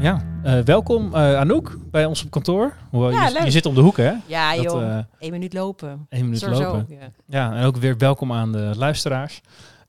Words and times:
Ja, 0.00 0.20
eh, 0.42 0.58
welkom 0.64 1.14
eh, 1.14 1.36
Anouk 1.36 1.76
bij 1.90 2.04
ons 2.04 2.24
op 2.24 2.30
kantoor. 2.30 2.72
Hoewel, 2.90 3.10
Ja, 3.10 3.26
je, 3.26 3.32
leuk. 3.32 3.42
je 3.44 3.50
zit 3.50 3.66
om 3.66 3.74
de 3.74 3.80
hoek 3.80 3.96
hè? 3.96 4.12
Ja, 4.26 4.54
Dat, 4.54 4.62
joh. 4.64 4.82
eh, 4.96 4.98
Eén 5.18 5.30
minuut 5.30 5.52
lopen. 5.52 6.06
Eén 6.08 6.24
minuut 6.24 6.42
lopen. 6.46 6.86
Ja. 6.88 6.96
Ja, 7.26 7.56
en 7.56 7.64
ook 7.64 7.76
weer 7.76 7.96
welkom 7.98 8.32
aan 8.32 8.52
de 8.52 8.72
luisteraars. 8.76 9.40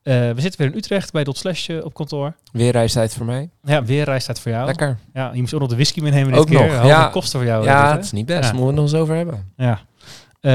Eh, 0.04 0.14
we 0.16 0.42
zitten 0.42 0.62
weer 0.62 0.70
in 0.72 0.78
Utrecht 0.78 1.12
bij 1.12 1.24
Dot 1.24 1.38
Slash 1.38 1.70
op 1.70 1.94
kantoor. 1.94 2.34
Weer 2.52 2.72
reistijd 2.72 3.14
voor 3.14 3.26
mij. 3.26 3.50
Ja, 3.64 3.84
weer 3.84 4.04
reistijd 4.04 4.40
voor 4.40 4.52
jou. 4.52 4.66
Lekker. 4.66 4.98
Ja, 5.14 5.30
je 5.34 5.40
moest 5.40 5.54
ook 5.54 5.60
nog 5.60 5.70
de 5.70 5.76
whisky 5.76 6.00
meenemen 6.02 6.32
dit 6.32 6.40
Ook 6.42 6.48
keer. 6.48 6.68
nog, 6.76 6.86
ja. 6.86 7.08
kosten 7.08 7.40
voor 7.40 7.48
jou. 7.50 7.64
ja, 7.64 7.92
het 7.96 8.04
is 8.04 8.12
niet 8.12 8.26
best. 8.26 8.50
Ja. 8.52 8.56
Moeten 8.56 8.60
we 8.62 8.66
het 8.68 8.76
nog 8.76 8.86
eens 8.92 9.02
over 9.02 9.16
hebben. 9.16 9.52
Ja. 9.58 9.80
Eh, 10.40 10.52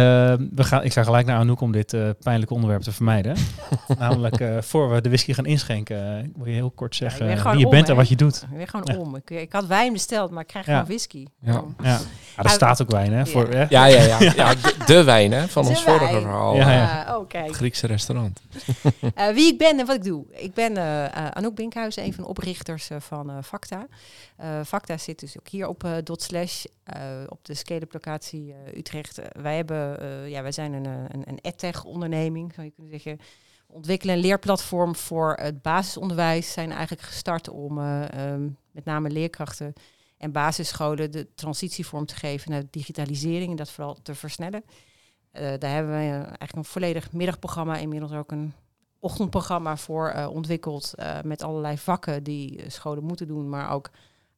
we 0.51 0.65
gaan, 0.65 0.85
ik 0.85 0.93
ga 0.93 1.03
gelijk 1.03 1.27
naar 1.27 1.39
Anouk 1.39 1.61
om 1.61 1.73
dit 1.73 1.93
eh, 1.93 2.09
pijnlijke 2.23 2.55
onderwerp 2.55 2.83
te 2.83 2.93
vermijden. 2.93 3.37
Namelijk, 3.99 4.41
eh, 4.41 4.61
voor 4.61 4.91
we 4.91 5.01
de 5.01 5.09
whisky 5.09 5.33
gaan 5.33 5.47
inschenken, 5.47 6.19
eh, 6.19 6.25
wil 6.37 6.47
je 6.47 6.53
heel 6.53 6.71
kort 6.71 6.97
zeggen 6.97 7.27
wie 7.27 7.59
je 7.59 7.65
om, 7.65 7.71
bent 7.71 7.89
en 7.89 7.97
wat 7.97 8.09
je 8.09 8.17
doet. 8.17 8.43
Ik 8.51 8.57
ben 8.57 8.69
gewoon 8.69 8.89
Ja. 8.93 8.99
om. 8.99 9.17
Ik, 9.17 9.31
ik 9.31 9.53
had 9.53 9.67
wijn 9.67 9.93
besteld, 9.93 10.31
maar 10.31 10.41
ik 10.43 10.47
krijg 10.47 10.67
Ja. 10.67 10.73
gewoon 10.73 10.87
whisky. 10.89 11.27
Ja. 11.41 11.53
Ja, 11.53 11.65
ja 11.83 12.43
er 12.43 12.51
staat 12.51 12.83
ook 12.83 12.91
wijn, 12.91 13.13
hè? 13.13 13.27
Voor, 13.27 13.49
hè? 13.49 13.65
Ja, 13.69 13.85
ja, 13.85 14.03
ja. 14.03 14.19
ja 14.37 14.55
de, 14.55 14.75
de 14.87 15.05
wijn 15.05 15.33
hè, 15.33 15.49
van 15.49 15.63
De 15.63 15.69
ons 15.69 15.83
vorige 15.83 16.21
verhaal. 16.21 16.57
Ja, 16.57 16.73
ja. 16.73 17.17
Oh, 17.19 17.29
kijk. 17.29 17.47
Het 17.47 17.57
Griekse 17.57 17.87
restaurant. 17.87 18.41
Eh, 19.15 19.29
wie 19.35 19.53
ik 19.53 19.59
ben 19.59 19.79
en 19.79 19.87
wat 19.87 19.97
ik 19.97 20.05
doe. 20.05 20.25
Ik 20.31 20.55
ben 20.55 20.77
Anouk 21.35 21.55
Binkhuizen, 21.55 22.05
een 22.05 22.15
van 22.15 22.23
de 22.25 22.31
oprichters 22.31 22.91
eh, 22.91 22.97
van 23.01 23.31
eh 23.31 23.37
Facta. 23.43 23.87
Eh, 24.37 24.49
Facta 24.67 24.99
zit 24.99 25.21
dus 25.21 25.39
ook 25.39 25.49
hier 25.49 25.69
op 25.69 25.89
dot 26.05 26.23
slash, 26.23 26.65
op 27.29 27.45
de 27.45 27.55
scale-up 27.55 27.93
locatie 27.93 28.53
eh, 28.53 28.79
Utrecht. 28.79 29.19
Eh, 29.19 29.43
wij, 29.43 29.57
hebben, 29.57 30.01
eh, 30.01 30.29
ja, 30.29 30.43
wij 30.43 30.53
zijn 30.53 30.73
een, 30.73 30.87
eh, 30.87 31.05
een, 31.09 31.23
een 31.29 31.39
edtech 31.41 31.85
onderneming, 31.85 32.53
zou 32.55 32.67
je 32.67 32.73
kunnen 32.73 32.93
zeggen. 33.01 33.19
Ontwikkelen 33.67 34.15
een 34.15 34.21
leerplatform 34.21 34.95
voor 34.97 35.35
het 35.35 35.63
basisonderwijs. 35.63 36.53
Zijn 36.53 36.71
eigenlijk 36.71 37.03
gestart 37.03 37.49
om 37.49 37.79
eh, 37.79 38.33
ehm, 38.33 38.49
met 38.71 38.85
name 38.85 39.11
leerkrachten 39.11 39.73
en 40.19 40.33
basisscholen 40.33 41.11
de 41.11 41.35
transitie 41.35 41.87
vorm 41.87 42.07
te 42.07 42.15
geven 42.15 42.51
naar 42.51 42.63
digitalisering 42.71 43.51
en 43.51 43.57
dat 43.57 43.71
vooral 43.71 43.99
te 44.03 44.15
versnellen. 44.15 44.65
Eh, 45.31 45.53
daar 45.59 45.71
hebben 45.71 45.93
we 45.93 45.99
eh, 45.99 46.13
eigenlijk 46.13 46.57
een 46.57 46.65
volledig 46.65 47.13
middagprogramma, 47.13 47.77
inmiddels 47.77 48.13
ook 48.13 48.33
een 48.33 48.53
ochtendprogramma 48.99 49.77
voor 49.77 50.09
eh, 50.09 50.29
ontwikkeld. 50.31 50.95
eh, 50.95 51.19
met 51.23 51.43
allerlei 51.43 51.79
vakken 51.79 52.23
die 52.23 52.63
eh, 52.63 52.71
scholen 52.71 53.05
moeten 53.05 53.27
doen, 53.27 53.49
maar 53.49 53.71
ook 53.71 53.91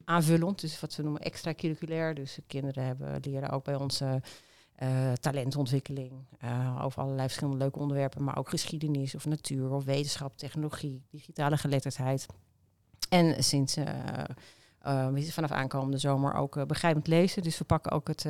aanvullend. 0.07 0.61
Dus 0.61 0.79
wat 0.79 0.95
we 0.95 1.03
noemen 1.03 1.21
extracurriculair. 1.21 2.13
Dus 2.13 2.35
de 2.35 2.43
kinderen 2.47 2.83
hebben, 2.83 3.19
leren 3.21 3.49
ook 3.49 3.63
bij 3.63 3.75
ons 3.75 4.01
eh, 4.01 5.11
talentontwikkeling. 5.13 6.11
eh, 6.39 6.81
over 6.83 7.01
allerlei 7.01 7.27
verschillende 7.27 7.59
leuke 7.59 7.79
onderwerpen, 7.79 8.23
maar 8.23 8.37
ook 8.37 8.49
geschiedenis 8.49 9.15
of 9.15 9.25
natuur 9.25 9.71
of 9.71 9.83
wetenschap, 9.83 10.37
technologie, 10.37 11.03
digitale 11.09 11.57
geletterdheid. 11.57 12.25
En 13.09 13.43
sinds 13.43 13.75
we 13.75 15.31
vanaf 15.31 15.51
aankomende 15.51 15.97
zomer 15.97 16.33
ook 16.33 16.67
begrijpend 16.67 17.07
lezen. 17.07 17.43
Dus 17.43 17.57
we 17.57 17.63
pakken 17.63 17.91
ook 17.91 18.07
het, 18.07 18.23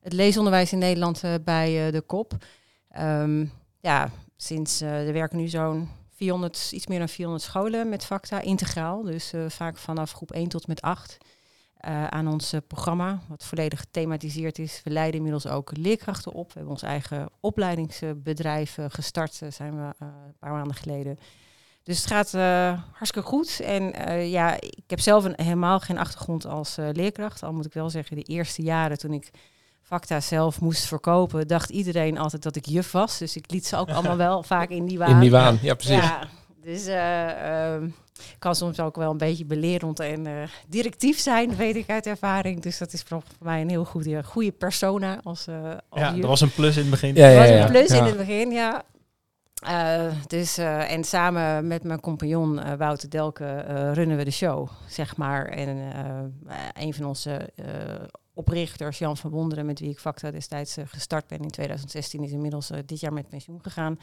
het 0.00 0.12
leesonderwijs 0.12 0.72
in 0.72 0.78
Nederland 0.78 1.22
bij 1.44 1.90
de 1.90 2.00
kop. 2.00 2.32
Ehm, 2.88 3.46
ja, 3.80 4.10
sinds 4.36 4.80
er 4.80 5.12
werken 5.12 5.38
nu 5.38 5.48
zo'n 5.48 5.88
400, 6.14 6.72
iets 6.72 6.86
meer 6.86 6.98
dan 6.98 7.08
400 7.08 7.44
scholen 7.44 7.88
met 7.88 8.04
Facta 8.04 8.40
integraal. 8.40 9.02
Dus 9.02 9.32
eh, 9.32 9.44
vaak 9.48 9.76
vanaf 9.76 10.12
groep 10.12 10.32
1 10.32 10.48
tot 10.48 10.66
met 10.66 10.80
8 10.80 11.18
eh, 11.76 12.06
aan 12.06 12.28
ons 12.28 12.52
eh, 12.52 12.60
programma, 12.66 13.20
wat 13.28 13.44
volledig 13.44 13.80
gethematiseerd 13.80 14.58
is. 14.58 14.80
We 14.84 14.90
leiden 14.90 15.16
inmiddels 15.16 15.46
ook 15.46 15.76
leerkrachten 15.76 16.32
op. 16.32 16.46
We 16.46 16.52
hebben 16.54 16.72
ons 16.72 16.82
eigen 16.82 17.28
opleidingsbedrijf 17.40 18.78
gestart, 18.88 19.40
zijn 19.48 19.76
we 19.76 19.92
een 19.98 20.36
paar 20.38 20.52
maanden 20.52 20.74
geleden. 20.74 21.18
Dus 21.82 21.98
het 21.98 22.06
gaat 22.06 22.32
hartstikke 22.92 23.28
goed. 23.28 23.60
En 23.60 24.10
ja, 24.28 24.60
ik 24.60 24.84
heb 24.86 25.00
zelf 25.00 25.26
helemaal 25.36 25.80
geen 25.80 25.98
achtergrond 25.98 26.46
als 26.46 26.76
leerkracht. 26.76 27.42
Al 27.42 27.52
moet 27.52 27.66
ik 27.66 27.72
wel 27.72 27.90
zeggen, 27.90 28.16
de 28.16 28.22
eerste 28.22 28.62
jaren 28.62 28.98
toen 28.98 29.12
ik 29.12 29.30
Facta 29.84 30.20
zelf 30.20 30.60
moest 30.60 30.84
verkopen, 30.86 31.48
dacht 31.48 31.70
iedereen 31.70 32.18
altijd 32.18 32.42
dat 32.42 32.56
ik 32.56 32.66
juf 32.66 32.92
was. 32.92 33.18
Dus 33.18 33.36
ik 33.36 33.50
liet 33.50 33.66
ze 33.66 33.76
ook 33.76 33.90
allemaal 33.94 34.16
wel 34.16 34.42
vaak 34.42 34.68
in 34.68 34.86
die 34.86 34.98
waan. 34.98 35.10
In 35.10 35.20
die 35.20 35.30
waan, 35.30 35.58
ja 35.62 35.74
precies. 35.74 35.96
Ja, 35.96 36.28
dus 36.62 36.86
eh, 36.86 37.74
ehm, 37.74 37.84
ik 38.14 38.36
kan 38.38 38.54
soms 38.54 38.80
ook 38.80 38.96
wel 38.96 39.10
een 39.10 39.18
beetje 39.18 39.44
belerend 39.44 40.00
en 40.00 40.26
eh, 40.26 40.32
directief 40.68 41.18
zijn, 41.18 41.56
weet 41.56 41.76
ik 41.76 41.90
uit 41.90 42.06
ervaring. 42.06 42.62
Dus 42.62 42.78
dat 42.78 42.92
is 42.92 43.02
voor 43.02 43.22
mij 43.40 43.60
een 43.60 43.68
heel 43.68 43.84
goede, 43.84 44.24
goede 44.24 44.52
persona 44.52 45.20
als, 45.22 45.46
eh 45.46 45.54
als 45.88 46.00
Ja, 46.00 46.10
juf. 46.10 46.20
dat 46.20 46.28
was 46.28 46.40
een 46.40 46.52
plus 46.52 46.74
in 46.76 46.82
het 46.82 46.90
begin. 46.90 47.14
Ja, 47.14 47.28
ja, 47.28 47.38
was 47.38 47.48
ja. 47.48 47.64
een 47.64 47.70
plus 47.70 47.88
ja. 47.88 47.96
in 47.96 48.04
het 48.04 48.16
begin, 48.16 48.50
ja. 48.50 48.84
Eh, 49.64 50.12
dus, 50.26 50.58
eh, 50.58 50.92
en 50.92 51.04
samen 51.04 51.66
met 51.66 51.82
mijn 51.82 52.00
compagnon 52.00 52.76
Wouter 52.76 53.10
Delke 53.10 53.44
eh, 53.44 53.92
runnen 53.92 54.16
we 54.16 54.24
de 54.24 54.30
show, 54.30 54.68
zeg 54.88 55.16
maar. 55.16 55.46
En 55.46 55.92
een 56.72 56.94
van 56.94 57.04
onze 57.04 57.50
eh, 57.56 57.64
oprichters, 58.34 58.98
Jan 58.98 59.16
van 59.16 59.30
Wonderen, 59.30 59.66
met 59.66 59.80
wie 59.80 59.90
ik 59.90 59.98
Facta 59.98 60.30
destijds 60.30 60.76
eh, 60.76 60.84
gestart 60.88 61.26
ben 61.26 61.38
in 61.40 61.50
2016, 61.50 62.22
is 62.22 62.30
inmiddels 62.30 62.70
eh, 62.70 62.78
dit 62.86 63.00
jaar 63.00 63.12
met 63.12 63.28
pensioen 63.28 63.58
gegaan. 63.62 63.98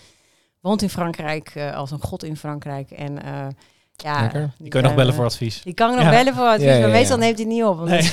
Woont 0.60 0.82
in 0.82 0.90
Frankrijk, 0.90 1.50
eh, 1.56 1.76
als 1.76 1.92
een 1.92 2.02
god 2.02 2.24
in 2.24 2.38
Frankrijk. 2.38 2.92
En 2.92 3.24
eh, 3.24 3.48
ja, 3.96 4.22
Lekker. 4.22 4.54
Die 4.58 4.70
kun 4.70 4.80
je 4.82 4.86
nog 4.88 4.96
bellen 4.96 5.14
voor 5.14 5.26
advies. 5.26 5.62
Die 5.64 5.74
kan 5.74 5.90
ik 5.90 5.96
nog 5.96 6.04
Ja. 6.06 6.10
bellen 6.12 6.34
voor 6.36 6.46
advies, 6.46 6.66
Ja, 6.66 6.72
ja, 6.74 6.80
maar 6.80 6.88
ja. 6.90 6.94
meestal 6.96 7.18
neemt 7.18 7.38
hij 7.38 7.48
niet 7.48 7.64
op. 7.64 7.80
Nee. 7.86 8.02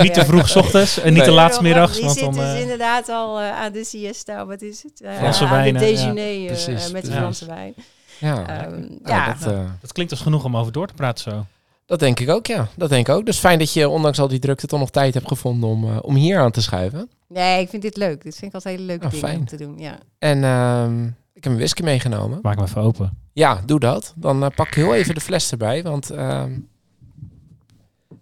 Niet 0.04 0.14
te 0.14 0.24
vroeg 0.24 0.48
's 0.48 0.56
ochtends 0.56 0.98
en 0.98 1.06
niet 1.08 1.16
Nee. 1.16 1.24
te 1.28 1.30
laat 1.34 1.54
's 1.54 1.60
middags. 1.60 1.92
Die 1.94 2.04
Want 2.04 2.16
zit 2.18 2.24
dan, 2.34 2.34
dus 2.44 2.60
inderdaad 2.60 3.08
al 3.08 3.40
aan 3.40 3.72
de 3.72 3.84
siesta, 3.84 4.46
wat 4.46 4.62
is 4.62 4.82
het? 4.82 5.00
Eh, 5.00 5.16
Franse 5.16 5.44
aan 5.44 5.50
wijnen, 5.50 5.80
de 5.80 5.86
ja. 5.88 5.94
déjeuner 5.94 6.40
eh, 6.40 6.46
Precies, 6.46 6.90
met 6.92 7.04
de. 7.04 7.10
Franse 7.12 7.46
wijn. 7.46 7.74
Ja, 8.18 8.46
Ehm, 8.46 8.70
lekker. 8.70 8.98
ja, 9.04 9.26
Ja, 9.26 9.36
dat, 9.44 9.66
dat 9.80 9.92
klinkt 9.92 10.12
als 10.12 10.20
genoeg 10.20 10.44
om 10.44 10.56
over 10.56 10.72
door 10.72 10.86
te 10.86 10.94
praten 10.94 11.32
zo. 11.32 11.46
Dat 11.90 11.98
denk 11.98 12.20
ik 12.20 12.28
ook, 12.28 12.46
ja. 12.46 12.68
Dat 12.76 12.88
denk 12.88 13.08
ik 13.08 13.14
ook. 13.14 13.26
Dus 13.26 13.38
fijn 13.38 13.58
dat 13.58 13.72
je 13.72 13.88
ondanks 13.88 14.18
al 14.18 14.28
die 14.28 14.38
drukte 14.38 14.66
toch 14.66 14.80
nog 14.80 14.90
tijd 14.90 15.14
hebt 15.14 15.28
gevonden 15.28 15.68
om, 15.68 15.84
eh, 15.84 15.98
om 16.02 16.14
hier 16.14 16.38
aan 16.38 16.50
te 16.50 16.62
schuiven. 16.62 17.10
nee, 17.28 17.60
ik 17.62 17.68
vind 17.68 17.82
dit 17.82 17.96
leuk. 17.96 18.22
Dit 18.22 18.34
vind 18.36 18.46
ik 18.46 18.54
altijd 18.54 18.74
hele 18.74 18.86
leuke 18.86 19.04
Ah, 19.04 19.10
dingen 19.10 19.26
fijn. 19.26 19.38
om 19.40 19.46
te 19.46 19.56
doen. 19.56 19.78
Ja. 19.78 19.98
En 20.18 20.44
ehm, 20.44 21.04
ik 21.34 21.44
heb 21.44 21.52
een 21.52 21.56
whisky 21.58 21.82
meegenomen. 21.82 22.38
Maak 22.42 22.54
hem 22.56 22.64
even 22.64 22.82
open. 22.82 23.16
Ja, 23.32 23.60
doe 23.66 23.80
dat. 23.80 24.12
Dan 24.16 24.44
eh, 24.44 24.50
pak 24.54 24.66
ik 24.66 24.74
heel 24.74 24.94
even 24.94 25.14
de 25.14 25.20
fles 25.20 25.50
erbij, 25.50 25.82
want 25.82 26.10
ehm, 26.10 26.52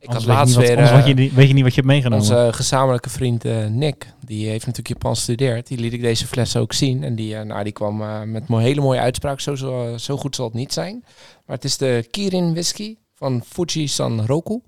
ik 0.00 0.06
had 0.06 0.16
Anders 0.16 0.24
weet 0.24 0.34
laatst 0.36 0.46
niet 0.46 0.56
wat- 0.56 0.66
weer 0.66 0.76
anders 0.76 0.90
eh, 0.90 0.96
weet 0.96 1.16
je, 1.16 1.22
niet- 1.22 1.34
weet 1.34 1.48
je 1.48 1.54
niet 1.54 1.62
wat 1.62 1.74
je 1.74 1.80
hebt 1.80 1.92
meegenomen. 1.92 2.24
onze 2.24 2.48
gezamenlijke 2.52 3.10
vriend 3.10 3.44
eh, 3.44 3.66
Nick, 3.66 4.06
die 4.24 4.48
heeft 4.48 4.66
natuurlijk 4.66 4.88
Japan 4.94 5.14
gestudeerd. 5.14 5.66
Die 5.66 5.78
liet 5.78 5.92
ik 5.92 6.00
deze 6.00 6.26
fles 6.26 6.56
ook 6.56 6.72
zien 6.72 7.04
en 7.04 7.14
die, 7.14 7.34
nou, 7.36 7.62
die 7.64 7.72
kwam 7.72 8.02
eh, 8.02 8.22
met 8.22 8.44
een 8.48 8.58
hele 8.58 8.80
mooie 8.80 9.00
uitspraak. 9.00 9.40
Zo, 9.40 9.54
zo, 9.54 9.96
zo 9.96 10.16
goed 10.16 10.34
zal 10.36 10.44
het 10.44 10.54
niet 10.54 10.72
zijn. 10.72 11.04
Maar 11.46 11.56
het 11.56 11.64
is 11.64 11.76
de 11.76 12.06
Kirin 12.10 12.50
whisky 12.52 12.96
van 13.18 13.42
Fuji 13.46 13.88
San 13.88 14.26
Roku. 14.26 14.60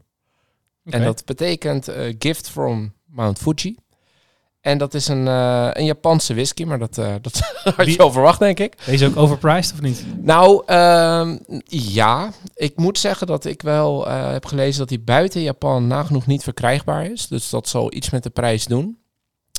En 0.84 1.04
dat 1.04 1.24
betekent 1.24 1.88
eh, 1.88 2.14
gift 2.18 2.50
from 2.50 2.92
Mount 3.06 3.38
Fuji. 3.38 3.76
En 4.60 4.78
dat 4.78 4.94
is 4.94 5.08
een, 5.08 5.28
eh, 5.28 5.68
een 5.72 5.84
Japanse 5.84 6.34
whisky, 6.34 6.64
maar 6.64 6.78
dat, 6.78 6.98
eh, 6.98 7.14
dat 7.20 7.40
had 7.76 7.92
je 7.92 7.98
al 7.98 8.12
verwacht, 8.12 8.38
denk 8.38 8.58
ik. 8.58 8.76
Deze 8.86 9.06
ook 9.06 9.16
overpriced 9.16 9.72
of 9.72 9.80
niet? 9.80 10.04
Nou, 10.22 10.62
ehm, 10.66 11.38
ja. 11.68 12.32
Ik 12.54 12.76
moet 12.76 12.98
zeggen 12.98 13.26
dat 13.26 13.44
ik 13.44 13.62
wel 13.62 14.08
heb 14.08 14.46
gelezen 14.46 14.78
dat 14.78 14.88
die 14.88 15.00
buiten 15.00 15.42
Japan 15.42 15.86
nagenoeg 15.86 16.26
niet 16.26 16.42
verkrijgbaar 16.42 17.04
is. 17.04 17.28
Dus 17.28 17.50
dat 17.50 17.68
zal 17.68 17.94
iets 17.94 18.10
met 18.10 18.22
de 18.22 18.30
prijs 18.30 18.64
doen. 18.66 18.98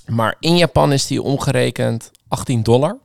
Maar 0.06 0.36
in 0.40 0.58
Japan 0.58 0.94
is 0.94 1.08
die 1.08 1.22
omgerekend 1.22 2.12
18 2.28 2.64
dollar. 2.64 2.98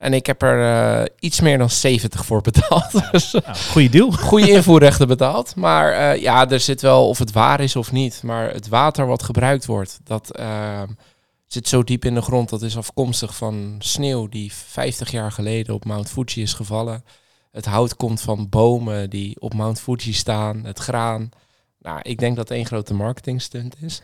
En 0.00 0.12
ik 0.14 0.26
heb 0.26 0.42
er 0.42 0.62
eh, 1.00 1.06
iets 1.18 1.40
meer 1.40 1.58
dan 1.58 1.70
70 1.70 2.24
voor 2.26 2.40
betaald. 2.40 2.90
Dus 3.12 3.32
Nou, 3.32 3.56
goede 3.56 3.88
deal. 3.88 4.12
goede 4.12 4.50
invoerrechten 4.50 5.08
betaald. 5.08 5.56
Maar 5.56 5.92
eh, 5.92 6.22
ja, 6.22 6.48
er 6.48 6.60
zit 6.60 6.80
wel 6.80 7.08
of 7.08 7.18
het 7.18 7.32
waar 7.32 7.60
is 7.60 7.76
of 7.76 7.92
niet. 7.92 8.22
Maar 8.22 8.52
het 8.52 8.68
water 8.68 9.06
wat 9.06 9.22
gebruikt 9.22 9.66
wordt, 9.66 10.00
dat 10.04 10.36
eh, 10.36 10.82
zit 11.46 11.68
zo 11.68 11.84
diep 11.84 12.04
in 12.04 12.14
de 12.14 12.22
grond. 12.22 12.48
Dat 12.48 12.62
is 12.62 12.76
afkomstig 12.76 13.36
van 13.36 13.74
sneeuw 13.78 14.28
die 14.28 14.52
50 14.52 15.10
jaar 15.10 15.32
geleden 15.32 15.74
op 15.74 15.84
Mount 15.84 16.10
Fuji 16.10 16.42
is 16.42 16.52
gevallen. 16.52 17.04
Het 17.52 17.64
hout 17.64 17.96
komt 17.96 18.20
van 18.20 18.48
bomen 18.48 19.10
die 19.10 19.40
op 19.40 19.54
Mount 19.54 19.80
Fuji 19.80 20.12
staan. 20.12 20.64
Het 20.64 20.78
graan. 20.78 21.28
Nou, 21.78 21.98
ik 22.02 22.18
denk 22.18 22.36
dat 22.36 22.48
het 22.48 22.56
één 22.56 22.66
grote 22.66 22.94
marketingstunt 22.94 23.76
is. 23.80 24.02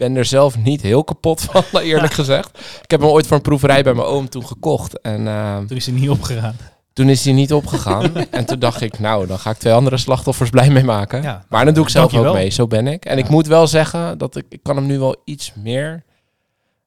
Ben 0.00 0.16
er 0.16 0.24
zelf 0.24 0.58
niet 0.58 0.80
heel 0.80 1.04
kapot 1.04 1.40
van, 1.40 1.64
eerlijk 1.80 2.12
gezegd. 2.12 2.58
Ik 2.82 2.90
heb 2.90 3.00
hem 3.00 3.08
ooit 3.08 3.26
voor 3.26 3.36
een 3.36 3.42
proeverij 3.42 3.82
bij 3.82 3.94
mijn 3.94 4.06
oom 4.06 4.28
toen 4.28 4.46
gekocht. 4.46 5.00
En 5.00 5.28
eh, 5.28 5.58
Toen 5.58 5.76
is 5.76 5.86
hij 5.86 5.94
niet 5.94 6.10
opgegaan. 6.10 6.56
Toen 6.92 7.08
is 7.08 7.24
hij 7.24 7.34
niet 7.34 7.52
opgegaan. 7.52 8.14
en 8.30 8.44
toen 8.44 8.58
dacht 8.58 8.80
ik, 8.80 8.98
nou, 8.98 9.26
dan 9.26 9.38
ga 9.38 9.50
ik 9.50 9.56
twee 9.56 9.72
andere 9.72 9.96
slachtoffers 9.96 10.50
blij 10.50 10.70
mee 10.70 10.84
maken. 10.84 11.22
Ja. 11.22 11.44
Maar 11.48 11.64
dan 11.64 11.74
doe 11.74 11.84
ik 11.84 11.90
zelf 11.90 12.14
ook 12.14 12.32
mee, 12.32 12.50
zo 12.50 12.66
ben 12.66 12.86
ik. 12.86 13.04
En 13.04 13.18
ik 13.18 13.28
moet 13.28 13.46
wel 13.46 13.66
zeggen 13.66 14.18
dat 14.18 14.36
ik, 14.36 14.46
ik 14.48 14.62
kan 14.62 14.76
hem 14.76 14.86
nu 14.86 14.98
wel 14.98 15.16
iets 15.24 15.52
meer 15.54 16.04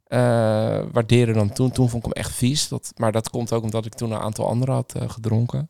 eh, 0.07 0.19
waarderen 0.91 1.33
dan 1.33 1.53
toen. 1.53 1.71
Toen 1.71 1.89
vond 1.89 2.05
ik 2.05 2.13
hem 2.13 2.23
echt 2.23 2.35
vies. 2.35 2.67
Dat, 2.67 2.93
maar 2.95 3.11
dat 3.11 3.29
komt 3.29 3.53
ook 3.53 3.63
omdat 3.63 3.85
ik 3.85 3.93
toen 3.93 4.11
een 4.11 4.19
aantal 4.19 4.47
anderen 4.47 4.75
had 4.75 4.93
eh, 4.95 5.09
gedronken. 5.09 5.69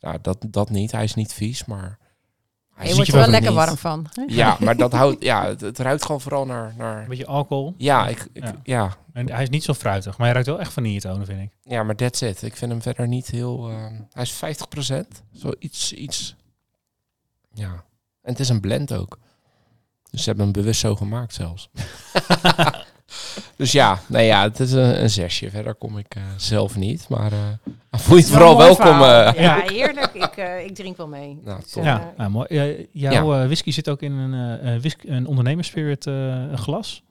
Nou, 0.00 0.18
dat, 0.22 0.36
dat 0.48 0.70
niet. 0.70 0.92
Hij 0.92 1.04
is 1.04 1.14
niet 1.14 1.32
vies, 1.32 1.64
maar... 1.64 1.98
Hij 2.82 2.90
Je 2.90 2.94
wordt 2.96 3.10
er 3.10 3.16
wel 3.18 3.28
lekker 3.28 3.50
niet. 3.50 3.58
warm 3.58 3.76
van. 3.76 4.06
hè? 4.12 4.22
Ja, 4.26 4.56
maar 4.60 4.76
dat 4.76 4.92
houdt... 4.92 5.22
Ja, 5.22 5.46
het, 5.46 5.60
het 5.60 5.78
ruikt 5.78 6.04
gewoon 6.04 6.20
vooral 6.20 6.46
naar... 6.46 6.74
naar 6.76 7.02
Een 7.02 7.08
beetje 7.08 7.26
alcohol. 7.26 7.74
ja, 7.76 8.08
ik, 8.08 8.26
ik- 8.32 8.44
Ja. 8.44 8.54
ja. 8.62 8.96
En 9.12 9.30
hij 9.32 9.42
is 9.42 9.48
niet 9.48 9.64
zo 9.64 9.74
fruitig, 9.74 10.10
maar 10.16 10.24
hij 10.26 10.32
ruikt 10.32 10.48
wel 10.48 10.60
echt 10.60 10.72
vanilletonen, 10.72 11.26
vind 11.26 11.40
ik. 11.40 11.50
Ja, 11.62 11.82
maar 11.82 11.96
that's 11.96 12.20
it. 12.20 12.42
Ik 12.42 12.56
vind 12.56 12.70
hem 12.70 12.82
verder 12.82 13.08
niet 13.08 13.26
heel... 13.26 13.68
eh, 13.70 13.86
hij 14.12 14.22
is 14.22 14.42
50%. 14.94 14.96
Zo 15.38 15.50
iets, 15.58 15.92
iets... 15.92 16.36
Ja. 17.52 17.70
En 18.22 18.30
het 18.30 18.40
is 18.40 18.48
een 18.48 18.60
blend 18.60 18.92
ook. 18.94 19.18
Dus 20.10 20.20
ze 20.22 20.26
hebben 20.28 20.44
hem 20.44 20.54
bewust 20.54 20.80
zo 20.80 20.94
gemaakt 20.96 21.34
zelfs. 21.34 21.70
dus 23.56 23.72
ja, 23.72 23.98
nee 24.06 24.26
ja, 24.26 24.42
het 24.42 24.60
is 24.60 24.72
een, 24.72 25.02
een 25.02 25.10
zesje. 25.10 25.50
Verder 25.50 25.74
kom 25.74 25.98
ik 25.98 26.14
eh, 26.14 26.22
zelf 26.36 26.76
niet. 26.76 27.06
Maar 27.08 27.32
eh 27.32 27.38
voel 28.00 28.16
je 28.16 28.22
het 28.22 28.30
vooral 28.32 28.56
welkom. 28.58 29.02
eh. 29.02 29.32
ja, 29.42 29.62
heerlijk. 29.66 30.10
Ik, 30.14 30.36
eh, 30.36 30.64
ik 30.64 30.74
drink 30.74 30.96
wel 30.96 31.08
mee. 31.08 31.40
Nou, 31.44 31.60
Dus, 31.62 31.74
Ja, 31.74 32.12
ja 32.18 32.28
mooi. 32.28 32.88
Jouw 32.92 33.34
eh, 33.34 33.44
whisky 33.44 33.70
zit 33.70 33.88
ook 33.88 34.02
in 34.02 34.12
een, 34.12 34.60
eh, 34.60 34.74
eh, 34.74 34.80
whisk- 34.80 35.04
een 35.04 35.26
ondernemerspirit 35.26 36.06
glas. 36.54 37.02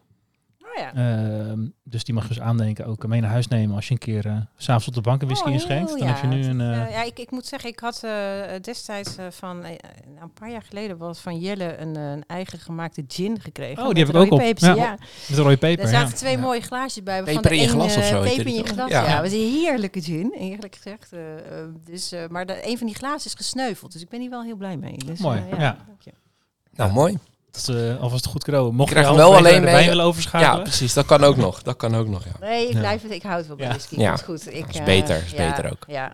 Oh 0.76 0.82
ja. 0.82 0.94
Ehm, 0.94 1.60
dus 1.84 2.04
die 2.04 2.14
mag 2.14 2.28
dus 2.28 2.40
aandenken 2.40 2.86
ook 2.86 3.08
mee 3.08 3.22
naar 3.22 3.30
huis 3.30 3.48
nemen 3.48 3.76
als 3.76 3.86
je 3.88 3.92
een 3.92 3.98
keer 4.00 4.26
eh, 4.26 4.36
s 4.58 4.64
s'avonds 4.64 4.88
op 4.88 4.94
de 4.94 5.02
bank 5.02 5.22
een 5.22 5.28
whisky 5.28 5.48
Oh, 5.48 5.54
inschenkt. 5.54 5.90
Dan 5.90 5.98
ja. 6.00 6.06
heb 6.14 6.22
je 6.22 6.28
nu 6.28 6.44
een... 6.46 6.62
eh, 6.62 6.82
eh, 6.86 6.92
ja, 6.92 7.04
ik, 7.04 7.20
ik 7.20 7.32
moet 7.32 7.46
zeggen, 7.46 7.70
ik 7.70 7.80
had 7.80 8.04
eh, 8.04 8.12
destijds 8.62 9.16
eh, 9.18 9.26
van 9.30 9.64
eh, 9.64 9.72
een 10.22 10.34
paar 10.34 10.52
jaar 10.52 10.62
geleden 10.64 10.98
was 10.98 11.20
van 11.20 11.40
Jelle 11.40 11.78
een, 11.78 11.96
eh, 11.96 12.12
een 12.12 12.24
eigen 12.28 12.60
gemaakte 12.60 13.04
gin 13.08 13.40
gekregen. 13.40 13.84
Oh, 13.84 13.94
die 13.94 14.06
met 14.06 14.14
heb 14.14 14.16
ik 14.16 14.32
ook 14.34 14.40
rode 14.40 14.50
op. 14.52 14.58
Ja. 14.58 14.74
Ja. 14.76 14.92
met 15.30 15.38
een 15.38 15.44
rode 15.44 15.58
peper. 15.58 15.84
Daar 15.84 15.94
ja. 15.94 16.00
zaten 16.00 16.18
twee 16.18 16.36
Ja. 16.36 16.40
mooie 16.42 16.62
glaasjes 16.62 17.04
bij. 17.04 17.24
Peper 17.24 17.42
de 17.42 17.50
in 17.50 17.56
je 17.56 17.64
een, 17.64 17.70
glas 17.70 17.98
of 17.98 18.04
eh, 18.04 18.10
zo 18.10 18.22
Peper 18.22 18.38
in 18.40 18.46
die 18.46 18.56
je 18.56 18.64
toch? 18.64 18.74
glas, 18.74 18.90
Ja. 18.90 19.04
ja. 19.04 19.10
Het 19.10 19.22
was 19.22 19.32
een 19.32 19.52
heerlijke 19.54 20.02
gin, 20.02 20.32
eerlijk 20.38 20.76
gezegd. 20.76 21.14
eh, 21.14 21.36
eh, 21.62 21.68
dus, 21.86 22.12
eh, 22.12 22.28
maar 22.30 22.46
de, 22.46 22.68
een 22.68 22.78
van 22.78 22.88
die 22.88 22.96
glazen 22.96 23.26
is 23.26 23.34
gesneuveld, 23.34 23.92
dus 23.92 24.02
ik 24.02 24.10
ben 24.10 24.20
hier 24.22 24.30
wel 24.30 24.44
heel 24.44 24.56
blij 24.56 24.78
mee. 24.78 24.98
Dus, 24.98 25.20
Mooi, 25.20 25.44
eh, 25.52 25.60
ja. 25.60 25.78
dank 25.88 26.02
je. 26.02 26.12
Nou, 26.76 26.92
mooi. 26.92 27.18
Dat 27.52 27.68
eh, 27.76 28.02
alvast 28.02 28.26
goed 28.26 28.44
kroon. 28.44 28.76
Mocht 28.76 28.90
je 28.90 28.96
krijg 28.96 29.16
wel 29.16 29.36
alleen 29.36 29.64
mee- 29.64 29.74
willen 29.76 29.96
Ja, 29.96 30.04
overschakelen. 30.04 30.64
precies. 30.64 30.94
Dat 30.94 31.06
kan 31.06 31.24
ook 31.24 31.36
nog. 31.36 31.62
Dat 31.62 31.76
kan 31.76 31.96
ook 31.96 32.08
nog, 32.08 32.24
ja. 32.26 32.32
Nee, 32.40 32.68
ik, 32.68 32.74
Ja. 32.74 32.80
blijf 32.80 33.02
het, 33.02 33.12
ik 33.12 33.24
houd 33.24 33.48
wel 33.48 33.56
bij 33.56 33.66
Ja. 33.66 33.72
whisky. 33.72 34.00
Ja. 34.00 34.10
Dat 34.10 34.20
is 34.20 34.26
goed. 34.26 34.54
Ik, 34.54 34.68
is 34.68 34.76
eh, 34.78 34.86
beter, 34.86 35.24
is 35.24 35.32
ja, 35.32 35.50
beter 35.50 35.72
ook. 35.72 35.84
Ja. 35.88 36.14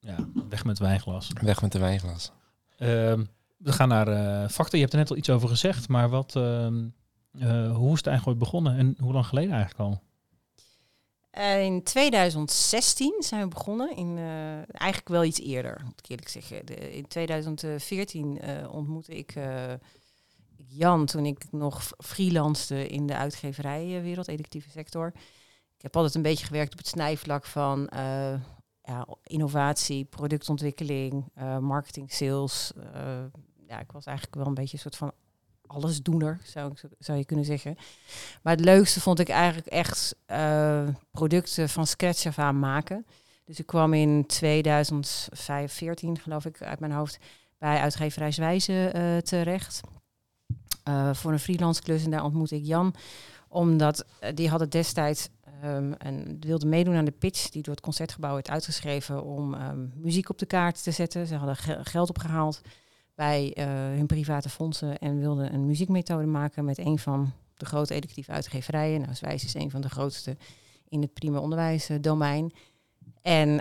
Ja, 0.00 0.16
weg 0.48 0.64
met 0.64 0.78
wijnglas. 0.78 1.30
Weg 1.42 1.60
met 1.62 1.72
de 1.72 1.78
wijnglas. 1.78 2.30
Ehm, 2.78 3.24
we 3.56 3.72
gaan 3.72 3.88
naar 3.88 4.08
eh 4.08 4.48
factor. 4.48 4.74
Je 4.74 4.80
hebt 4.80 4.92
er 4.92 4.98
net 4.98 5.10
al 5.10 5.16
iets 5.16 5.30
over 5.30 5.48
gezegd, 5.48 5.88
maar 5.88 6.08
wat, 6.08 6.36
ehm, 6.36 6.84
eh, 7.38 7.74
hoe 7.76 7.90
is 7.92 7.96
het 7.98 8.06
eigenlijk 8.06 8.26
ooit 8.26 8.38
begonnen 8.38 8.78
en 8.78 8.96
hoe 9.00 9.12
lang 9.12 9.26
geleden 9.26 9.52
eigenlijk 9.52 9.80
al? 9.90 10.00
In 11.60 11.82
2016 11.82 13.14
zijn 13.18 13.42
we 13.42 13.48
begonnen. 13.48 13.96
In, 13.96 14.16
eh, 14.18 14.52
eigenlijk 14.56 15.08
wel 15.08 15.24
iets 15.24 15.40
eerder, 15.40 15.80
moet 15.84 15.98
ik 16.02 16.10
eerlijk 16.10 16.28
zeggen. 16.28 16.66
De, 16.66 16.96
in 16.96 17.06
2014 17.08 18.40
eh, 18.40 18.74
ontmoette 18.74 19.16
ik 19.16 19.32
eh, 19.34 19.44
Jan 20.66 21.06
toen 21.06 21.26
ik 21.26 21.52
nog 21.52 21.90
freelancede 21.98 22.86
in 22.86 23.06
de 23.06 23.16
uitgeverijwereld, 23.16 24.28
educatieve 24.28 24.70
sector. 24.70 25.12
Ik 25.76 25.82
heb 25.82 25.96
altijd 25.96 26.14
een 26.14 26.22
beetje 26.22 26.46
gewerkt 26.46 26.72
op 26.72 26.78
het 26.78 26.86
snijvlak 26.86 27.44
van 27.44 27.88
eh, 27.88 28.34
ja, 28.82 29.06
innovatie, 29.22 30.04
productontwikkeling, 30.04 31.24
eh, 31.34 31.58
marketing, 31.58 32.12
sales. 32.12 32.72
Eh, 32.92 33.24
ja, 33.66 33.80
ik 33.80 33.92
was 33.92 34.04
eigenlijk 34.04 34.36
wel 34.36 34.46
een 34.46 34.54
beetje 34.54 34.74
een 34.74 34.82
soort 34.82 34.96
van 34.96 35.12
allesdoener, 35.66 36.40
zou, 36.44 36.72
ik, 36.72 36.90
zou 36.98 37.18
je 37.18 37.24
kunnen 37.24 37.44
zeggen. 37.44 37.76
Maar 38.42 38.52
het 38.56 38.64
leukste 38.64 39.00
vond 39.00 39.18
ik 39.18 39.28
eigenlijk 39.28 39.66
echt 39.66 40.16
producten 41.10 41.68
van 41.68 41.86
scratch 41.86 42.26
af 42.26 42.38
aan 42.38 42.58
maken. 42.58 43.06
Dus 43.48 43.58
ik 43.58 43.66
kwam 43.66 43.94
in 43.94 44.26
2014, 44.26 46.18
geloof 46.18 46.44
ik, 46.44 46.62
uit 46.62 46.80
mijn 46.80 46.92
hoofd, 46.92 47.18
bij 47.58 47.80
uitgeverij 47.80 48.30
Zwijze 48.30 48.88
eh, 48.88 49.16
terecht. 49.16 49.80
Eh, 50.88 51.14
voor 51.14 51.32
een 51.32 51.38
freelance 51.38 51.82
klus 51.82 52.04
en 52.04 52.10
daar 52.10 52.24
ontmoette 52.24 52.56
ik 52.56 52.64
Jan. 52.64 52.94
Omdat 53.48 54.04
eh, 54.20 54.34
die 54.34 54.48
hadden 54.48 54.70
destijds 54.70 55.28
ehm, 55.62 55.92
en 55.92 56.36
wilde 56.40 56.66
meedoen 56.66 56.94
aan 56.94 57.04
de 57.04 57.10
pitch 57.10 57.48
die 57.48 57.62
door 57.62 57.74
het 57.74 57.82
Concertgebouw 57.82 58.34
werd 58.34 58.50
uitgeschreven 58.50 59.24
om 59.24 59.54
ehm, 59.54 59.86
muziek 59.94 60.28
op 60.30 60.38
de 60.38 60.46
kaart 60.46 60.82
te 60.82 60.90
zetten. 60.90 61.26
Ze 61.26 61.34
hadden 61.34 61.56
ge- 61.56 61.78
geld 61.82 62.08
opgehaald 62.08 62.60
bij 63.14 63.52
eh, 63.54 63.66
hun 63.66 64.06
private 64.06 64.48
fondsen 64.48 64.98
en 64.98 65.18
wilden 65.18 65.54
een 65.54 65.66
muziekmethode 65.66 66.26
maken 66.26 66.64
met 66.64 66.78
een 66.78 66.98
van 66.98 67.32
de 67.56 67.66
grote 67.66 67.94
educatieve 67.94 68.32
uitgeverijen. 68.32 69.00
Nou, 69.00 69.14
Zwijs 69.14 69.44
is 69.44 69.54
een 69.54 69.70
van 69.70 69.80
de 69.80 69.88
grootste 69.88 70.36
in 70.88 71.00
het 71.00 71.12
primair 71.12 71.42
onderwijsdomein. 71.42 72.52
En 73.22 73.60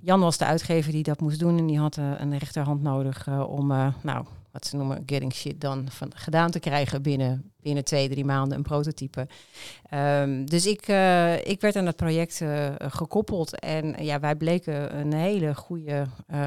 Jan 0.00 0.20
was 0.20 0.36
de 0.36 0.44
uitgever 0.44 0.92
die 0.92 1.02
dat 1.02 1.20
moest 1.20 1.38
doen 1.38 1.58
en 1.58 1.66
die 1.66 1.78
had 1.78 1.96
een 1.96 2.38
rechterhand 2.38 2.82
nodig 2.82 3.28
om, 3.46 3.66
nou, 4.02 4.26
wat 4.56 4.66
ze 4.66 4.76
noemen 4.76 5.02
getting 5.06 5.34
shit 5.34 5.60
dan 5.60 5.86
van, 5.90 6.12
gedaan 6.14 6.50
te 6.50 6.58
krijgen 6.58 7.02
binnen, 7.02 7.52
binnen 7.60 7.84
twee, 7.84 8.08
drie 8.08 8.24
maanden 8.24 8.56
een 8.56 8.62
prototype. 8.62 9.26
Ehm, 9.88 10.44
dus 10.44 10.66
ik, 10.66 10.88
eh, 10.88 11.46
ik 11.46 11.60
werd 11.60 11.76
aan 11.76 11.84
dat 11.84 11.96
project 11.96 12.40
eh, 12.40 12.74
gekoppeld 12.78 13.58
en 13.58 13.96
eh, 13.96 14.06
ja, 14.06 14.20
wij 14.20 14.36
bleken 14.36 14.98
een 14.98 15.12
hele 15.12 15.54
goede 15.54 16.06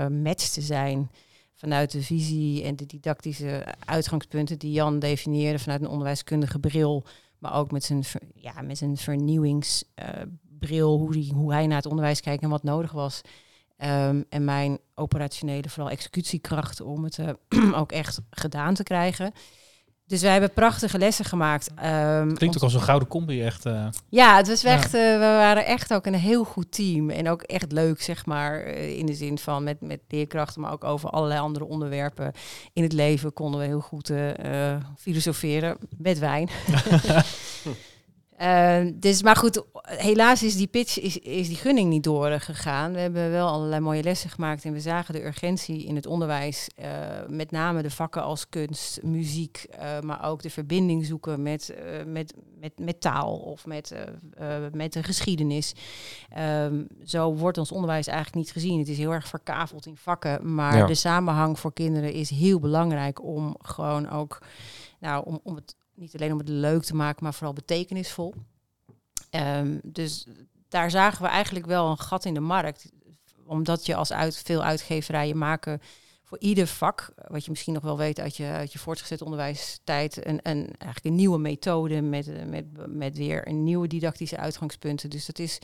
match 0.10 0.48
te 0.48 0.62
zijn 0.62 1.12
vanuit 1.56 1.92
de 1.92 2.02
visie 2.02 2.64
en 2.64 2.76
de 2.76 2.86
didactische 2.86 3.66
uitgangspunten 3.86 4.60
die 4.60 4.72
Jan 4.72 5.00
definieerde 5.00 5.60
vanuit 5.60 5.82
een 5.82 5.88
onderwijskundige 5.88 6.60
bril, 6.60 7.06
maar 7.38 7.56
ook 7.56 7.72
met 7.72 7.84
zijn, 7.84 8.04
ja, 8.34 8.62
met 8.62 8.78
zijn 8.78 8.98
vernieuwingsbril, 8.98 10.98
hoe, 10.98 11.34
hoe 11.34 11.54
hij 11.54 11.68
naar 11.68 11.78
het 11.78 11.86
onderwijs 11.86 12.22
kijkt 12.22 12.44
en 12.44 12.50
wat 12.50 12.64
nodig 12.64 12.92
was. 12.92 13.22
Ehm, 13.80 14.22
en 14.30 14.44
mijn 14.46 14.78
operationele, 14.96 15.70
vooral 15.70 15.92
executiekracht 15.92 16.82
om 16.82 17.04
het 17.04 17.20
eh, 17.20 17.74
ook 17.82 17.92
echt 17.92 18.20
gedaan 18.30 18.74
te 18.74 18.84
krijgen. 18.84 19.32
Dus 20.06 20.22
wij 20.22 20.32
hebben 20.32 20.54
prachtige 20.54 20.98
lessen 20.98 21.26
gemaakt. 21.26 21.70
Ehm, 21.76 22.34
Klinkt 22.34 22.56
ook 22.58 22.64
als 22.64 22.74
een 22.74 22.82
gouden 22.82 23.08
combi 23.08 23.44
echt. 23.44 23.66
eh. 23.66 23.88
ja, 24.10 24.36
het 24.38 24.48
was 24.48 24.62
Ja. 24.62 24.70
echt, 24.74 24.94
eh, 24.94 25.02
we 25.14 25.18
waren 25.20 25.66
echt 25.66 25.94
ook 25.94 26.06
een 26.06 26.14
heel 26.14 26.44
goed 26.44 26.72
team. 26.72 27.10
En 27.10 27.30
ook 27.30 27.42
echt 27.42 27.72
leuk, 27.72 28.02
zeg 28.02 28.26
maar, 28.26 28.60
in 28.68 29.06
de 29.06 29.14
zin 29.14 29.38
van 29.38 29.64
met, 29.64 29.82
met 29.82 30.00
leerkrachten, 30.08 30.62
maar 30.62 30.72
ook 30.72 30.84
over 30.84 31.10
allerlei 31.10 31.40
andere 31.40 31.66
onderwerpen 31.66 32.32
in 32.74 32.84
het 32.84 32.94
leven 32.94 33.34
konden 33.34 33.60
we 33.60 33.66
heel 33.66 33.80
goed 33.82 34.12
filosoferen 34.98 35.78
met 35.98 36.20
wijn. 36.20 36.50
Eh, 38.40 38.82
dus, 38.96 39.24
maar 39.24 39.36
goed, 39.36 39.64
helaas 39.82 40.44
is 40.44 40.56
die 40.56 40.68
pitch, 40.68 41.00
is, 41.00 41.18
is 41.20 41.48
die 41.48 41.58
gunning 41.58 41.90
niet 41.90 42.04
doorgegaan. 42.04 42.94
We 42.94 43.00
hebben 43.00 43.32
wel 43.32 43.48
allerlei 43.48 43.82
mooie 43.82 44.04
lessen 44.04 44.30
gemaakt 44.30 44.66
en 44.66 44.74
we 44.74 44.80
zagen 44.80 45.14
de 45.14 45.26
urgentie 45.26 45.86
in 45.86 45.96
het 45.96 46.06
onderwijs. 46.06 46.68
eh, 46.76 46.88
met 47.28 47.52
name 47.52 47.82
de 47.82 47.90
vakken 47.90 48.24
als 48.24 48.50
kunst, 48.50 49.04
muziek, 49.04 49.66
eh, 49.70 50.00
maar 50.00 50.26
ook 50.26 50.42
de 50.42 50.50
verbinding 50.50 51.06
zoeken 51.06 51.42
met, 51.42 51.70
eh, 51.70 52.06
met, 52.06 52.34
met, 52.60 52.72
met 52.80 53.02
taal 53.02 53.38
of 53.38 53.66
met, 53.66 53.94
met 54.74 54.94
de 54.94 55.04
geschiedenis. 55.04 55.74
Ehm, 56.30 56.84
zo 57.06 57.34
wordt 57.36 57.58
ons 57.58 57.72
onderwijs 57.72 58.08
eigenlijk 58.08 58.38
niet 58.38 58.52
gezien. 58.52 58.80
Het 58.80 58.88
is 58.88 58.98
heel 58.98 59.12
erg 59.14 59.28
verkaveld 59.28 59.86
in 59.86 59.98
vakken, 59.98 60.54
maar 60.56 60.78
Ja. 60.78 60.86
de 60.86 60.96
samenhang 60.96 61.60
voor 61.60 61.74
kinderen 61.74 62.14
is 62.14 62.30
heel 62.30 62.60
belangrijk 62.60 63.24
om 63.24 63.56
gewoon 63.62 64.10
ook, 64.10 64.38
nou, 65.00 65.26
om, 65.26 65.40
om 65.44 65.56
het 65.56 65.76
niet 66.00 66.16
alleen 66.16 66.32
om 66.32 66.38
het 66.38 66.50
leuk 66.50 66.84
te 66.84 66.96
maken, 66.96 67.24
maar 67.24 67.34
vooral 67.34 67.54
betekenisvol. 67.54 68.34
Ehm, 69.30 69.78
dus 69.84 70.28
daar 70.68 70.92
zagen 70.92 71.22
we 71.22 71.28
eigenlijk 71.28 71.66
wel 71.66 71.90
een 71.90 71.98
gat 71.98 72.26
in 72.26 72.34
de 72.34 72.40
markt. 72.40 72.92
Omdat 73.46 73.86
je 73.86 73.96
als 73.96 74.12
uit, 74.12 74.38
veel 74.38 74.64
uitgeverijen 74.64 75.38
maken 75.38 75.82
voor 76.24 76.40
ieder 76.40 76.68
vak, 76.68 77.14
wat 77.28 77.44
je 77.44 77.50
misschien 77.50 77.74
nog 77.74 77.84
wel 77.84 77.98
weet 77.98 78.20
uit 78.20 78.38
je, 78.38 78.46
uit 78.46 78.74
je 78.74 78.80
voortgezet 78.80 79.22
onderwijstijd, 79.22 80.26
een, 80.26 80.40
een, 80.44 80.66
eigenlijk 80.78 81.06
een 81.06 81.16
nieuwe 81.16 81.40
methode 81.40 82.02
met, 82.02 82.48
met, 82.48 82.66
met 82.88 83.18
weer 83.18 83.48
een 83.48 83.64
nieuwe 83.64 83.88
didactische 83.88 84.38
uitgangspunten. 84.38 85.10
Dus 85.10 85.26
dat 85.26 85.40
is 85.40 85.60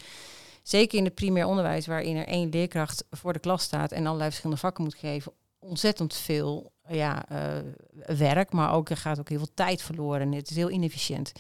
zeker 0.63 0.97
in 0.97 1.03
het 1.03 1.15
primair 1.15 1.45
onderwijs, 1.45 1.87
waarin 1.87 2.15
er 2.15 2.27
één 2.27 2.49
leerkracht 2.49 3.05
voor 3.09 3.33
de 3.33 3.39
klas 3.39 3.63
staat 3.63 3.91
en 3.91 4.05
allerlei 4.05 4.29
verschillende 4.29 4.61
vakken 4.61 4.83
moet 4.83 4.95
geven, 4.95 5.33
ontzettend 5.59 6.15
veel 6.15 6.73
ja, 6.87 7.29
eh, 7.29 8.17
werk, 8.17 8.51
maar 8.51 8.73
ook 8.73 8.89
er 8.89 8.97
gaat 8.97 9.19
ook 9.19 9.29
heel 9.29 9.37
veel 9.37 9.53
tijd 9.53 9.81
verloren 9.81 10.21
en 10.21 10.31
het 10.31 10.49
is 10.49 10.55
heel 10.55 10.69
inefficiënt. 10.69 11.31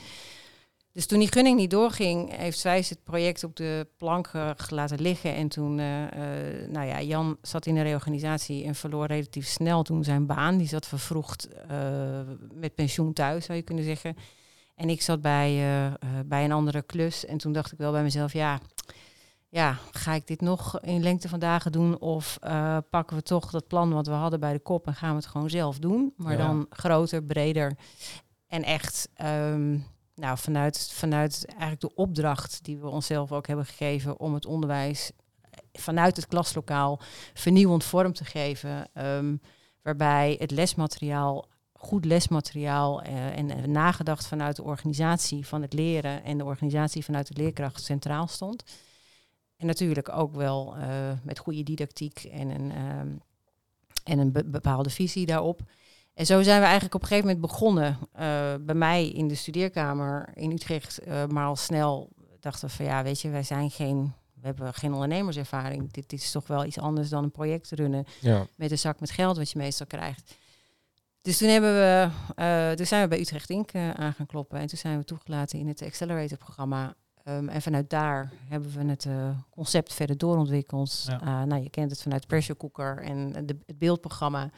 Dus 0.91 1.05
toen 1.05 1.19
die 1.19 1.31
gunning 1.31 1.57
niet 1.57 1.69
doorging, 1.69 2.37
heeft 2.37 2.59
Zwijs 2.59 2.89
het 2.89 3.03
project 3.03 3.43
op 3.43 3.55
de 3.55 3.87
plank 3.97 4.27
eh, 4.33 4.49
laten 4.69 5.01
liggen. 5.01 5.35
En 5.35 5.47
toen, 5.47 5.79
eh, 5.79 5.85
nou 6.67 6.87
ja, 6.87 7.01
Jan 7.01 7.37
zat 7.41 7.65
in 7.65 7.75
de 7.75 7.81
reorganisatie 7.81 8.63
en 8.63 8.75
verloor 8.75 9.05
relatief 9.05 9.47
snel 9.47 9.83
toen 9.83 10.03
zijn 10.03 10.25
baan. 10.25 10.57
Die 10.57 10.67
zat 10.67 10.87
vervroegd 10.87 11.49
met 12.53 12.75
pensioen 12.75 13.13
thuis, 13.13 13.45
zou 13.45 13.57
je 13.57 13.63
kunnen 13.63 13.83
zeggen. 13.83 14.15
En 14.75 14.89
ik 14.89 15.01
zat 15.01 15.21
bij, 15.21 15.63
bij 16.25 16.43
een 16.43 16.51
andere 16.51 16.81
klus. 16.81 17.25
En 17.25 17.37
toen 17.37 17.53
dacht 17.53 17.71
ik 17.71 17.77
wel 17.77 17.91
bij 17.91 18.03
mezelf, 18.03 18.33
ja, 18.33 18.59
ja, 19.49 19.77
ga 19.91 20.13
ik 20.13 20.27
dit 20.27 20.41
nog 20.41 20.79
in 20.79 21.03
lengte 21.03 21.29
van 21.29 21.39
dagen 21.39 21.71
doen? 21.71 21.99
Of 21.99 22.37
eh, 22.41 22.77
pakken 22.89 23.17
we 23.17 23.23
toch 23.23 23.49
dat 23.51 23.67
plan 23.67 23.93
wat 23.93 24.07
we 24.07 24.13
hadden 24.13 24.39
bij 24.39 24.53
de 24.53 24.59
kop 24.59 24.87
en 24.87 24.95
gaan 24.95 25.09
we 25.09 25.15
het 25.15 25.25
gewoon 25.25 25.49
zelf 25.49 25.79
doen? 25.79 26.13
Maar 26.17 26.31
Ja. 26.37 26.37
dan 26.37 26.65
groter, 26.69 27.23
breder 27.23 27.77
en 28.47 28.63
echt 28.63 29.09
ehm, 29.13 29.77
nou, 30.15 30.37
vanuit, 30.37 30.89
vanuit 30.93 31.45
eigenlijk 31.47 31.81
de 31.81 31.95
opdracht 31.95 32.63
die 32.63 32.77
we 32.77 32.87
onszelf 32.87 33.31
ook 33.31 33.47
hebben 33.47 33.65
gegeven 33.65 34.19
om 34.19 34.33
het 34.33 34.45
onderwijs 34.45 35.11
vanuit 35.73 36.15
het 36.15 36.27
klaslokaal 36.27 36.99
vernieuwend 37.33 37.83
vorm 37.83 38.13
te 38.13 38.25
geven. 38.25 38.89
ehm, 38.93 39.35
waarbij 39.81 40.35
het 40.39 40.51
lesmateriaal, 40.51 41.45
goed 41.73 42.05
lesmateriaal 42.05 43.01
eh, 43.01 43.37
en, 43.37 43.49
en 43.49 43.71
nagedacht 43.71 44.27
vanuit 44.27 44.55
de 44.55 44.63
organisatie 44.63 45.47
van 45.47 45.61
het 45.61 45.73
leren 45.73 46.23
en 46.23 46.37
de 46.37 46.43
organisatie 46.45 47.03
vanuit 47.05 47.27
de 47.27 47.41
leerkracht 47.41 47.83
centraal 47.83 48.27
stond. 48.27 48.63
En 49.57 49.65
natuurlijk 49.65 50.09
ook 50.09 50.35
wel 50.35 50.75
eh, 50.77 50.87
met 51.23 51.39
goede 51.39 51.63
didactiek 51.63 52.23
en 52.23 52.49
een, 52.49 52.71
ehm, 52.71 53.07
en 54.03 54.19
een 54.19 54.31
be- 54.31 54.45
bepaalde 54.45 54.89
visie 54.89 55.25
daarop. 55.25 55.61
En 56.13 56.25
zo 56.25 56.41
zijn 56.41 56.57
we 56.59 56.63
eigenlijk 56.65 56.95
op 56.95 57.01
een 57.01 57.07
gegeven 57.07 57.29
moment 57.29 57.47
begonnen 57.51 57.97
eh, 58.11 58.53
bij 58.61 58.75
mij 58.75 59.09
in 59.09 59.27
de 59.27 59.35
studeerkamer 59.35 60.29
in 60.33 60.51
Utrecht. 60.51 60.97
eh, 60.99 61.25
maar 61.25 61.45
al 61.47 61.55
snel 61.55 62.09
dachten 62.39 62.67
we 62.67 62.73
van 62.75 62.85
ja, 62.85 63.03
weet 63.03 63.21
je, 63.21 63.29
wij 63.29 63.43
zijn 63.43 63.71
geen, 63.71 64.13
we 64.33 64.45
hebben 64.47 64.73
geen 64.73 64.93
ondernemerservaring. 64.93 65.91
Dit, 65.91 66.09
dit 66.09 66.21
is 66.21 66.31
toch 66.31 66.47
wel 66.47 66.65
iets 66.65 66.79
anders 66.79 67.09
dan 67.09 67.23
een 67.23 67.31
project 67.31 67.71
runnen 67.71 68.05
Ja. 68.21 68.45
met 68.55 68.71
een 68.71 68.77
zak 68.77 68.99
met 68.99 69.11
geld 69.11 69.37
wat 69.37 69.51
je 69.51 69.57
meestal 69.57 69.85
krijgt. 69.87 70.35
Dus 71.21 71.37
toen, 71.37 71.49
hebben 71.49 71.73
we, 71.73 72.73
toen 72.75 72.85
zijn 72.85 73.01
we 73.01 73.07
bij 73.07 73.19
Utrecht 73.19 73.49
Inc. 73.49 73.75
aan 73.75 74.13
gaan 74.13 74.25
kloppen. 74.25 74.59
En 74.59 74.67
toen 74.67 74.77
zijn 74.77 74.97
we 74.97 75.03
toegelaten 75.03 75.59
in 75.59 75.67
het 75.67 75.81
Accelerator-programma. 75.81 76.95
Ehm, 77.25 77.47
en 77.49 77.61
vanuit 77.61 77.89
daar 77.89 78.31
hebben 78.47 78.71
we 78.77 78.85
het 78.85 79.05
eh, 79.05 79.29
concept 79.49 79.93
verder 79.93 80.17
doorontwikkeld. 80.17 81.03
Ja. 81.07 81.21
Eh, 81.21 81.43
nou, 81.47 81.63
je 81.63 81.69
kent 81.69 81.91
het 81.91 82.01
vanuit 82.01 82.27
pressure 82.27 82.57
cooker 82.57 83.01
en 83.03 83.31
de, 83.45 83.57
het 83.65 83.77
beeldprogramma. 83.77 84.49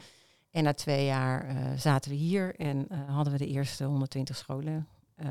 En 0.50 0.64
na 0.64 0.72
twee 0.74 1.04
jaar 1.04 1.46
eh, 1.46 1.56
zaten 1.76 2.10
we 2.10 2.16
hier 2.16 2.54
en 2.56 2.86
eh, 2.88 2.98
hadden 3.14 3.32
we 3.32 3.38
de 3.38 3.46
eerste 3.46 3.84
120 3.84 4.36
scholen. 4.36 4.86
eh, 5.16 5.28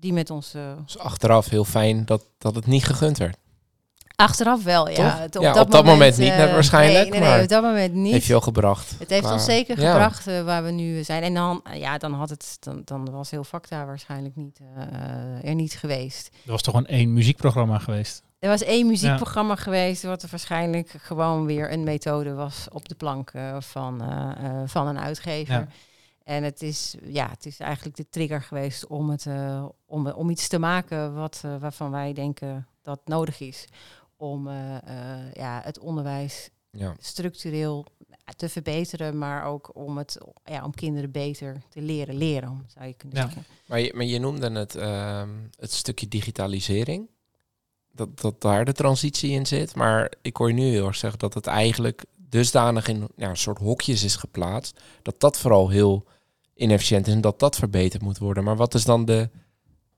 die 0.00 0.12
met 0.12 0.30
ons 0.30 0.54
eh, 0.54 0.76
Dus 0.84 0.98
achteraf 0.98 1.48
heel 1.48 1.64
fijn 1.64 2.04
dat, 2.04 2.24
dat 2.38 2.54
het 2.54 2.66
niet 2.66 2.84
gegund 2.84 3.18
werd. 3.18 3.38
Achteraf 4.22 4.62
wel, 4.64 4.88
ja. 4.88 5.24
Op 5.60 5.70
dat 5.70 5.84
moment 5.84 6.16
niet, 6.18 6.28
eh, 6.30 6.36
net 6.36 6.50
waarschijnlijk, 6.52 7.02
Nee, 7.02 7.10
nee, 7.10 7.20
nee, 7.20 7.28
maar 7.28 7.42
op 7.42 7.48
dat 7.48 7.62
moment 7.62 7.94
niet. 7.94 8.12
Heeft 8.12 8.26
je 8.26 8.34
al 8.34 8.40
gebracht. 8.40 8.94
Het 8.98 9.10
heeft 9.10 9.30
ons 9.30 9.44
zeker 9.44 9.80
Ja. 9.80 9.92
gebracht 9.92 10.26
eh, 10.26 10.42
waar 10.42 10.64
we 10.64 10.70
nu 10.70 11.04
zijn. 11.04 11.22
En 11.22 11.34
dan, 11.34 11.60
eh, 11.64 11.78
ja, 11.80 11.98
dan, 11.98 12.12
had 12.12 12.30
het, 12.30 12.56
dan, 12.60 12.82
dan 12.84 13.10
was 13.10 13.30
heel 13.30 13.44
Facta 13.44 13.84
waarschijnlijk 13.86 14.36
niet, 14.36 14.60
eh, 14.76 15.48
er 15.48 15.54
niet 15.54 15.72
geweest. 15.72 16.30
Er 16.44 16.50
was 16.50 16.62
toch 16.62 16.74
gewoon 16.74 16.88
één 16.90 17.12
muziekprogramma 17.12 17.78
geweest. 17.78 18.22
Er 18.38 18.48
was 18.48 18.62
één 18.62 18.86
muziekprogramma 18.86 19.54
geweest, 19.56 20.02
wat 20.02 20.22
er 20.22 20.28
waarschijnlijk 20.30 20.94
gewoon 21.02 21.46
weer 21.46 21.72
een 21.72 21.84
methode 21.84 22.34
was 22.34 22.66
op 22.72 22.88
de 22.88 22.94
plank 22.94 23.30
eh, 23.30 23.56
van, 23.60 24.02
eh, 24.02 24.46
eh, 24.46 24.62
van 24.66 24.86
een 24.86 24.98
uitgever. 24.98 25.54
Ja. 25.54 25.66
En 26.24 26.42
het 26.42 26.62
is, 26.62 26.94
ja, 27.04 27.28
het 27.30 27.46
is 27.46 27.58
eigenlijk 27.58 27.96
de 27.96 28.06
trigger 28.10 28.42
geweest 28.42 28.86
om, 28.86 29.10
het, 29.10 29.26
eh, 29.26 29.64
om, 29.86 30.06
om 30.10 30.30
iets 30.30 30.48
te 30.48 30.58
maken 30.58 31.14
wat, 31.14 31.40
eh, 31.44 31.50
waarvan 31.60 31.90
wij 31.90 32.12
denken 32.12 32.66
dat 32.82 33.00
nodig 33.04 33.40
is. 33.40 33.64
Om 34.22 34.48
eh, 34.48 34.76
eh, 34.76 35.32
ja, 35.32 35.60
het 35.64 35.78
onderwijs 35.78 36.50
Ja. 36.70 36.94
structureel 36.98 37.86
te 38.36 38.48
verbeteren, 38.48 39.18
maar 39.18 39.44
ook 39.44 39.70
om, 39.76 39.98
het, 39.98 40.18
ja, 40.44 40.64
om 40.64 40.74
kinderen 40.74 41.10
beter 41.10 41.62
te 41.68 41.80
leren 41.80 42.14
leren, 42.16 42.64
zou 42.74 42.86
je 42.86 42.94
kunnen 42.94 43.18
Ja. 43.18 43.24
zeggen. 43.24 43.44
Maar 43.66 43.80
je, 43.80 43.92
maar 43.94 44.04
je 44.04 44.18
noemde 44.18 44.50
het, 44.50 44.74
ehm, 44.74 45.28
het 45.56 45.72
stukje 45.72 46.08
digitalisering. 46.08 47.08
Dat, 47.92 48.20
dat 48.20 48.40
daar 48.40 48.64
de 48.64 48.72
transitie 48.72 49.30
in 49.30 49.46
zit. 49.46 49.74
Maar 49.74 50.12
ik 50.22 50.36
hoor 50.36 50.48
je 50.48 50.54
nu 50.54 50.62
heel 50.70 50.86
erg 50.86 50.96
zeggen 50.96 51.18
dat 51.18 51.34
het 51.34 51.46
eigenlijk 51.46 52.04
dusdanig 52.16 52.88
in 52.88 53.08
ja, 53.16 53.28
een 53.28 53.36
soort 53.36 53.58
hokjes 53.58 54.02
is 54.04 54.16
geplaatst. 54.16 54.80
Dat 55.02 55.20
dat 55.20 55.38
vooral 55.38 55.68
heel 55.68 56.04
inefficiënt 56.54 57.06
is 57.06 57.12
en 57.14 57.20
dat 57.20 57.38
dat 57.38 57.56
verbeterd 57.56 58.02
moet 58.02 58.18
worden. 58.18 58.44
Maar 58.44 58.56
wat 58.56 58.74
is 58.74 58.84
dan 58.84 59.04
de, 59.04 59.30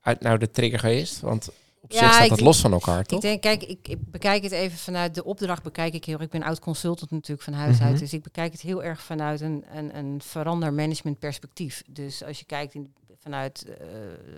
uit, 0.01 0.21
nou 0.21 0.37
de 0.37 0.51
trigger 0.51 0.79
geweest? 0.79 1.19
Want 1.19 1.49
op 1.85 1.91
Ja, 1.91 1.99
zich 1.99 2.13
staat 2.13 2.29
dat 2.29 2.39
los 2.41 2.61
van 2.61 2.71
elkaar, 2.71 3.03
toch? 3.03 3.17
Ik 3.17 3.25
denk, 3.25 3.41
kijk, 3.41 3.63
ik, 3.63 3.87
ik 3.87 4.11
bekijk 4.11 4.43
het 4.43 4.51
even 4.51 4.77
vanuit 4.77 5.15
de 5.15 5.23
opdracht. 5.23 5.63
Bekijk 5.63 5.93
ik 5.93 6.05
heel. 6.05 6.21
Ik 6.21 6.29
ben 6.29 6.43
oud 6.43 6.59
consultant 6.59 7.11
natuurlijk 7.11 7.41
van 7.41 7.53
huis 7.53 7.77
Mhm. 7.77 7.87
uit, 7.87 7.99
dus 7.99 8.13
ik 8.13 8.23
bekijk 8.23 8.51
het 8.51 8.61
heel 8.61 8.83
erg 8.83 9.01
vanuit 9.01 9.41
een, 9.41 9.65
een, 9.73 9.97
een 9.97 10.21
verander 10.21 10.73
management 10.73 11.19
perspectief. 11.19 11.83
Dus 11.87 12.23
als 12.23 12.39
je 12.39 12.45
kijkt 12.45 12.73
in, 12.73 12.93
vanuit, 13.17 13.65
eh, 13.79 13.87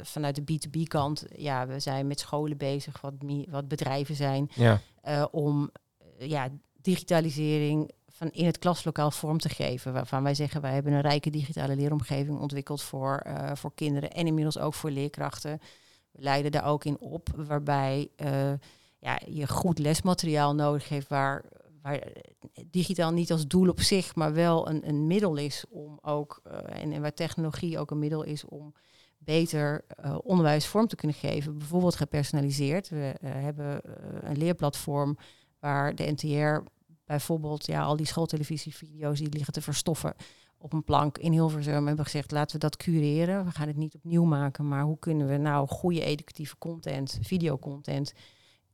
vanuit 0.02 0.36
de 0.36 0.42
B2B 0.54 0.84
kant, 0.88 1.26
ja, 1.36 1.68
we 1.68 1.80
zijn 1.80 2.08
met 2.08 2.20
scholen 2.20 2.58
bezig, 2.58 3.02
wat, 3.02 3.14
wat 3.50 3.68
bedrijven 3.68 4.16
zijn, 4.16 4.50
Ja, 4.54 4.82
eh, 5.02 5.26
om 5.32 5.70
eh, 6.20 6.30
ja, 6.30 6.50
digitalisering 6.82 7.92
van 8.10 8.30
in 8.32 8.46
het 8.46 8.60
klaslokaal 8.60 9.12
vorm 9.12 9.38
te 9.38 9.50
geven. 9.50 9.94
Waarvan 9.94 10.24
wij 10.24 10.34
zeggen, 10.36 10.62
wij 10.62 10.74
hebben 10.74 10.94
een 10.94 11.02
rijke 11.02 11.30
digitale 11.30 11.76
leeromgeving 11.76 12.40
ontwikkeld 12.40 12.82
voor, 12.82 13.26
voor 13.54 13.72
kinderen 13.76 14.12
en 14.12 14.28
inmiddels 14.28 14.58
ook 14.58 14.74
voor 14.74 14.90
leerkrachten. 14.92 15.62
Leiden 16.18 16.52
daar 16.52 16.66
ook 16.66 16.86
in 16.86 17.00
op, 17.00 17.30
waarbij 17.36 18.10
eh, 18.16 18.54
ja, 19.00 19.20
je 19.26 19.48
goed 19.48 19.80
lesmateriaal 19.80 20.56
nodig 20.56 20.90
heeft 20.90 21.08
waar, 21.08 21.46
waar 21.82 22.04
digitaal 22.66 23.12
niet 23.12 23.32
als 23.32 23.48
doel 23.48 23.70
op 23.70 23.80
zich, 23.80 24.16
maar 24.16 24.34
wel 24.34 24.70
een, 24.70 24.88
een 24.88 25.08
middel 25.08 25.36
is 25.36 25.66
om 25.70 26.00
ook, 26.02 26.42
eh, 26.44 26.82
en, 26.82 26.92
en 26.92 27.02
waar 27.02 27.14
technologie 27.14 27.80
ook 27.80 27.92
een 27.92 28.00
middel 28.00 28.24
is 28.24 28.46
om 28.46 28.74
beter 29.28 29.86
eh, 29.88 30.18
onderwijs 30.24 30.68
vorm 30.68 30.88
te 30.88 30.96
kunnen 30.96 31.18
geven. 31.18 31.58
Bijvoorbeeld 31.58 31.96
gepersonaliseerd. 31.96 32.90
We 32.90 33.14
eh, 33.22 33.32
hebben 33.32 33.82
eh, 33.82 33.92
een 34.30 34.38
leerplatform 34.38 35.18
waar 35.60 35.96
de 35.96 36.12
NTR 36.12 36.70
bijvoorbeeld 37.06 37.66
ja, 37.66 37.84
al 37.84 37.96
die 37.96 38.06
schooltelevisievideo's 38.06 39.20
die 39.20 39.30
liggen 39.30 39.54
te 39.54 39.62
verstoffen 39.62 40.16
op 40.58 40.74
een 40.74 40.84
plank 40.84 41.18
in 41.18 41.32
Hilversum 41.32 41.88
hebben 41.88 42.06
gezegd 42.06 42.32
laten 42.32 42.56
we 42.56 42.62
dat 42.62 42.78
cureren. 42.78 43.46
We 43.46 43.52
gaan 43.52 43.68
het 43.68 43.78
niet 43.78 43.96
opnieuw 43.96 44.24
maken, 44.24 44.68
maar 44.68 44.84
hoe 44.84 45.00
kunnen 45.00 45.28
we 45.28 45.38
nou 45.38 45.68
goede 45.68 46.02
educatieve 46.02 46.58
content, 46.58 47.20
videocontent 47.22 48.14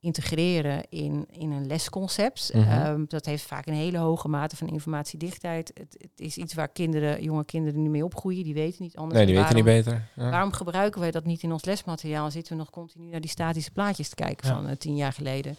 integreren 0.03 0.83
in, 0.89 1.25
in 1.31 1.51
een 1.51 1.67
lesconcept. 1.67 2.51
Mhm. 2.53 2.69
Ehm, 2.69 3.03
dat 3.07 3.25
heeft 3.25 3.43
vaak 3.43 3.65
een 3.65 3.73
hele 3.73 3.97
hoge 3.97 4.27
mate 4.27 4.55
van 4.55 4.67
informatiedichtheid. 4.67 5.71
Het, 5.73 5.95
het 5.97 6.19
is 6.19 6.37
iets 6.37 6.53
waar 6.53 6.67
kinderen, 6.67 7.23
jonge 7.23 7.45
kinderen 7.45 7.81
nu 7.81 7.89
mee 7.89 8.03
opgroeien. 8.03 8.43
Die 8.43 8.53
weten 8.53 8.83
niet 8.83 8.95
anders. 8.95 9.17
nee, 9.17 9.25
die 9.25 9.35
En 9.35 9.41
weten 9.41 9.55
niet 9.55 9.65
beter. 9.65 10.07
Ja. 10.15 10.29
Waarom 10.29 10.51
gebruiken 10.51 11.01
wij 11.01 11.11
dat 11.11 11.25
niet 11.25 11.43
in 11.43 11.51
ons 11.51 11.65
lesmateriaal? 11.65 12.31
Zitten 12.31 12.53
we 12.53 12.59
nog 12.59 12.69
continu 12.69 13.09
naar 13.09 13.21
die 13.21 13.29
statische 13.29 13.71
plaatjes 13.71 14.09
te 14.09 14.15
kijken 14.15 14.47
Ja. 14.47 14.55
van 14.55 14.67
eh, 14.67 14.75
tien 14.75 14.95
jaar 14.95 15.13
geleden? 15.13 15.55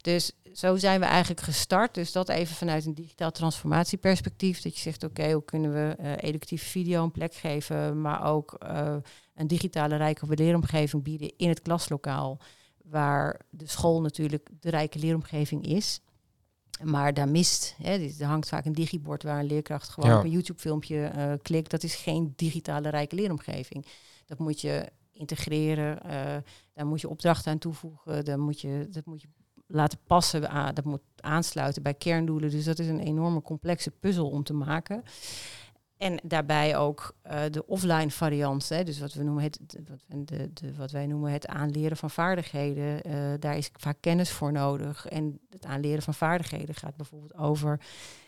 Dus 0.00 0.32
zo 0.52 0.76
zijn 0.76 1.00
we 1.00 1.06
eigenlijk 1.06 1.40
gestart. 1.40 1.94
Dus 1.94 2.12
dat 2.12 2.28
even 2.28 2.56
vanuit 2.56 2.86
een 2.86 2.94
digitaal 2.94 3.30
transformatieperspectief. 3.30 4.62
Dat 4.62 4.74
je 4.74 4.80
zegt, 4.80 5.04
oké, 5.04 5.32
hoe 5.32 5.44
kunnen 5.44 5.72
we 5.72 5.94
eh, 5.98 6.12
educatieve 6.28 6.64
video 6.64 7.02
een 7.02 7.10
plek 7.10 7.34
geven, 7.34 8.00
maar 8.00 8.24
ook 8.24 8.52
eh, 8.58 8.94
een 9.34 9.46
digitale 9.46 9.96
rijke 9.96 10.26
leeromgeving 10.28 11.02
bieden 11.02 11.32
in 11.36 11.48
het 11.48 11.62
klaslokaal, 11.62 12.38
waar 12.90 13.40
de 13.50 13.66
school 13.66 14.00
natuurlijk 14.00 14.48
de 14.60 14.70
rijke 14.70 14.98
leeromgeving 14.98 15.66
is. 15.66 16.00
Maar 16.82 17.14
daar 17.14 17.28
mist, 17.28 17.74
hè, 17.82 17.92
er 18.18 18.26
hangt 18.26 18.48
vaak 18.48 18.64
een 18.64 18.72
digibord 18.72 19.22
waar 19.22 19.38
een 19.38 19.46
leerkracht 19.46 19.88
gewoon 19.88 20.10
Ja. 20.10 20.18
op 20.18 20.24
een 20.24 20.30
YouTube-filmpje 20.30 21.04
eh, 21.04 21.32
klikt. 21.42 21.70
Dat 21.70 21.82
is 21.82 21.94
geen 21.94 22.32
digitale 22.36 22.88
rijke 22.88 23.14
leeromgeving. 23.14 23.86
Dat 24.26 24.38
moet 24.38 24.60
je 24.60 24.88
integreren, 25.12 26.02
eh, 26.02 26.36
daar 26.72 26.86
moet 26.86 27.00
je 27.00 27.08
opdrachten 27.08 27.52
aan 27.52 27.58
toevoegen, 27.58 28.24
daar 28.24 28.38
moet 28.38 28.60
je, 28.60 28.88
dat 28.90 29.04
moet 29.04 29.22
je 29.22 29.28
laten 29.66 29.98
passen, 30.06 30.50
aan, 30.50 30.74
dat 30.74 30.84
moet 30.84 31.00
aansluiten 31.20 31.82
bij 31.82 31.94
kerndoelen. 31.94 32.50
Dus 32.50 32.64
dat 32.64 32.78
is 32.78 32.88
een 32.88 33.00
enorme 33.00 33.42
complexe 33.42 33.90
puzzel 33.90 34.28
om 34.30 34.42
te 34.42 34.52
maken. 34.54 35.02
En 35.96 36.20
daarbij 36.22 36.76
ook 36.76 37.16
eh, 37.22 37.40
de 37.50 37.66
offline 37.66 38.10
variant, 38.10 38.68
hè, 38.68 38.84
dus 38.84 38.98
wat 38.98 39.12
we 39.12 39.22
noemen 39.22 39.42
het, 39.42 39.58
wat, 39.88 40.28
de, 40.28 40.52
de, 40.52 40.74
wat 40.74 40.90
wij 40.90 41.06
noemen 41.06 41.32
het 41.32 41.46
aanleren 41.46 41.96
van 41.96 42.10
vaardigheden. 42.10 43.02
eh, 43.02 43.18
daar 43.38 43.56
is 43.56 43.70
vaak 43.72 43.96
kennis 44.00 44.30
voor 44.30 44.52
nodig. 44.52 45.06
En 45.06 45.40
het 45.50 45.64
aanleren 45.64 46.02
van 46.02 46.14
vaardigheden 46.14 46.74
gaat 46.74 46.96
bijvoorbeeld 46.96 47.34
over 47.34 47.80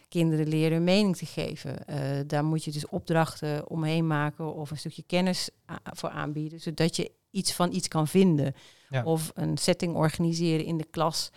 kinderen 0.09 0.49
leren 0.49 0.73
hun 0.73 0.85
mening 0.85 1.17
te 1.17 1.27
geven. 1.27 1.87
Eh, 1.87 1.99
daar 2.27 2.45
moet 2.45 2.65
je 2.65 2.71
dus 2.71 2.89
opdrachten 2.89 3.71
omheen 3.71 4.07
maken 4.07 4.55
of 4.55 4.71
een 4.71 4.79
stukje 4.79 5.03
kennis 5.03 5.51
voor 5.85 6.11
aanbieden, 6.11 6.61
zodat 6.61 6.97
je 6.97 7.13
iets 7.31 7.53
van 7.53 7.73
iets 7.73 7.89
kan 7.89 8.09
vinden. 8.09 8.55
Ja. 8.89 9.05
Of 9.05 9.31
een 9.35 9.59
setting 9.59 9.95
organiseren 9.97 10.65
in 10.65 10.77
de 10.77 10.87
klas, 10.91 11.31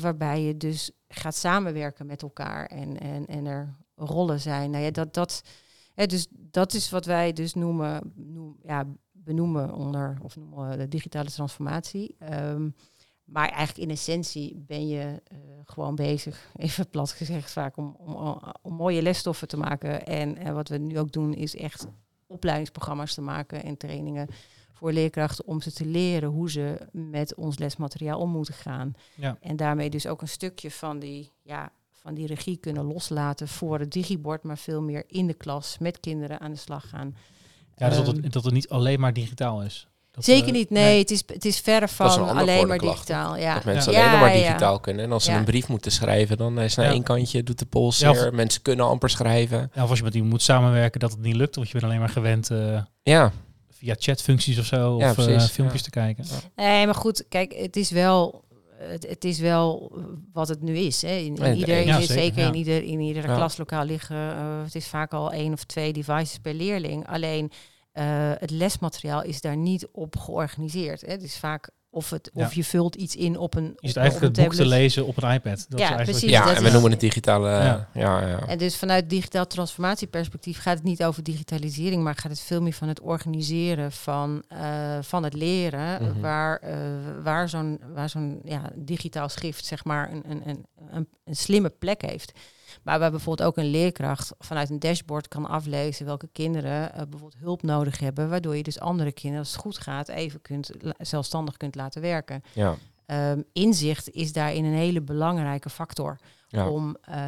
waarbij 0.00 0.42
je 0.42 0.56
dus 0.56 0.90
gaat 1.08 1.34
samenwerken 1.34 2.06
met 2.06 2.22
elkaar 2.22 2.66
en, 2.66 3.00
en, 3.00 3.26
en 3.26 3.46
er 3.46 3.76
rollen 3.98 4.40
zijn. 4.40 4.70
Nou 4.70 4.84
ja, 4.84 4.90
dat, 4.90 5.14
dat, 5.14 5.42
hè, 5.94 6.06
dus 6.06 6.26
dat 6.30 6.74
is 6.74 6.90
wat 6.90 7.04
wij 7.04 7.32
dus 7.32 7.54
noemen, 7.54 8.12
noem, 8.14 8.56
ja, 8.62 8.86
benoemen 9.12 9.72
onder, 9.72 10.18
of 10.22 10.36
noemen 10.36 10.68
we 10.68 10.76
de 10.76 10.88
digitale 10.88 11.30
transformatie. 11.30 12.14
Ehm, 12.18 12.68
maar 13.24 13.48
eigenlijk 13.48 13.88
in 13.88 13.94
essentie 13.94 14.56
ben 14.66 14.88
je 14.88 15.22
eh, 15.24 15.38
gewoon 15.64 15.94
bezig, 15.94 16.50
even 16.56 16.88
plat 16.88 17.10
gezegd 17.10 17.50
vaak, 17.50 17.76
om, 17.76 17.96
om, 17.98 18.40
om 18.62 18.74
mooie 18.74 19.02
lesstoffen 19.02 19.48
te 19.48 19.56
maken. 19.56 20.06
En, 20.06 20.36
en 20.36 20.54
wat 20.54 20.68
we 20.68 20.78
nu 20.78 20.98
ook 20.98 21.12
doen 21.12 21.34
is 21.34 21.56
echt 21.56 21.86
opleidingsprogramma's 22.26 23.14
te 23.14 23.20
maken 23.20 23.62
en 23.62 23.76
trainingen 23.76 24.28
voor 24.72 24.92
leerkrachten 24.92 25.46
om 25.46 25.60
ze 25.60 25.72
te 25.72 25.86
leren 25.86 26.28
hoe 26.28 26.50
ze 26.50 26.88
met 26.92 27.34
ons 27.34 27.58
lesmateriaal 27.58 28.20
om 28.20 28.30
moeten 28.30 28.54
gaan. 28.54 28.92
Ja. 29.14 29.36
En 29.40 29.56
daarmee 29.56 29.90
dus 29.90 30.06
ook 30.06 30.22
een 30.22 30.28
stukje 30.28 30.70
van 30.70 30.98
die, 30.98 31.32
ja, 31.42 31.72
van 32.02 32.14
die 32.14 32.26
regie 32.26 32.56
kunnen 32.56 32.84
loslaten 32.84 33.48
voor 33.48 33.78
het 33.78 33.92
digibord, 33.92 34.42
maar 34.42 34.58
veel 34.58 34.82
meer 34.82 35.04
in 35.06 35.26
de 35.26 35.34
klas 35.34 35.76
met 35.78 36.00
kinderen 36.00 36.40
aan 36.40 36.50
de 36.50 36.56
slag 36.58 36.88
gaan. 36.88 37.16
Ja, 37.76 37.88
dus 37.88 37.96
dat, 37.96 38.06
Ehm, 38.14 38.22
het, 38.22 38.32
dat 38.32 38.44
het 38.44 38.54
niet 38.54 38.68
alleen 38.68 39.00
maar 39.00 39.12
digitaal 39.12 39.62
is. 39.62 39.88
Dat, 40.10 40.24
Zeker 40.24 40.46
eh, 40.46 40.52
niet, 40.52 40.70
nee, 40.70 40.98
Het, 40.98 41.10
is, 41.10 41.22
het 41.26 41.44
is 41.44 41.60
verre 41.60 41.84
is 41.84 41.90
van 41.92 42.28
alleen 42.28 42.66
maar 42.68 42.76
klacht, 42.76 43.06
digitaal. 43.06 43.36
Ja. 43.36 43.54
Dat 43.54 43.64
mensen 43.64 43.92
Ja. 43.92 44.08
alleen 44.08 44.20
maar 44.20 44.36
ja. 44.36 44.46
digitaal 44.46 44.80
kunnen. 44.80 45.04
En 45.04 45.12
als 45.12 45.24
ze 45.24 45.30
Ja. 45.30 45.38
een 45.38 45.44
brief 45.44 45.68
moeten 45.68 45.92
schrijven, 45.92 46.36
dan 46.36 46.60
is 46.60 46.74
naar 46.74 46.86
Ja. 46.86 46.92
één 46.92 47.02
kantje, 47.02 47.42
doet 47.42 47.58
de 47.58 47.66
pols 47.66 47.98
zeer. 47.98 48.34
Mensen 48.34 48.62
kunnen 48.62 48.86
amper 48.86 49.10
schrijven. 49.10 49.70
Ja, 49.74 49.82
of 49.82 49.88
als 49.88 49.98
je 49.98 50.04
met 50.04 50.14
iemand 50.14 50.32
moet 50.32 50.42
samenwerken, 50.42 51.00
dat 51.00 51.10
het 51.10 51.20
niet 51.20 51.34
lukt. 51.36 51.54
Want 51.54 51.66
je 51.66 51.72
bent 51.72 51.84
alleen 51.84 51.98
maar 51.98 52.08
gewend 52.08 52.50
eh, 52.50 52.82
Ja, 53.02 53.32
via 53.70 53.94
chatfuncties 53.98 54.58
of 54.58 54.64
zo. 54.64 54.98
Ja, 54.98 55.10
of 55.10 55.18
eh, 55.18 55.40
filmpjes 55.40 55.80
ja. 55.80 55.84
te 55.84 55.90
kijken. 55.90 56.24
Nee, 56.56 56.86
maar 56.86 56.94
goed, 56.94 57.24
kijk, 57.28 57.52
het 57.54 57.76
is 57.76 57.90
wel, 57.90 58.44
het, 58.78 59.06
het 59.08 59.24
is 59.24 59.38
wel 59.38 59.92
wat 60.32 60.48
het 60.48 60.62
nu 60.62 60.76
is. 60.76 61.02
Hè. 61.02 61.16
In, 61.16 61.36
in 61.36 61.56
ieder, 61.56 61.86
ja, 61.86 62.00
zeker, 62.00 62.14
zeker 62.14 62.40
ja. 62.40 62.46
in 62.48 62.54
ieder, 62.54 62.82
in 62.82 63.00
ieder 63.00 63.28
Ja. 63.28 63.34
klaslokaal 63.36 63.84
liggen. 63.84 64.16
eh, 64.16 64.62
het 64.64 64.74
is 64.74 64.86
vaak 64.88 65.12
al 65.12 65.32
één 65.32 65.52
of 65.52 65.64
twee 65.64 65.92
devices 65.92 66.38
per 66.38 66.54
leerling. 66.54 67.06
Alleen 67.06 67.50
eh, 67.92 68.04
het 68.38 68.50
lesmateriaal 68.50 69.22
is 69.22 69.40
daar 69.40 69.56
niet 69.56 69.88
op 69.92 70.16
georganiseerd. 70.16 71.00
Hè. 71.00 71.12
Het 71.12 71.22
is 71.22 71.38
vaak 71.38 71.70
of, 71.90 72.10
het, 72.10 72.30
Ja. 72.34 72.44
of 72.46 72.54
je 72.54 72.64
vult 72.64 72.94
iets 72.94 73.16
in 73.16 73.36
op 73.38 73.54
een. 73.54 73.76
Eigenlijk 73.80 74.14
op 74.16 74.20
het 74.22 74.38
een 74.38 74.44
boek 74.44 74.54
te 74.54 74.66
lezen 74.66 75.06
op 75.06 75.22
een 75.22 75.30
iPad. 75.32 75.66
Dat 75.68 75.78
Ja, 75.78 75.84
is 75.84 75.90
eigenlijk 75.96 76.10
precies, 76.18 76.30
ja 76.30 76.54
en 76.54 76.60
we 76.60 76.66
is- 76.66 76.72
noemen 76.72 76.90
het 76.90 77.00
digitale... 77.00 77.48
Ja. 77.50 77.88
Ja, 77.94 78.26
ja, 78.28 78.46
En 78.46 78.58
dus 78.58 78.76
vanuit 78.76 79.10
digitaal 79.10 79.46
transformatieperspectief 79.46 80.58
gaat 80.60 80.74
het 80.74 80.84
niet 80.84 81.04
over 81.04 81.22
digitalisering, 81.22 82.02
maar 82.02 82.14
gaat 82.14 82.30
het 82.30 82.40
veel 82.40 82.62
meer 82.62 82.72
van 82.72 82.88
het 82.88 83.00
organiseren 83.00 83.92
van, 83.92 84.42
eh, 84.48 84.98
van 85.00 85.22
het 85.24 85.32
leren, 85.34 86.02
Mhm. 86.02 86.20
waar, 86.20 86.56
eh, 86.58 86.76
waar 87.22 87.48
zo'n 87.48 87.80
waar 87.94 88.08
zo'n 88.08 88.40
ja, 88.44 88.62
digitaal 88.74 89.28
schrift 89.28 89.64
zeg 89.64 89.84
maar 89.84 90.12
een, 90.12 90.22
een, 90.30 90.42
een, 90.48 90.66
een, 90.90 91.08
een 91.24 91.36
slimme 91.36 91.68
plek 91.78 92.02
heeft. 92.02 92.32
Maar 92.82 92.98
waar 92.98 93.10
bijvoorbeeld 93.10 93.48
ook 93.48 93.56
een 93.56 93.70
leerkracht 93.70 94.32
vanuit 94.38 94.70
een 94.70 94.78
dashboard 94.78 95.28
kan 95.28 95.46
aflezen 95.48 96.06
welke 96.06 96.28
kinderen 96.32 96.92
eh, 96.92 96.98
bijvoorbeeld 97.08 97.42
hulp 97.42 97.62
nodig 97.62 97.98
hebben, 97.98 98.28
waardoor 98.28 98.56
je 98.56 98.62
dus 98.62 98.80
andere 98.80 99.12
kinderen, 99.12 99.44
als 99.44 99.52
het 99.52 99.60
goed 99.62 99.78
gaat, 99.78 100.08
even 100.08 100.40
kunt, 100.42 100.70
zelfstandig 100.98 101.56
kunt 101.56 101.74
laten 101.74 102.02
werken. 102.02 102.42
ja. 102.54 102.76
Ehm, 103.06 103.42
inzicht 103.52 104.10
is 104.10 104.32
daarin 104.32 104.64
een 104.64 104.72
hele 104.74 105.00
belangrijke 105.02 105.70
factor 105.70 106.18
Ja. 106.48 106.70
om, 106.70 106.96
eh, 107.00 107.20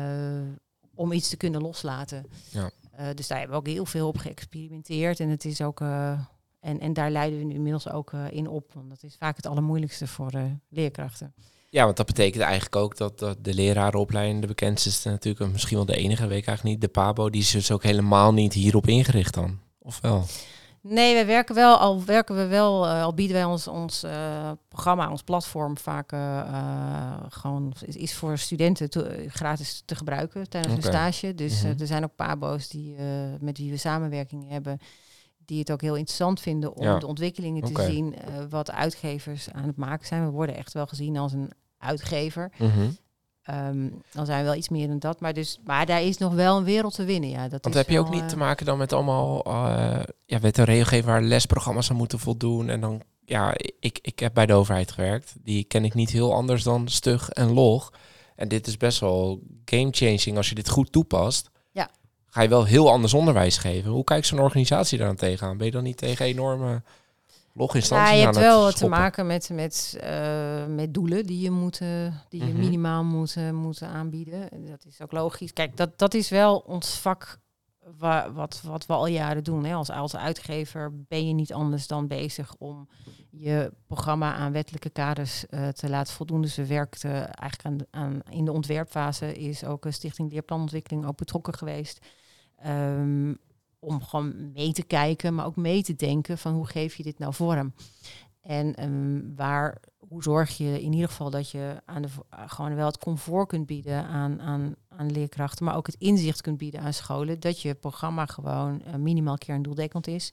om 0.94 1.12
iets 1.12 1.28
te 1.28 1.36
kunnen 1.36 1.62
loslaten. 1.62 2.26
Ja. 2.50 2.70
Eh, 2.92 3.06
dus 3.14 3.28
daar 3.28 3.38
hebben 3.38 3.56
we 3.56 3.62
ook 3.62 3.74
heel 3.74 3.86
veel 3.86 4.08
op 4.08 4.18
geëxperimenteerd. 4.18 5.20
En 5.20 5.28
het 5.28 5.44
is 5.44 5.60
ook. 5.62 5.80
en, 5.80 6.80
en 6.80 6.92
daar 6.92 7.10
leiden 7.10 7.38
we 7.38 7.44
nu 7.44 7.54
inmiddels 7.54 7.88
ook 7.90 8.12
in 8.30 8.48
op. 8.48 8.72
Want 8.74 8.88
dat 8.88 9.02
is 9.02 9.16
vaak 9.16 9.36
het 9.36 9.46
allermoeilijkste 9.46 10.06
voor 10.06 10.32
leerkrachten. 10.68 11.34
Ja, 11.72 11.84
want 11.84 11.96
dat 11.96 12.06
betekent 12.06 12.42
eigenlijk 12.42 12.76
ook 12.76 12.96
dat, 12.96 13.18
dat 13.18 13.36
de 13.44 13.54
lerarenopleiding, 13.54 14.40
de 14.40 14.46
bekendste 14.46 14.88
is 14.88 15.02
natuurlijk 15.02 15.44
en 15.44 15.50
misschien 15.52 15.76
wel 15.76 15.86
de 15.86 15.96
enige, 15.96 16.26
weet 16.26 16.38
ik 16.38 16.46
eigenlijk 16.46 16.64
niet, 16.76 16.80
de 16.80 17.00
PABO, 17.00 17.30
die 17.30 17.40
is 17.40 17.50
dus 17.50 17.70
ook 17.70 17.82
helemaal 17.82 18.32
niet 18.32 18.52
hierop 18.52 18.86
ingericht 18.86 19.34
dan. 19.34 19.58
Of 19.78 19.98
wel? 20.00 20.24
Nee, 20.82 21.14
we 21.16 21.24
werken 21.24 21.54
wel, 21.54 21.76
al 21.76 22.04
werken 22.04 22.36
we 22.36 22.46
wel, 22.46 22.86
eh, 22.86 23.02
al 23.02 23.14
bieden 23.14 23.36
wij 23.36 23.44
ons, 23.44 23.68
ons 23.68 24.02
eh, 24.02 24.50
programma, 24.68 25.10
ons 25.10 25.22
platform 25.22 25.78
vaak 25.78 26.12
eh, 26.12 27.16
gewoon 27.28 27.72
is, 27.86 28.14
voor 28.14 28.38
studenten 28.38 28.90
te- 28.90 29.24
gratis 29.28 29.82
te 29.84 29.94
gebruiken 29.94 30.48
tijdens 30.48 30.74
een 30.74 30.82
stage. 30.82 31.34
Dus 31.34 31.62
Mhm. 31.62 31.80
er 31.80 31.86
zijn 31.86 32.04
ook 32.04 32.16
pabo's 32.16 32.68
die, 32.68 32.96
met 33.40 33.58
wie 33.58 33.70
we 33.70 33.76
samenwerking 33.76 34.48
hebben, 34.48 34.78
die 35.50 35.58
het 35.58 35.70
ook 35.72 35.80
heel 35.80 35.94
interessant 35.96 36.40
vinden 36.40 36.74
om 36.74 36.82
Ja. 36.84 36.98
de 36.98 37.06
ontwikkelingen 37.06 37.62
te 37.74 37.82
zien 37.82 38.14
eh, 38.14 38.34
wat 38.50 38.70
uitgevers 38.70 39.50
aan 39.52 39.66
het 39.66 39.76
maken 39.76 40.06
zijn. 40.06 40.24
We 40.24 40.30
worden 40.30 40.56
echt 40.56 40.72
wel 40.72 40.86
gezien 40.86 41.16
als 41.16 41.32
een 41.32 41.50
uitgever. 41.78 42.52
Mhm. 42.58 42.90
Ehm, 43.42 43.88
dan 44.12 44.26
zijn 44.26 44.38
we 44.38 44.44
wel 44.44 44.54
iets 44.54 44.68
meer 44.68 44.88
dan 44.88 44.98
dat. 44.98 45.20
Maar, 45.20 45.32
dus, 45.34 45.60
maar 45.64 45.86
daar 45.86 46.02
is 46.02 46.18
nog 46.18 46.34
wel 46.34 46.56
een 46.56 46.64
wereld 46.64 46.94
te 46.94 47.04
winnen. 47.04 47.30
Ja, 47.30 47.48
dat 47.48 47.62
Want 47.62 47.74
is 47.74 47.80
heb 47.80 47.90
je 47.90 47.98
ook 47.98 48.10
niet 48.10 48.22
eh, 48.22 48.26
te 48.28 48.36
maken 48.36 48.66
dan 48.66 48.78
met 48.78 48.92
allemaal, 48.92 49.42
eh 49.44 50.02
ja, 50.26 50.40
wet 50.40 50.58
en 50.58 50.64
regelgeving 50.64 51.06
waar 51.06 51.22
lesprogramma's 51.22 51.90
aan 51.90 51.96
moeten 51.96 52.18
voldoen 52.18 52.68
en 52.68 52.80
dan, 52.80 53.02
ja, 53.24 53.54
ik, 53.80 53.98
ik 54.02 54.18
heb 54.18 54.34
bij 54.34 54.46
de 54.46 54.52
overheid 54.52 54.92
gewerkt, 54.92 55.34
die 55.42 55.64
ken 55.64 55.84
ik 55.84 55.94
niet 55.94 56.10
heel 56.10 56.34
anders 56.34 56.62
dan 56.62 56.88
stug 56.88 57.28
en 57.30 57.52
log. 57.52 57.92
En 58.36 58.48
dit 58.48 58.66
is 58.66 58.76
best 58.76 59.00
wel 59.00 59.40
game-changing 59.64 60.36
als 60.36 60.48
je 60.48 60.54
dit 60.54 60.68
goed 60.68 60.92
toepast. 60.92 61.50
Ga 62.30 62.42
je 62.42 62.48
wel 62.48 62.64
heel 62.64 62.90
anders 62.90 63.14
onderwijs 63.14 63.58
geven. 63.58 63.90
Hoe 63.90 64.04
kijkt 64.04 64.26
zo'n 64.26 64.40
organisatie 64.40 64.98
daar 64.98 65.06
dan 65.06 65.16
tegenaan? 65.16 65.56
Ben 65.56 65.66
je 65.66 65.72
dan 65.72 65.82
niet 65.82 65.96
tegen 65.96 66.24
enorme 66.24 66.82
loginstanties 67.54 68.08
Ja, 68.10 68.14
je 68.14 68.26
aan 68.26 68.34
hebt 68.34 68.44
wel 68.46 68.62
wat 68.62 68.76
te 68.76 68.88
maken 68.88 69.26
met, 69.26 69.50
met, 69.52 69.96
eh, 70.00 70.66
met 70.68 70.94
doelen 70.94 71.26
die 71.26 71.40
je, 71.40 71.50
moet, 71.50 71.78
die 72.28 72.44
je 72.44 72.52
Mhm. 72.52 72.58
minimaal 72.58 73.04
moet, 73.04 73.36
eh, 73.36 73.50
moet 73.50 73.82
aanbieden. 73.82 74.48
Dat 74.50 74.84
is 74.88 75.00
ook 75.02 75.12
logisch. 75.12 75.52
Kijk, 75.52 75.76
dat, 75.76 75.98
dat 75.98 76.14
is 76.14 76.28
wel 76.28 76.56
ons 76.66 76.88
vak 76.98 77.38
wa- 77.98 78.32
wat, 78.32 78.60
wat 78.64 78.86
we 78.86 78.92
al 78.92 79.06
jaren 79.06 79.44
doen. 79.44 79.64
Hè. 79.64 79.74
Als, 79.74 79.90
als 79.90 80.16
uitgever 80.16 81.04
ben 81.08 81.26
je 81.26 81.34
niet 81.34 81.52
anders 81.52 81.86
dan 81.86 82.06
bezig 82.06 82.54
om 82.58 82.88
je 83.30 83.72
programma 83.86 84.34
aan 84.34 84.52
wettelijke 84.52 84.90
kaders 84.90 85.46
eh, 85.46 85.68
te 85.68 85.88
laten 85.88 86.14
voldoen. 86.14 86.42
Dus 86.42 86.56
we 86.56 86.66
werkten 86.66 87.32
eigenlijk 87.34 87.86
aan, 87.90 88.02
aan, 88.02 88.20
in 88.30 88.44
de 88.44 88.52
ontwerpfase 88.52 89.34
is 89.34 89.64
ook 89.64 89.84
een 89.84 89.92
Stichting 89.92 90.32
Leerplanontwikkeling 90.32 91.06
ook 91.06 91.16
betrokken 91.16 91.54
geweest. 91.54 92.06
Ehm, 92.56 93.34
om 93.78 94.02
gewoon 94.02 94.52
mee 94.52 94.72
te 94.72 94.82
kijken, 94.82 95.34
maar 95.34 95.46
ook 95.46 95.56
mee 95.56 95.82
te 95.82 95.94
denken 95.96 96.38
van 96.38 96.52
hoe 96.54 96.66
geef 96.66 96.94
je 96.94 97.02
dit 97.02 97.18
nou 97.18 97.34
vorm? 97.34 97.72
En 98.40 98.74
ehm, 98.74 99.34
waar, 99.34 99.80
hoe 99.98 100.22
zorg 100.22 100.56
je 100.56 100.82
in 100.82 100.92
ieder 100.92 101.08
geval 101.08 101.30
dat 101.30 101.50
je 101.50 101.82
aan 101.84 102.02
de, 102.02 102.08
eh, 102.28 102.42
gewoon 102.46 102.74
wel 102.74 102.86
het 102.86 102.98
comfort 102.98 103.48
kunt 103.48 103.66
bieden 103.66 104.04
aan, 104.04 104.40
aan, 104.40 104.74
aan 104.88 105.12
leerkrachten, 105.12 105.64
maar 105.64 105.76
ook 105.76 105.86
het 105.86 105.96
inzicht 105.98 106.40
kunt 106.40 106.58
bieden 106.58 106.80
aan 106.80 106.92
scholen, 106.92 107.40
dat 107.40 107.60
je 107.60 107.74
programma 107.74 108.26
gewoon 108.26 108.82
eh, 108.82 108.94
minimaal 108.94 109.38
keer 109.38 109.54
een 109.54 109.62
doeldekkend 109.62 110.06
is. 110.06 110.32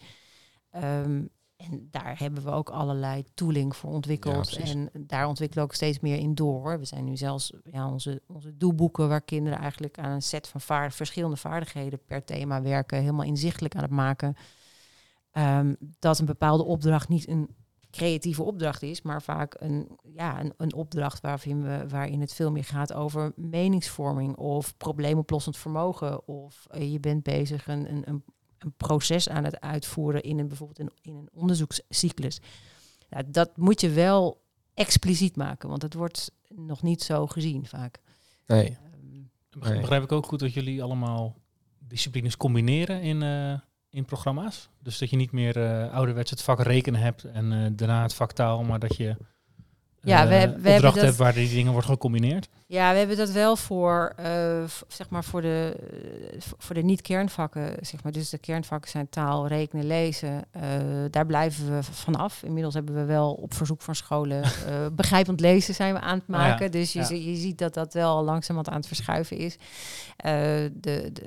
Ehm, 0.69 1.21
en 1.57 1.87
daar 1.91 2.19
hebben 2.19 2.43
we 2.43 2.51
ook 2.51 2.69
allerlei 2.69 3.23
tooling 3.33 3.75
voor 3.75 3.91
ontwikkeld. 3.91 4.57
en 4.57 4.89
daar 4.99 5.27
ontwikkelen 5.27 5.63
we 5.63 5.69
ook 5.69 5.75
steeds 5.75 5.99
meer 5.99 6.17
in 6.17 6.35
door. 6.35 6.79
We 6.79 6.85
zijn 6.85 7.03
nu 7.03 7.17
zelfs 7.17 7.53
ja, 7.63 7.91
onze, 7.91 8.21
onze 8.27 8.57
doelboeken 8.57 9.07
waar 9.07 9.21
kinderen 9.21 9.59
eigenlijk 9.59 9.99
aan 9.99 10.11
een 10.11 10.21
set 10.21 10.47
van 10.47 10.61
vaar- 10.61 10.91
verschillende 10.91 11.37
vaardigheden 11.37 12.05
per 12.05 12.23
thema 12.23 12.61
werken, 12.61 12.99
helemaal 12.99 13.25
inzichtelijk 13.25 13.75
aan 13.75 13.81
het 13.81 13.91
maken. 13.91 14.35
Ehm, 15.31 15.73
dat 15.99 16.19
een 16.19 16.25
bepaalde 16.25 16.63
opdracht 16.63 17.09
niet 17.09 17.27
een 17.27 17.55
creatieve 17.97 18.43
opdracht 18.43 18.81
is, 18.81 19.01
maar 19.01 19.21
vaak 19.21 19.55
een, 19.59 19.97
ja, 20.03 20.39
een, 20.39 20.53
een 20.57 20.73
opdracht 20.73 21.21
waarin, 21.21 21.63
we, 21.63 21.85
waarin 21.89 22.21
het 22.21 22.33
veel 22.33 22.51
meer 22.51 22.63
gaat 22.63 22.93
over 22.93 23.31
meningsvorming 23.35 24.35
of 24.35 24.77
probleemoplossend 24.77 25.57
vermogen. 25.57 26.27
Of 26.27 26.67
eh, 26.69 26.91
je 26.91 26.99
bent 26.99 27.23
bezig 27.23 27.67
een, 27.67 27.91
een, 27.91 28.09
een, 28.09 28.23
een 28.57 28.73
proces 28.77 29.29
aan 29.29 29.43
het 29.43 29.59
uitvoeren 29.59 30.23
in 30.23 30.39
een 30.39 30.47
bijvoorbeeld 30.47 30.79
in, 30.79 30.91
in 31.01 31.15
een 31.15 31.29
onderzoekscyclus. 31.33 32.39
Nou, 33.09 33.23
dat 33.27 33.57
moet 33.57 33.81
je 33.81 33.89
wel 33.89 34.41
expliciet 34.73 35.35
maken, 35.35 35.69
want 35.69 35.81
het 35.81 35.93
wordt 35.93 36.31
nog 36.47 36.81
niet 36.81 37.03
zo 37.03 37.27
gezien 37.27 37.65
vaak. 37.65 37.99
Nee. 38.47 38.77
Ehm, 39.61 39.79
begrijp 39.79 40.03
ik 40.03 40.11
ook 40.11 40.25
goed 40.25 40.39
dat 40.39 40.53
jullie 40.53 40.83
allemaal 40.83 41.35
disciplines 41.79 42.37
combineren 42.37 43.01
in, 43.01 43.21
eh, 43.21 43.59
in 43.89 44.05
programma's? 44.05 44.69
Dus 44.81 44.97
dat 44.97 45.09
je 45.09 45.15
niet 45.15 45.31
meer 45.31 45.57
eh 45.63 45.93
ouderwets 45.93 46.29
het 46.31 46.41
vak 46.41 46.61
rekenen 46.63 46.99
hebt 47.01 47.23
en 47.23 47.51
eh, 47.53 47.69
daarna 47.71 48.01
het 48.01 48.13
vak 48.13 48.31
taal, 48.31 48.63
maar 48.63 48.79
dat 48.79 48.95
je 48.97 49.15
Ja, 50.01 50.21
eh, 50.23 50.27
we 50.29 50.33
heb- 50.35 50.49
we 50.57 50.69
opdrachten 50.73 50.81
dat- 50.93 51.03
hebt 51.03 51.15
waar 51.17 51.33
die 51.33 51.49
dingen 51.49 51.71
worden 51.71 51.89
gecombineerd. 51.91 52.49
Ja, 52.67 52.91
we 52.91 52.97
hebben 52.97 53.17
dat 53.17 53.29
wel 53.31 53.55
voor, 53.55 54.13
eh, 54.15 54.63
zeg 54.87 55.09
maar 55.09 55.23
voor 55.23 55.41
de, 55.41 55.75
eh, 56.31 56.39
voor 56.57 56.75
de 56.75 56.81
niet-kernvakken. 56.83 57.73
Zeg 57.85 58.03
maar. 58.03 58.11
Dus 58.11 58.29
de 58.29 58.37
kernvakken 58.37 58.89
zijn 58.91 59.09
taal, 59.09 59.47
rekenen, 59.47 59.85
lezen. 59.87 60.43
Eh, 60.51 60.61
daar 61.11 61.25
blijven 61.25 61.75
we 61.75 61.83
vanaf. 61.83 62.43
Inmiddels 62.43 62.73
hebben 62.73 62.95
we 62.95 63.03
wel 63.05 63.33
op 63.33 63.53
verzoek 63.53 63.81
van 63.81 63.95
scholen 63.95 64.43
eh, 64.67 64.85
begrijpend 64.91 65.39
lezen 65.39 65.73
zijn 65.73 65.93
we 65.93 65.99
aan 65.99 66.17
het 66.17 66.27
ja, 66.27 66.37
maken. 66.37 66.71
Dus 66.71 66.93
je, 66.93 66.99
ja. 66.99 67.09
je 67.31 67.35
ziet 67.35 67.57
dat 67.57 67.73
dat 67.73 67.93
wel 67.93 68.23
langzamerhand 68.23 68.69
aan 68.69 68.79
het 68.81 68.87
verschuiven 68.87 69.37
is. 69.37 69.55
Eh, 70.17 70.31
de, 70.73 71.09
de, 71.13 71.23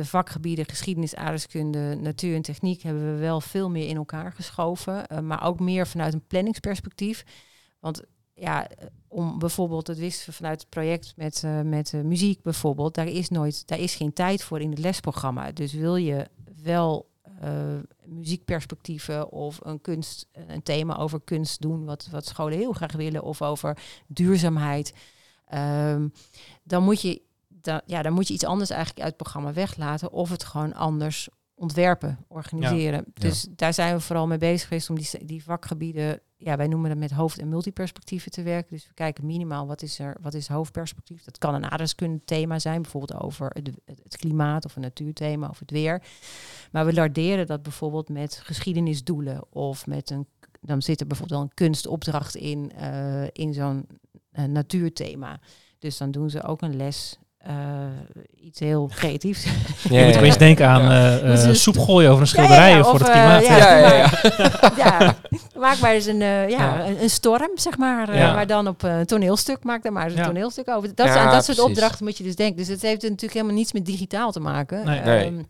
de 0.00 0.06
vakgebieden 0.06 0.66
geschiedenis, 0.66 1.14
aardrijkskunde, 1.14 1.94
natuur 1.94 2.34
en 2.34 2.42
techniek 2.42 2.82
hebben 2.82 3.14
we 3.14 3.20
wel 3.20 3.40
veel 3.40 3.70
meer 3.70 3.88
in 3.88 3.96
elkaar 3.96 4.32
geschoven. 4.32 5.06
eh, 5.06 5.18
maar 5.18 5.44
ook 5.44 5.60
meer 5.60 5.86
vanuit 5.86 6.14
een 6.14 6.26
planningsperspectief. 6.26 7.24
Want 7.80 8.02
ja, 8.34 8.68
eh, 8.68 8.86
om 9.08 9.38
bijvoorbeeld, 9.38 9.86
dat 9.86 9.96
wisten 9.96 10.28
we 10.30 10.36
vanuit 10.36 10.60
het 10.60 10.68
project 10.68 11.12
met, 11.16 11.44
eh, 11.44 11.60
met 11.60 11.92
muziek 11.92 12.42
bijvoorbeeld, 12.42 12.94
daar 12.94 13.06
is 13.06 13.28
nooit, 13.28 13.66
daar 13.66 13.78
is 13.78 13.94
geen 13.94 14.12
tijd 14.12 14.42
voor 14.42 14.60
in 14.60 14.70
het 14.70 14.78
lesprogramma. 14.78 15.52
Dus 15.52 15.72
wil 15.72 15.96
je 15.96 16.26
wel 16.62 17.08
muziekperspectieven 18.04 19.30
of 19.30 19.58
een 19.62 19.80
kunst, 19.80 20.26
een 20.46 20.62
thema 20.62 20.96
over 20.96 21.20
kunst 21.20 21.60
doen, 21.60 21.84
wat, 21.84 22.08
wat 22.10 22.26
scholen 22.26 22.58
heel 22.58 22.72
graag 22.72 22.92
willen, 22.92 23.22
of 23.22 23.42
over 23.42 23.78
duurzaamheid, 24.06 24.94
ehm, 25.46 26.08
dan 26.62 26.82
moet 26.82 27.00
je 27.00 27.22
dan, 27.60 27.80
ja, 27.86 28.02
dan 28.02 28.12
moet 28.12 28.28
je 28.28 28.34
iets 28.34 28.44
anders 28.44 28.70
eigenlijk 28.70 29.00
uit 29.00 29.08
het 29.08 29.22
programma 29.22 29.52
weglaten 29.52 30.12
of 30.12 30.30
het 30.30 30.44
gewoon 30.44 30.74
anders 30.74 31.28
ontwerpen, 31.60 32.24
organiseren. 32.28 33.04
Dus 33.14 33.46
daar 33.50 33.74
zijn 33.74 33.94
we 33.94 34.00
vooral 34.00 34.26
mee 34.26 34.38
bezig 34.38 34.68
geweest 34.68 34.90
om 34.90 34.98
die, 34.98 35.24
die 35.24 35.44
vakgebieden, 35.44 36.20
ja, 36.36 36.56
wij 36.56 36.66
noemen 36.66 36.90
dat 36.90 36.98
met 36.98 37.10
hoofd- 37.10 37.38
en 37.38 37.48
multiperspectieven 37.48 38.30
te 38.30 38.42
werken. 38.42 38.76
Dus 38.76 38.86
we 38.86 38.94
kijken 38.94 39.26
minimaal 39.26 39.66
wat 39.66 39.82
is 39.82 39.98
er, 39.98 40.16
wat 40.20 40.34
is 40.34 40.48
hoofdperspectief. 40.48 41.22
Dat 41.22 41.38
kan 41.38 41.54
een 41.54 41.64
aardrijkskunde 41.64 42.24
thema 42.24 42.58
zijn, 42.58 42.82
bijvoorbeeld 42.82 43.22
over 43.22 43.50
het, 43.52 43.70
het, 43.84 44.16
klimaat 44.16 44.64
of 44.64 44.76
een 44.76 44.82
natuurthema 44.82 45.48
of 45.48 45.58
het 45.58 45.70
weer. 45.70 46.02
Maar 46.72 46.86
we 46.86 46.94
larderen 46.94 47.46
dat 47.46 47.62
bijvoorbeeld 47.62 48.08
met 48.08 48.40
geschiedenisdoelen 48.42 49.52
of 49.52 49.86
met 49.86 50.10
een, 50.10 50.26
dan 50.60 50.82
zit 50.82 51.00
er 51.00 51.06
bijvoorbeeld 51.06 51.40
wel 51.40 51.48
een 51.48 51.54
kunstopdracht 51.54 52.34
in, 52.34 52.72
uh, 52.80 53.24
in 53.32 53.54
zo'n 53.54 53.86
uh, 54.32 54.44
natuurthema. 54.44 55.40
Dus 55.78 55.96
dan 55.96 56.10
doen 56.10 56.30
ze 56.30 56.42
ook 56.42 56.62
een 56.62 56.76
les 56.76 57.18
uh, 57.48 57.54
iets 58.40 58.60
heel 58.60 58.90
creatiefs. 58.94 59.44
Ja, 59.88 59.98
je 59.98 60.06
moet 60.06 60.16
opeens 60.16 60.38
denken 60.38 60.68
aan 60.68 60.92
uh, 60.92 61.46
uh, 61.46 61.54
soep 61.54 61.78
gooien 61.78 62.10
over 62.10 62.22
een 62.22 62.28
schilderij 62.28 62.70
ja, 62.70 62.82
voor 62.82 62.98
het 62.98 63.10
klimaat. 63.10 63.46
ja, 63.46 63.56
ja, 63.56 63.78
ja, 63.78 64.10
ja. 64.76 65.16
maak 65.60 65.78
maar 65.78 65.92
eens 65.92 66.06
een, 66.06 66.18
ja, 66.48 66.86
een, 66.86 67.02
een, 67.02 67.10
storm, 67.10 67.50
zeg 67.54 67.76
maar. 67.78 68.08
maar 68.08 68.46
dan 68.46 68.68
op 68.68 68.82
een 68.82 69.06
toneelstuk, 69.06 69.64
maak 69.64 69.82
daar 69.82 69.92
maar 69.92 70.04
eens 70.04 70.14
een 70.14 70.24
toneelstuk 70.24 70.68
over. 70.68 70.94
Dat, 70.94 71.14
dat 71.14 71.44
soort 71.44 71.60
opdrachten 71.60 72.04
moet 72.04 72.18
je 72.18 72.24
dus 72.24 72.36
denken. 72.36 72.56
Dus 72.56 72.68
het 72.68 72.82
heeft 72.82 73.02
natuurlijk 73.02 73.32
helemaal 73.32 73.54
niets 73.54 73.72
met 73.72 73.86
digitaal 73.86 74.32
te 74.32 74.40
maken. 74.40 74.84
Nee. 74.84 75.00
nee. 75.00 75.26
Um, 75.26 75.46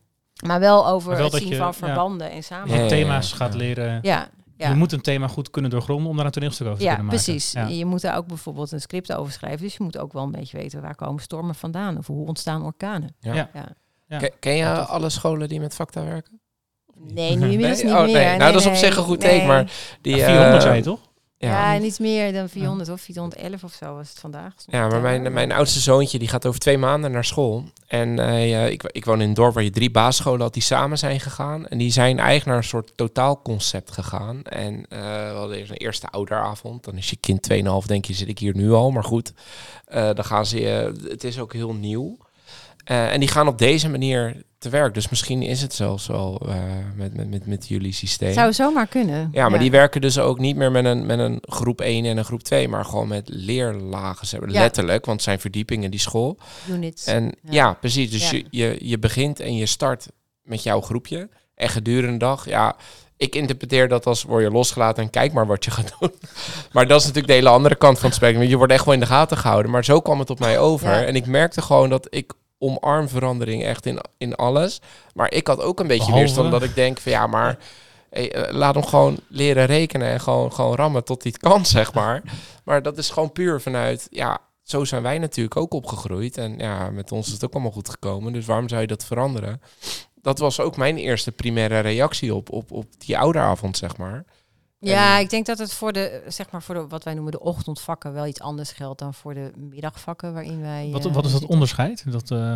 maar 0.47 0.61
wel 0.61 0.87
over 0.87 1.09
maar 1.09 1.19
wel 1.19 1.31
het 1.31 1.37
zien 1.37 1.49
je, 1.49 1.57
van 1.57 1.75
verbanden 1.75 2.31
en 2.31 2.43
samen. 2.43 2.89
Thema's 2.89 3.33
gaat 3.33 3.55
leren. 3.55 3.99
Ja, 4.03 4.29
je 4.69 4.75
moet 4.75 4.93
een 4.93 5.01
thema 5.01 5.29
goed 5.29 5.51
kunnen 5.51 5.71
doorgronden 5.71 6.11
om 6.11 6.17
daar 6.17 6.27
een 6.27 6.31
toneelstuk 6.33 6.67
over 6.67 6.79
te 6.79 6.87
kunnen 6.87 7.05
maken. 7.05 7.23
Precies. 7.23 7.53
Ja, 7.53 7.61
precies. 7.61 7.79
Je 7.79 7.87
moet 7.87 8.01
daar 8.01 8.17
ook 8.17 8.27
bijvoorbeeld 8.27 8.73
een 8.73 8.81
script 8.81 9.13
over 9.13 9.33
schrijven. 9.33 9.61
Dus 9.61 9.77
je 9.77 9.83
moet 9.83 9.99
ook 9.99 10.13
wel 10.13 10.23
een 10.23 10.31
beetje 10.31 10.57
weten 10.57 10.83
waar 10.83 10.95
komen 10.95 11.23
stormen 11.23 11.55
vandaan 11.55 11.99
of 11.99 12.07
hoe 12.07 12.27
ontstaan 12.27 12.65
orkanen. 12.65 13.15
Ja. 13.21 13.51
ja. 14.09 14.29
Ken, 14.41 14.55
je 14.55 14.67
alle 14.69 15.09
scholen 15.09 15.49
die 15.49 15.61
met 15.61 15.75
Facta 15.75 16.05
werken? 16.05 16.41
Nee, 16.95 17.37
nu 17.37 17.51
inmiddels 17.51 17.83
niet 17.83 17.93
oh, 17.93 18.03
meer. 18.03 18.13
Nee. 18.13 18.37
Nou, 18.39 18.53
dat 18.53 18.61
is 18.61 18.67
op 18.67 18.75
zich 18.75 18.97
een 18.97 19.03
goed 19.03 19.21
teken, 19.21 19.47
maar 19.47 19.73
die... 20.01 20.15
400 20.15 20.55
uh, 20.55 20.61
zei 20.61 20.83
toch? 20.83 21.10
Ja, 21.49 21.79
niet 21.79 21.99
meer 21.99 22.33
dan 22.33 22.49
400 22.49 22.91
of 22.91 23.01
411 23.01 23.65
of 23.65 23.73
zo 23.73 23.95
was 23.95 24.09
het 24.09 24.19
vandaag. 24.19 24.55
Ja, 24.67 24.89
maar 24.89 25.01
mijn, 25.01 25.33
mijn 25.33 25.53
oudste 25.53 25.81
zoontje 25.81 26.19
die 26.19 26.29
gaat 26.29 26.47
over 26.47 26.61
twee 26.61 26.79
maanden 26.79 27.11
naar 27.11 27.25
school. 27.25 27.65
En 27.87 28.19
uh, 28.19 28.71
ik, 28.71 28.83
ik 28.83 29.05
woon 29.05 29.21
in 29.21 29.29
een 29.29 29.35
dorp 29.35 29.55
waar 29.55 29.63
je 29.63 29.71
drie 29.71 29.91
basisscholen 29.91 30.41
had 30.41 30.53
die 30.53 30.63
samen 30.63 30.99
zijn 30.99 31.21
gegaan. 31.21 31.67
En 31.67 31.79
die 31.79 31.93
zijn 31.93 32.19
eigenlijk 32.19 32.47
naar 32.47 32.57
een 32.57 32.65
soort 32.65 32.93
totaalconcept 32.97 33.91
gegaan. 33.91 34.43
En 34.43 34.75
uh, 34.75 35.01
we 35.01 35.35
hadden 35.35 35.57
eerst 35.57 35.71
een 35.71 35.77
eerste 35.77 36.09
ouderavond. 36.09 36.85
Dan 36.85 36.97
is 36.97 37.11
je 37.11 37.17
kind 37.17 37.49
2,5, 37.53 37.87
denk 37.87 38.05
je, 38.05 38.15
zit 38.15 38.29
ik 38.29 38.39
hier 38.39 38.57
nu 38.57 38.73
al. 38.73 38.91
Maar 38.91 39.05
goed, 39.05 39.33
uh, 39.89 39.95
dan 39.95 40.25
gaan 40.25 40.47
ze... 40.47 40.59
het 41.09 41.25
is 41.25 41.39
ook 41.39 41.53
heel 41.53 41.75
nieuw. 41.75 42.19
en 42.85 43.21
die 43.21 43.29
gaan 43.29 43.49
op 43.49 43.59
deze 43.59 43.89
manier 43.89 44.45
te 44.61 44.69
werk. 44.69 44.95
Dus 44.95 45.09
misschien 45.09 45.43
is 45.43 45.63
het 45.63 45.75
zelfs 45.75 46.07
wel 46.07 46.43
uh, 46.47 46.55
met, 46.95 47.15
met, 47.15 47.31
met, 47.31 47.47
met 47.47 47.69
jullie 47.69 47.93
systeem. 47.93 48.33
Zou 48.33 48.53
zomaar 48.53 48.87
kunnen. 48.87 49.29
Ja, 49.33 49.49
maar 49.49 49.59
die 49.59 49.71
werken 49.71 50.01
dus 50.01 50.19
ook 50.19 50.39
niet 50.39 50.57
meer 50.57 50.71
met 50.71 50.85
een, 50.85 51.07
met 51.07 51.19
een 51.19 51.39
groep 51.43 51.81
1 51.81 52.05
en 52.05 52.17
een 52.17 52.25
groep 52.25 52.43
2, 52.43 52.69
maar 52.69 52.85
gewoon 52.85 53.09
met 53.09 53.29
leerlagen. 53.29 54.41
Ja. 54.41 54.61
Letterlijk, 54.61 55.05
want 55.05 55.17
het 55.17 55.27
zijn 55.27 55.41
verdiepingen 55.41 55.91
die 55.91 56.01
school. 56.01 56.39
Units. 56.71 57.07
En 57.07 57.25
ja, 57.25 57.31
ja 57.51 57.73
precies. 57.73 58.11
Dus 58.11 58.31
Je, 58.31 58.45
je, 58.51 58.77
je 58.81 58.99
begint 58.99 59.41
en 59.41 59.57
je 59.57 59.67
start 59.67 60.07
met 60.43 60.63
jouw 60.63 60.81
groepje. 60.81 61.29
En 61.55 61.69
gedurende 61.69 62.13
de 62.13 62.19
dag, 62.19 62.49
ja, 62.49 62.77
ik 63.17 63.35
interpreteer 63.35 63.89
dat 63.89 64.07
als 64.07 64.23
word 64.23 64.43
je 64.43 64.51
losgelaten 64.51 65.03
en 65.03 65.11
kijk 65.11 65.33
maar 65.33 65.47
wat 65.47 65.65
je 65.65 65.71
gaat 65.71 65.93
doen. 66.01 66.13
maar 66.73 66.87
dat 66.87 67.01
is 67.01 67.07
natuurlijk 67.07 67.33
de 67.33 67.39
hele 67.39 67.49
andere 67.49 67.77
kant 67.77 67.99
van 67.99 68.07
het 68.07 68.17
spectrum. 68.17 68.49
Je 68.49 68.57
wordt 68.57 68.73
echt 68.73 68.85
wel 68.85 68.95
in 68.95 69.01
de 69.01 69.07
gaten 69.07 69.37
gehouden. 69.37 69.71
Maar 69.71 69.85
zo 69.85 70.01
kwam 70.01 70.19
het 70.19 70.31
op 70.31 70.39
mij 70.39 70.59
over. 70.59 71.07
En 71.07 71.17
ik 71.17 71.27
merkte 71.27 71.63
gewoon 71.63 71.89
dat 71.89 72.07
ik 72.11 72.33
omarm 72.61 73.09
verandering 73.09 73.65
echt 73.65 73.87
in, 73.87 74.01
in 74.19 74.35
alles. 74.35 74.81
Maar 75.15 75.33
ik 75.33 75.47
had 75.47 75.61
ook 75.61 75.81
een 75.81 75.87
beetje 75.87 76.05
Behalve... 76.05 76.25
weerstand 76.25 76.51
dat 76.51 76.63
ik 76.63 76.75
denk 76.75 76.99
van 76.99 77.13
ja, 77.13 77.27
maar 77.27 77.59
hey, 78.11 78.33
eh, 78.33 78.55
laat 78.55 78.75
hem 78.75 78.85
gewoon 78.85 79.19
leren 79.29 79.67
rekenen 79.67 80.09
en 80.09 80.21
gewoon, 80.21 80.53
gewoon 80.53 80.75
rammen 80.75 81.05
tot 81.05 81.23
hij 81.23 81.33
het 81.35 81.51
kan, 81.51 81.67
zeg 81.77 81.95
maar. 81.95 82.23
Maar 82.65 82.83
dat 82.83 82.99
is 82.99 83.11
gewoon 83.11 83.33
puur 83.33 83.61
vanuit, 83.61 84.07
ja, 84.11 84.39
zo 84.63 84.85
zijn 84.85 85.03
wij 85.03 85.19
natuurlijk 85.19 85.57
ook 85.57 85.75
opgegroeid. 85.75 86.37
En 86.37 86.59
ja, 86.59 86.91
met 86.91 87.13
ons 87.13 87.27
is 87.27 87.33
het 87.33 87.45
ook 87.45 87.53
allemaal 87.53 87.71
goed 87.71 87.89
gekomen. 87.89 88.33
Dus 88.33 88.47
waarom 88.47 88.69
zou 88.69 88.81
je 88.81 88.87
dat 88.87 89.05
veranderen? 89.05 89.61
Dat 90.23 90.39
was 90.39 90.61
ook 90.61 90.77
mijn 90.77 90.97
eerste 90.97 91.33
primaire 91.33 91.79
reactie 91.79 92.35
op, 92.35 92.53
op, 92.53 92.73
op 92.73 92.87
die 92.99 93.19
ouderavond, 93.19 93.77
zeg 93.77 93.97
maar. 93.97 94.25
Ja, 94.81 95.19
ik 95.19 95.31
denk 95.31 95.47
dat 95.47 95.59
het 95.59 95.73
voor 95.73 95.93
de, 95.93 96.23
zeg 96.29 96.51
maar 96.51 96.63
voor 96.63 96.75
de, 96.75 96.87
wat 96.87 97.05
wij 97.05 97.15
noemen 97.15 97.33
de 97.33 97.41
ochtendvakken 97.41 98.13
wel 98.13 98.27
iets 98.27 98.41
anders 98.41 98.73
geldt 98.73 98.99
dan 98.99 99.15
voor 99.15 99.35
de 99.35 99.53
middagvakken 99.57 100.33
waarin 100.33 100.61
wij. 100.61 100.89
Wat, 100.93 101.05
wat 101.05 101.25
is 101.25 101.33
dat 101.33 101.47
onderscheid? 101.47 102.13
Dat, 102.13 102.31
uh... 102.31 102.55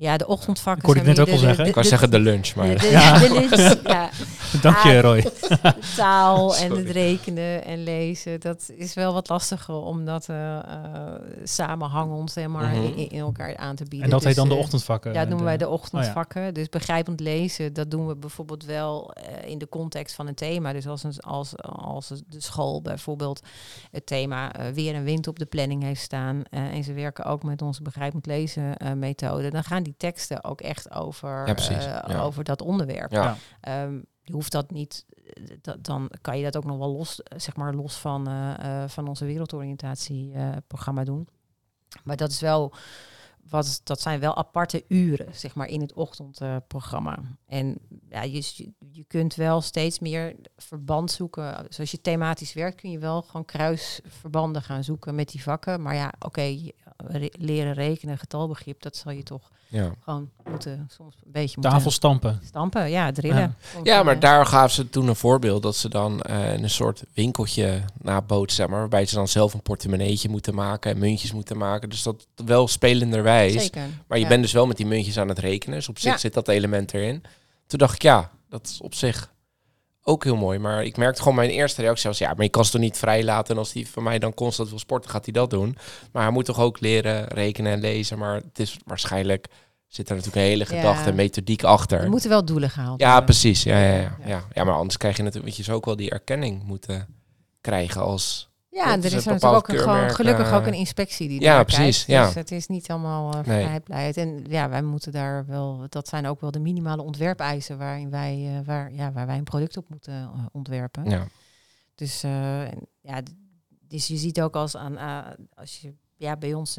Ja, 0.00 0.16
de 0.16 0.26
ochtendvakken. 0.26 0.82
Kon 0.82 0.96
ik 0.96 1.02
net 1.02 1.20
ook 1.20 1.28
al 1.28 1.36
zeggen. 1.36 1.66
ik 1.66 1.72
kan 1.72 1.84
zeggen 1.84 2.10
de 2.10 2.18
lunch, 2.18 2.54
maar. 2.54 2.78
De, 2.78 2.88
ja. 2.88 3.18
de 3.18 3.32
lunch, 3.32 3.82
ja. 3.82 4.10
Dank 4.62 4.76
je, 4.76 5.00
Roy. 5.00 5.26
taal 5.96 6.56
en 6.56 6.70
het 6.70 6.90
rekenen 6.90 7.64
en 7.64 7.82
lezen, 7.82 8.40
dat 8.40 8.70
is 8.76 8.94
wel 8.94 9.12
wat 9.12 9.28
lastiger 9.28 9.74
om 9.74 10.04
dat 10.04 10.28
uh, 10.30 10.36
uh, 10.36 10.60
samenhangend 11.44 12.30
zeg 12.30 12.46
maar, 12.46 12.74
mhm. 12.74 12.84
in, 12.84 13.10
in, 13.10 13.18
elkaar 13.18 13.56
aan 13.56 13.76
te 13.76 13.84
bieden. 13.84 14.02
En 14.02 14.10
dat 14.10 14.24
heet 14.24 14.34
dan 14.34 14.48
de 14.48 14.54
dus, 14.54 14.62
ochtendvakken? 14.62 15.12
Ja, 15.12 15.18
dat 15.18 15.28
noemen 15.28 15.46
wij 15.46 15.56
de 15.56 15.68
ochtendvakken. 15.68 16.40
Oh, 16.40 16.46
ja. 16.46 16.52
Dus 16.52 16.68
begrijpend 16.68 17.20
lezen, 17.20 17.72
dat 17.72 17.90
doen 17.90 18.06
we 18.06 18.16
bijvoorbeeld 18.16 18.64
wel 18.64 19.14
in 19.44 19.58
de 19.58 19.68
context 19.68 20.14
van 20.14 20.26
een 20.26 20.34
thema. 20.34 20.72
Dus 20.72 20.86
als, 20.86 21.02
een, 21.02 21.20
als, 21.20 21.56
als 21.62 22.08
de 22.08 22.40
school 22.40 22.82
bijvoorbeeld 22.82 23.40
het 23.90 24.06
thema 24.06 24.52
weer 24.74 24.94
en 24.94 25.04
wind 25.04 25.26
op 25.26 25.38
de 25.38 25.46
planning 25.46 25.82
heeft 25.82 26.02
staan 26.02 26.42
en 26.50 26.84
ze 26.84 26.92
werken 26.92 27.24
ook 27.24 27.42
met 27.42 27.62
onze 27.62 27.82
begrijpend 27.82 28.26
lezen 28.26 28.76
methode, 28.98 29.50
dan 29.50 29.64
gaan 29.64 29.82
die 29.82 29.89
teksten 29.96 30.44
ook 30.44 30.60
echt 30.60 30.90
over, 30.90 31.56
uh, 31.70 32.24
over 32.24 32.44
dat 32.44 32.62
onderwerp. 32.62 33.12
Ja. 33.12 33.36
Um, 33.84 34.06
je 34.30 34.36
hoeft 34.36 34.52
dat 34.52 34.70
niet, 34.70 35.04
eh, 35.62 35.74
dan 35.80 36.10
kan 36.20 36.38
je 36.38 36.44
dat 36.44 36.56
ook 36.56 36.64
nog 36.64 36.78
wel 36.78 36.92
los, 36.92 37.22
eh, 37.22 37.38
zeg 37.38 37.56
maar, 37.56 37.74
los 37.74 37.96
van, 37.96 38.28
uh, 38.28 38.84
van 38.86 39.08
onze 39.08 39.24
wereldoriëntatieprogramma 39.24 41.04
doen. 41.04 41.28
Maar 42.04 42.16
dat 42.16 42.30
is 42.30 42.40
wel 42.40 42.72
wat, 43.48 43.80
dat 43.84 44.00
zijn 44.00 44.20
wel 44.20 44.36
aparte 44.36 44.84
uren, 44.88 45.34
zeg 45.34 45.54
maar, 45.54 45.66
in 45.66 45.80
het 45.80 45.92
ochtendprogramma. 45.92 47.18
en 47.46 47.78
ja, 48.08 48.22
je, 48.22 48.72
je 48.90 49.04
kunt 49.04 49.34
wel 49.34 49.60
steeds 49.60 49.98
meer 49.98 50.36
verband 50.56 51.10
zoeken. 51.10 51.66
Zoals 51.68 51.90
je 51.90 52.00
thematisch 52.00 52.52
werkt, 52.52 52.80
kun 52.80 52.90
je 52.90 52.98
wel 52.98 53.22
gewoon 53.22 53.44
kruisverbanden 53.44 54.62
gaan 54.62 54.84
zoeken 54.84 55.14
met 55.14 55.28
die 55.28 55.42
vakken. 55.42 55.82
Maar 55.82 55.94
ja, 55.94 56.12
oké, 56.18 56.70
leren 57.30 57.72
rekenen, 57.72 58.18
getalbegrip, 58.18 58.82
dat 58.82 58.96
zal 58.96 59.12
je 59.12 59.22
toch 59.22 59.50
ja. 59.70 59.94
gewoon 60.00 60.30
moeten 60.50 60.88
soms 60.96 61.16
een 61.24 61.32
beetje 61.32 61.60
tafel 61.60 61.90
stampen. 61.90 62.40
Stampen, 62.44 62.90
ja, 62.90 63.12
drillen. 63.12 63.56
Ja, 63.82 64.02
maar 64.02 64.20
daar 64.20 64.46
gaven 64.46 64.70
ze 64.70 64.90
toen 64.90 65.08
een 65.08 65.16
voorbeeld 65.16 65.62
dat 65.62 65.76
ze 65.76 65.88
dan 65.88 66.20
uh, 66.30 66.52
een 66.52 66.70
soort 66.70 67.02
winkeltje 67.14 67.80
naboot, 68.02 68.52
zeg 68.52 68.68
maar, 68.68 68.78
waarbij 68.78 69.06
ze 69.06 69.14
dan 69.14 69.28
zelf 69.28 69.54
een 69.54 69.62
portemonneetje 69.62 70.28
moeten 70.28 70.54
maken 70.54 70.90
en 70.90 70.98
muntjes 70.98 71.32
moeten 71.32 71.56
maken. 71.56 71.88
Dus 71.88 72.02
dat 72.02 72.26
wel 72.44 72.68
spelenderwijs. 72.68 73.52
Zeker. 73.52 73.88
Maar 74.06 74.18
je 74.18 74.26
bent 74.26 74.42
dus 74.42 74.52
wel 74.52 74.66
met 74.66 74.76
die 74.76 74.86
muntjes 74.86 75.18
aan 75.18 75.28
het 75.28 75.38
rekenen. 75.38 75.76
Dus 75.76 75.88
op 75.88 75.98
zich 75.98 76.18
zit 76.18 76.34
dat 76.34 76.48
element 76.48 76.94
erin. 76.94 77.22
Toen 77.66 77.78
dacht 77.78 77.94
ik, 77.94 78.02
ja, 78.02 78.30
dat 78.48 78.66
is 78.66 78.80
op 78.80 78.94
zich 78.94 79.30
ook 80.02 80.24
heel 80.24 80.36
mooi. 80.36 80.58
Maar 80.58 80.84
ik 80.84 80.96
merkte 80.96 81.22
gewoon 81.22 81.36
mijn 81.36 81.50
eerste 81.50 81.82
reactie 81.82 82.08
was... 82.08 82.18
ja, 82.18 82.34
maar 82.34 82.44
je 82.44 82.50
kan 82.50 82.64
ze 82.64 82.70
toch 82.70 82.80
niet 82.80 82.96
vrij 82.96 83.24
laten... 83.24 83.54
en 83.54 83.58
als 83.58 83.72
hij 83.72 83.86
van 83.86 84.02
mij 84.02 84.18
dan 84.18 84.34
constant 84.34 84.68
wil 84.68 84.78
sporten, 84.78 85.10
gaat 85.10 85.24
hij 85.24 85.32
dat 85.32 85.50
doen. 85.50 85.76
Maar 86.12 86.22
hij 86.22 86.32
moet 86.32 86.44
toch 86.44 86.60
ook 86.60 86.80
leren 86.80 87.24
rekenen 87.26 87.72
en 87.72 87.80
lezen. 87.80 88.18
Maar 88.18 88.34
het 88.34 88.58
is 88.58 88.76
waarschijnlijk... 88.84 89.46
zit 89.86 90.08
er 90.08 90.14
natuurlijk 90.14 90.42
een 90.42 90.50
hele 90.50 90.66
gedachte, 90.66 91.08
ja. 91.08 91.14
methodiek 91.14 91.62
achter. 91.62 92.00
Er 92.00 92.10
moeten 92.10 92.30
wel 92.30 92.44
doelen 92.44 92.70
gehaald 92.70 93.00
Ja, 93.00 93.20
precies. 93.20 93.62
Ja, 93.62 93.78
ja, 93.78 93.96
ja, 93.96 94.16
ja. 94.24 94.44
ja, 94.52 94.64
maar 94.64 94.74
anders 94.74 94.96
krijg 94.96 95.16
je 95.16 95.22
natuurlijk... 95.22 95.54
je 95.54 95.72
ook 95.72 95.84
wel 95.84 95.96
die 95.96 96.10
erkenning 96.10 96.62
moeten 96.62 97.06
krijgen 97.60 98.00
als 98.00 98.49
ja, 98.70 98.96
er 98.96 99.04
is 99.04 99.12
natuurlijk 99.12 99.44
ook 99.44 99.68
een, 99.68 99.78
gewoon, 99.78 100.10
gelukkig 100.10 100.52
ook 100.52 100.66
een 100.66 100.74
inspectie 100.74 101.28
die 101.28 101.40
ja, 101.40 101.62
precies, 101.62 102.04
kijkt. 102.04 102.26
Dus 102.26 102.34
het 102.34 102.50
is 102.50 102.66
niet 102.66 102.90
allemaal 102.90 103.34
uh, 103.34 103.40
vrijheid. 103.42 104.16
En 104.16 104.44
ja, 104.48 104.68
wij 104.68 104.82
moeten 104.82 105.12
daar 105.12 105.46
wel, 105.46 105.84
dat 105.88 106.08
zijn 106.08 106.26
ook 106.26 106.40
wel 106.40 106.50
de 106.50 106.60
minimale 106.60 107.02
ontwerpeisen 107.02 107.78
waarin 107.78 108.10
wij, 108.10 108.58
uh, 108.58 108.66
waar, 108.66 108.92
ja, 108.92 109.12
waar 109.12 109.26
wij 109.26 109.38
een 109.38 109.44
product 109.44 109.76
op 109.76 109.88
moeten 109.88 110.14
uh, 110.14 110.46
ontwerpen. 110.52 111.10
Ja. 111.10 111.26
Dus 111.94 112.20
ja, 113.00 113.22
dus 113.80 114.06
je 114.06 114.16
ziet 114.16 114.40
ook 114.40 114.54
als 114.54 114.76
aan, 114.76 114.98
als 115.54 115.80
je 115.80 115.94
ja, 116.16 116.36
bij 116.36 116.54
ons 116.54 116.78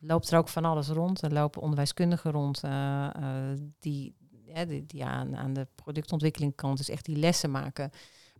loopt 0.00 0.30
er 0.30 0.38
ook 0.38 0.48
van 0.48 0.64
alles 0.64 0.88
rond. 0.88 1.22
Er 1.22 1.32
lopen 1.32 1.62
onderwijskundigen 1.62 2.30
rond 2.30 2.60
die, 3.80 4.16
ja, 4.44 4.64
die, 4.64 4.86
die 4.86 5.04
aan, 5.04 5.36
aan 5.36 5.52
de 5.52 5.66
productontwikkeling 5.74 6.54
kant 6.54 6.76
dus 6.76 6.88
echt 6.88 7.04
die 7.04 7.16
lessen 7.16 7.50
maken 7.50 7.90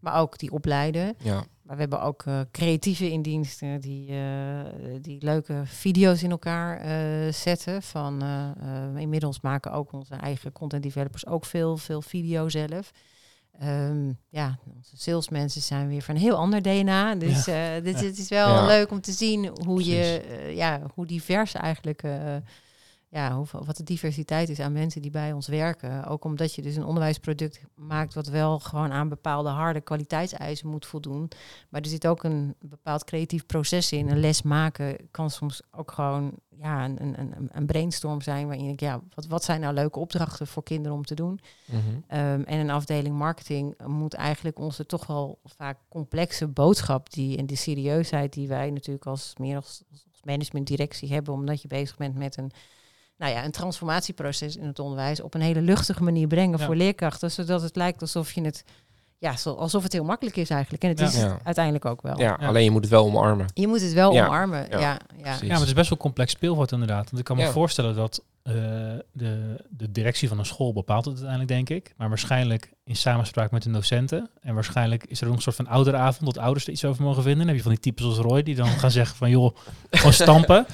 maar 0.05 0.21
ook 0.21 0.39
die 0.39 0.51
opleiden. 0.51 1.15
Ja. 1.19 1.45
Maar 1.63 1.75
we 1.75 1.81
hebben 1.81 2.03
ook 2.03 2.25
uh, 2.25 2.41
creatieve 2.51 3.11
indiensten 3.11 3.81
die, 3.81 4.11
uh, 4.11 4.61
die 5.01 5.25
leuke 5.25 5.63
video's 5.65 6.23
in 6.23 6.31
elkaar 6.31 6.87
uh, 6.87 7.33
zetten. 7.33 7.83
Van, 7.83 8.23
inmiddels 8.97 9.41
maken 9.41 9.73
ook 9.73 9.93
onze 9.93 10.15
eigen 10.15 10.53
content 10.53 10.83
developers 10.83 11.27
ook 11.27 11.45
veel, 11.45 11.77
veel 11.77 12.03
video 12.03 12.49
zelf. 12.49 12.91
Um, 13.63 14.19
ja, 14.29 14.59
onze 14.77 14.97
salesmensen 14.97 15.63
zijn 15.63 15.89
weer 15.89 16.03
van 16.03 16.15
een 16.15 16.21
heel 16.21 16.37
ander 16.37 16.63
DNA. 16.63 17.15
Dus 17.15 17.45
ja. 17.45 17.81
dit, 17.81 17.99
dit, 17.99 18.19
is 18.19 18.29
wel 18.29 18.67
leuk 18.67 18.91
om 18.91 19.01
te 19.01 19.13
zien 19.13 19.51
hoe, 19.65 19.85
je, 19.85 20.23
ja, 20.55 20.81
hoe 20.95 21.07
divers 21.07 21.55
eigenlijk 21.55 22.03
ja, 23.15 23.37
hoeveel, 23.37 23.65
wat 23.65 23.77
de 23.77 23.83
diversiteit 23.83 24.49
is 24.49 24.61
aan 24.61 24.73
mensen 24.73 25.03
die 25.03 25.11
bij 25.11 25.33
ons 25.33 25.47
werken. 25.47 26.05
Ook 26.05 26.25
omdat 26.25 26.55
je 26.55 26.63
dus 26.63 26.77
een 26.77 26.85
onderwijsproduct 26.85 27.61
maakt 27.75 28.15
wat 28.15 28.27
wel 28.27 28.59
gewoon 28.59 28.93
aan 28.93 29.09
bepaalde 29.09 29.49
harde 29.49 29.81
kwaliteitseisen 29.81 30.69
moet 30.69 30.87
voldoen. 30.87 31.31
Maar 31.69 31.81
er 31.81 31.89
zit 31.89 32.07
ook 32.07 32.25
een 32.25 32.55
bepaald 32.61 33.05
creatief 33.05 33.47
proces 33.47 33.93
in. 33.93 34.09
Een 34.09 34.21
les 34.21 34.43
maken 34.43 34.97
kan 35.11 35.31
soms 35.31 35.63
ook 35.71 35.93
gewoon 35.93 36.33
ja, 36.49 36.85
een, 36.85 37.03
een, 37.03 37.21
een, 37.21 37.49
een 37.53 37.67
brainstorm 37.67 38.21
zijn 38.21 38.47
waarin 38.47 38.69
ik, 38.69 38.81
ja, 38.81 39.01
wat, 39.15 39.27
wat 39.27 39.45
zijn 39.45 39.61
nou 39.61 39.75
leuke 39.75 39.99
opdrachten 39.99 40.47
voor 40.47 40.63
kinderen 40.63 40.97
om 40.97 41.05
te 41.05 41.15
doen? 41.15 41.41
Mhm. 41.67 41.79
Um, 42.21 42.45
en 42.45 42.59
een 42.59 42.71
afdeling 42.71 43.17
marketing 43.17 43.75
moet 43.87 44.15
eigenlijk 44.15 44.59
onze 44.59 44.87
toch 44.87 45.07
wel 45.07 45.39
vaak 45.45 45.79
complexe 45.89 46.49
boodschap 46.49 47.13
die 47.13 47.37
en 47.37 47.47
de 47.47 47.57
serieusheid 47.57 48.33
die 48.33 48.49
wij 48.49 48.71
natuurlijk 48.71 49.07
als 49.07 49.35
meer 49.39 49.57
als, 49.57 49.83
als 49.91 50.23
managementdirectie 50.23 51.13
hebben, 51.13 51.35
omdat 51.35 51.63
je 51.63 51.69
bezig 51.69 51.97
bent 51.97 52.15
met 52.15 52.37
een 52.37 52.53
nou 53.17 53.33
ja, 53.33 53.45
een 53.45 53.51
transformatieproces 53.51 54.57
in 54.57 54.67
het 54.67 54.79
onderwijs 54.79 55.21
op 55.21 55.35
een 55.35 55.41
hele 55.41 55.61
luchtige 55.61 56.03
manier 56.03 56.27
brengen 56.27 56.59
Ja. 56.59 56.65
voor 56.65 56.77
leerkrachten, 56.77 57.31
zodat 57.31 57.63
het 57.63 57.77
lijkt 57.77 58.01
alsof 58.01 58.33
je 58.33 58.41
het, 58.41 58.65
ja, 59.19 59.37
zo, 59.37 59.53
alsof 59.55 59.83
het 59.83 59.93
heel 59.93 60.05
makkelijk 60.05 60.37
is 60.37 60.51
eigenlijk. 60.51 60.83
En 60.83 60.89
het 60.89 60.99
Ja. 60.99 61.07
is 61.07 61.17
het 61.17 61.33
uiteindelijk 61.45 61.85
ook 61.85 62.03
wel. 62.03 62.19
Ja, 62.19 62.37
Ja. 62.41 62.47
alleen 62.47 62.65
je 62.65 62.71
moet 62.71 62.83
het 62.83 62.91
wel 62.91 63.05
omarmen. 63.05 63.47
Je 63.55 63.67
moet 63.67 63.81
het 63.81 63.93
wel 63.93 64.13
Ja. 64.13 64.27
omarmen. 64.27 64.67
Ja. 64.71 64.79
Ja, 64.81 64.91
ja. 64.91 64.99
Precies. 65.23 65.41
Ja, 65.41 65.47
maar 65.49 65.59
het 65.59 65.67
is 65.69 65.73
best 65.75 65.89
wel 65.89 65.99
complex 65.99 66.33
speelveld 66.33 66.73
inderdaad. 66.73 67.05
Want 67.05 67.19
ik 67.19 67.25
kan 67.25 67.37
me 67.37 67.43
Ja. 67.43 67.51
voorstellen 67.51 67.95
dat 67.95 68.23
eh, 68.45 68.55
de, 69.13 69.57
de 69.71 69.91
directie 69.91 70.29
van 70.29 70.39
een 70.39 70.45
school 70.47 70.73
bepaalt 70.73 71.05
het 71.05 71.15
uiteindelijk, 71.15 71.51
denk 71.51 71.71
ik. 71.83 71.95
Maar 71.97 72.09
waarschijnlijk 72.09 72.73
in 72.85 72.97
samenspraak 72.97 73.51
met 73.51 73.63
de 73.63 73.71
docenten. 73.71 74.31
En 74.41 74.55
waarschijnlijk 74.55 75.05
is 75.05 75.21
er 75.21 75.29
ook 75.29 75.35
een 75.37 75.43
soort 75.43 75.57
van 75.57 75.67
ouderavond 75.67 76.35
dat 76.35 76.43
ouders 76.45 76.67
er 76.67 76.73
iets 76.73 76.85
over 76.85 77.03
mogen 77.03 77.23
vinden. 77.23 77.39
Dan 77.39 77.47
heb 77.49 77.57
je 77.57 77.63
van 77.63 77.73
die 77.73 77.81
types 77.81 78.05
als 78.05 78.17
Roy 78.19 78.43
die 78.43 78.55
dan 78.55 78.67
gaan 78.69 78.91
zeggen 79.01 79.17
van 79.17 79.31
joh, 79.31 79.57
gewoon 79.91 80.13
stampen. 80.13 80.67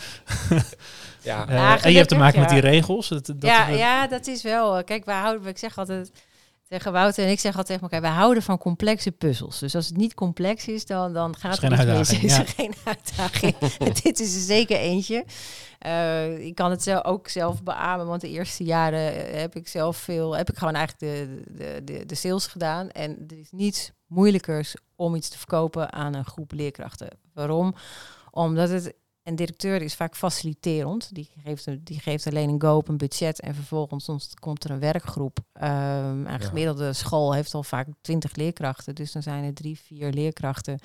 Ja, 1.23 1.49
Eh, 1.49 1.85
en 1.85 1.91
je 1.91 1.97
hebt 1.97 2.09
te 2.09 2.15
maken 2.15 2.41
met 2.41 2.49
die 2.49 2.59
regels. 2.61 3.09
Dat, 3.09 3.27
dat, 3.27 3.37
ja, 3.41 3.67
dat- 3.69 3.79
ja, 3.79 4.07
dat 4.07 4.27
is 4.27 4.43
wel. 4.43 4.77
eh, 4.79 4.85
Kijk, 4.85 5.05
wij 5.05 5.19
houden, 5.21 5.49
ik 5.49 5.59
zeg 5.59 5.79
altijd 5.79 6.13
tegen 6.71 6.93
Wouter 6.93 7.25
en 7.25 7.31
ik 7.31 7.41
zeg 7.41 7.57
altijd 7.57 7.67
tegen 7.67 7.83
elkaar, 7.83 8.11
wij 8.11 8.21
houden 8.21 8.43
van 8.43 8.59
complexe 8.59 9.13
puzzels. 9.13 9.59
Dus 9.59 9.75
als 9.75 9.87
het 9.87 9.97
niet 9.97 10.15
complex 10.15 10.69
is, 10.69 10.87
dan, 10.87 11.13
dan 11.13 11.37
gaat 11.37 11.51
het 11.51 11.61
geen 11.61 11.71
niet 11.71 11.79
mis. 11.87 11.89
uitdaging, 11.89 12.23
Is 12.31 12.39
er 12.39 12.47
geen 12.47 12.75
uitdaging. 12.85 13.57
Dit 14.03 14.21
is 14.21 14.35
er 14.35 14.41
zeker 14.41 14.77
eentje. 14.77 15.25
Eh, 15.79 16.47
ik 16.47 16.55
kan 16.55 16.71
het 16.71 16.83
zelf 16.83 17.05
ook 17.05 17.29
zelf 17.29 17.63
beamen, 17.63 18.07
want 18.07 18.21
de 18.21 18.29
eerste 18.29 18.65
jaren 18.65 19.27
eh, 19.27 19.41
heb 19.41 19.57
ik 19.57 19.69
zelf 19.69 19.97
veel, 19.97 20.37
heb 20.37 20.51
ik 20.51 20.59
gewoon 20.59 20.75
eigenlijk 20.75 21.15
de, 21.17 21.43
de, 21.57 21.85
de, 21.85 22.07
de 22.07 22.15
sales 22.15 22.47
gedaan. 22.47 22.91
En 22.91 23.25
er 23.29 23.39
is 23.39 23.51
niets 23.51 23.93
moeilijkers 24.07 24.75
om 24.97 25.15
iets 25.15 25.29
te 25.29 25.39
verkopen 25.39 25.93
aan 25.93 26.15
een 26.15 26.25
groep 26.25 26.53
leerkrachten. 26.53 27.09
Waarom? 27.35 27.75
Omdat 28.31 28.69
het 28.69 28.95
een 29.23 29.37
directeur 29.37 29.83
is 29.83 29.95
vaak 29.95 30.17
faciliterend. 30.17 31.15
Die 31.15 31.31
geeft, 31.45 31.67
een- 31.67 31.81
die 31.85 32.01
geeft 32.01 32.27
alleen 32.27 32.49
een 32.49 32.61
go 32.61 32.77
op 32.77 32.89
een 32.89 32.97
budget 32.97 33.41
en 33.41 33.55
vervolgens 33.55 34.09
ons- 34.09 34.35
komt 34.35 34.65
er 34.65 34.71
een 34.71 34.79
werkgroep. 34.81 35.39
Ehm 35.53 36.27
een 36.27 36.33
Ja. 36.33 36.39
gemiddelde 36.39 36.93
school 36.93 37.33
heeft 37.35 37.55
al 37.55 37.63
vaak 37.63 37.87
twintig 38.01 38.35
leerkrachten. 38.35 38.95
Dus 38.95 39.13
dan 39.13 39.23
zijn 39.23 39.45
er 39.45 39.55
drie, 39.55 39.79
vier 39.79 40.11
leerkrachten 40.13 40.79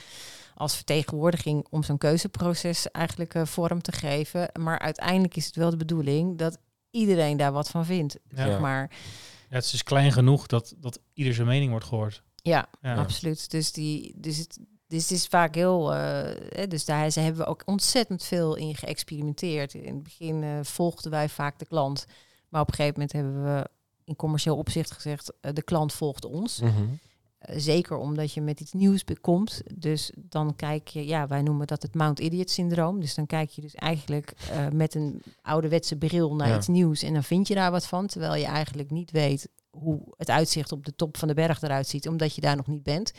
als 0.56 0.76
vertegenwoordiging 0.76 1.66
om 1.70 1.84
zo'n 1.84 1.98
keuzeproces 1.98 2.92
eigenlijk 2.92 3.34
eh, 3.34 3.46
vorm 3.46 3.82
te 3.82 3.92
geven. 3.92 4.50
Maar 4.60 4.80
uiteindelijk 4.80 5.36
is 5.36 5.46
het 5.46 5.56
wel 5.56 5.70
de 5.70 5.78
bedoeling 5.78 6.38
dat 6.38 6.58
iedereen 6.92 7.38
daar 7.38 7.52
wat 7.52 7.70
van 7.70 7.86
vindt. 7.86 8.18
Ja. 8.30 8.46
Zeg 8.46 8.60
maar. 8.60 8.92
Ja, 9.50 9.56
het 9.56 9.64
is 9.66 9.72
dus 9.72 9.84
klein 9.84 10.12
genoeg 10.12 10.48
dat, 10.48 10.74
dat 10.78 11.00
ieder 11.14 11.34
zijn 11.34 11.48
mening 11.48 11.70
wordt 11.70 11.86
gehoord. 11.86 12.24
Ja, 12.36 12.68
Ja. 12.82 12.96
absoluut. 12.96 13.52
Dus, 13.52 13.72
die, 13.72 14.14
dus, 14.18 14.38
het, 14.38 14.60
dus 14.88 15.02
het 15.02 15.12
is 15.12 15.28
vaak 15.28 15.56
heel... 15.56 15.94
eh, 15.94 16.68
dus 16.70 16.86
daar 16.86 17.14
hebben 17.14 17.42
we 17.44 17.46
ook 17.46 17.62
ontzettend 17.66 18.24
veel 18.24 18.56
in 18.56 18.76
geëxperimenteerd. 18.76 19.74
In 19.74 19.94
het 19.94 20.04
begin 20.04 20.44
eh, 20.44 20.60
volgden 20.62 21.12
wij 21.12 21.30
vaak 21.30 21.60
de 21.60 21.66
klant. 21.66 22.06
Maar 22.50 22.62
op 22.62 22.68
een 22.68 22.74
gegeven 22.74 22.94
moment 23.00 23.14
hebben 23.14 23.44
we 23.44 23.68
in 24.04 24.16
commercieel 24.16 24.58
opzicht 24.58 24.92
gezegd... 24.92 25.34
eh, 25.42 25.54
de 25.54 25.64
klant 25.64 25.94
volgt 25.94 26.26
ons. 26.26 26.60
Mhm. 26.60 26.84
Zeker 27.50 27.98
omdat 27.98 28.34
je 28.34 28.42
met 28.42 28.60
iets 28.60 28.74
nieuws 28.74 29.04
komt. 29.22 29.62
Dus 29.74 30.12
dan 30.16 30.56
kijk 30.56 30.88
je... 30.88 31.06
Ja, 31.08 31.28
wij 31.28 31.42
noemen 31.42 31.68
dat 31.68 31.82
het 31.82 31.96
Mount 31.96 32.20
Idiot 32.20 32.50
syndroom. 32.50 33.00
Dus 33.00 33.16
dan 33.16 33.26
kijk 33.26 33.50
je 33.50 33.62
dus 33.62 33.76
eigenlijk 33.76 34.34
met 34.74 34.96
een 34.96 35.22
ouderwetse 35.42 35.96
bril 35.96 36.36
naar 36.36 36.48
Ja. 36.48 36.58
iets 36.58 36.68
nieuws... 36.68 37.02
en 37.04 37.14
dan 37.14 37.24
vind 37.24 37.48
je 37.48 37.56
daar 37.56 37.72
wat 37.72 37.88
van. 37.88 38.08
Terwijl 38.08 38.36
je 38.36 38.46
eigenlijk 38.46 38.90
niet 38.92 39.12
weet 39.12 39.48
hoe 39.70 40.00
het 40.18 40.30
uitzicht 40.30 40.72
op 40.72 40.86
de 40.86 40.96
top 40.96 41.18
van 41.18 41.28
de 41.28 41.34
berg 41.34 41.62
eruit 41.62 41.88
ziet... 41.88 42.08
omdat 42.08 42.36
je 42.36 42.42
daar 42.42 42.56
nog 42.56 42.68
niet 42.68 42.84
bent. 42.84 43.12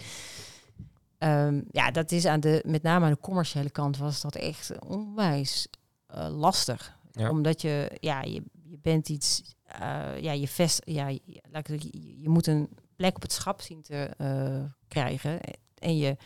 Ehm, 1.18 1.60
ja, 1.70 1.90
dat 1.90 2.12
is 2.12 2.24
aan 2.26 2.40
de, 2.40 2.62
met 2.66 2.82
name 2.82 3.04
aan 3.04 3.10
de 3.12 3.18
commerciële 3.20 3.70
kant 3.70 3.96
was 3.96 4.20
dat 4.20 4.34
echt 4.34 4.72
onwijs 4.86 5.68
eh, 6.06 6.28
lastig. 6.38 6.96
Ja. 7.12 7.30
Omdat 7.30 7.60
je, 7.62 7.90
ja, 8.00 8.22
je, 8.22 8.42
je 8.62 8.78
bent 8.82 9.08
iets, 9.08 9.42
eh, 9.64 10.20
ja, 10.20 10.32
je 10.32 10.48
vest, 10.48 10.80
ja, 10.84 11.08
je, 11.08 12.28
moet 12.28 12.46
een 12.46 12.68
plek 12.96 13.16
op 13.16 13.22
het 13.22 13.32
schap 13.32 13.60
zien 13.60 13.82
te 13.82 13.94
eh, 14.18 14.60
krijgen. 14.88 15.40
En 15.78 15.96
je 15.96 16.16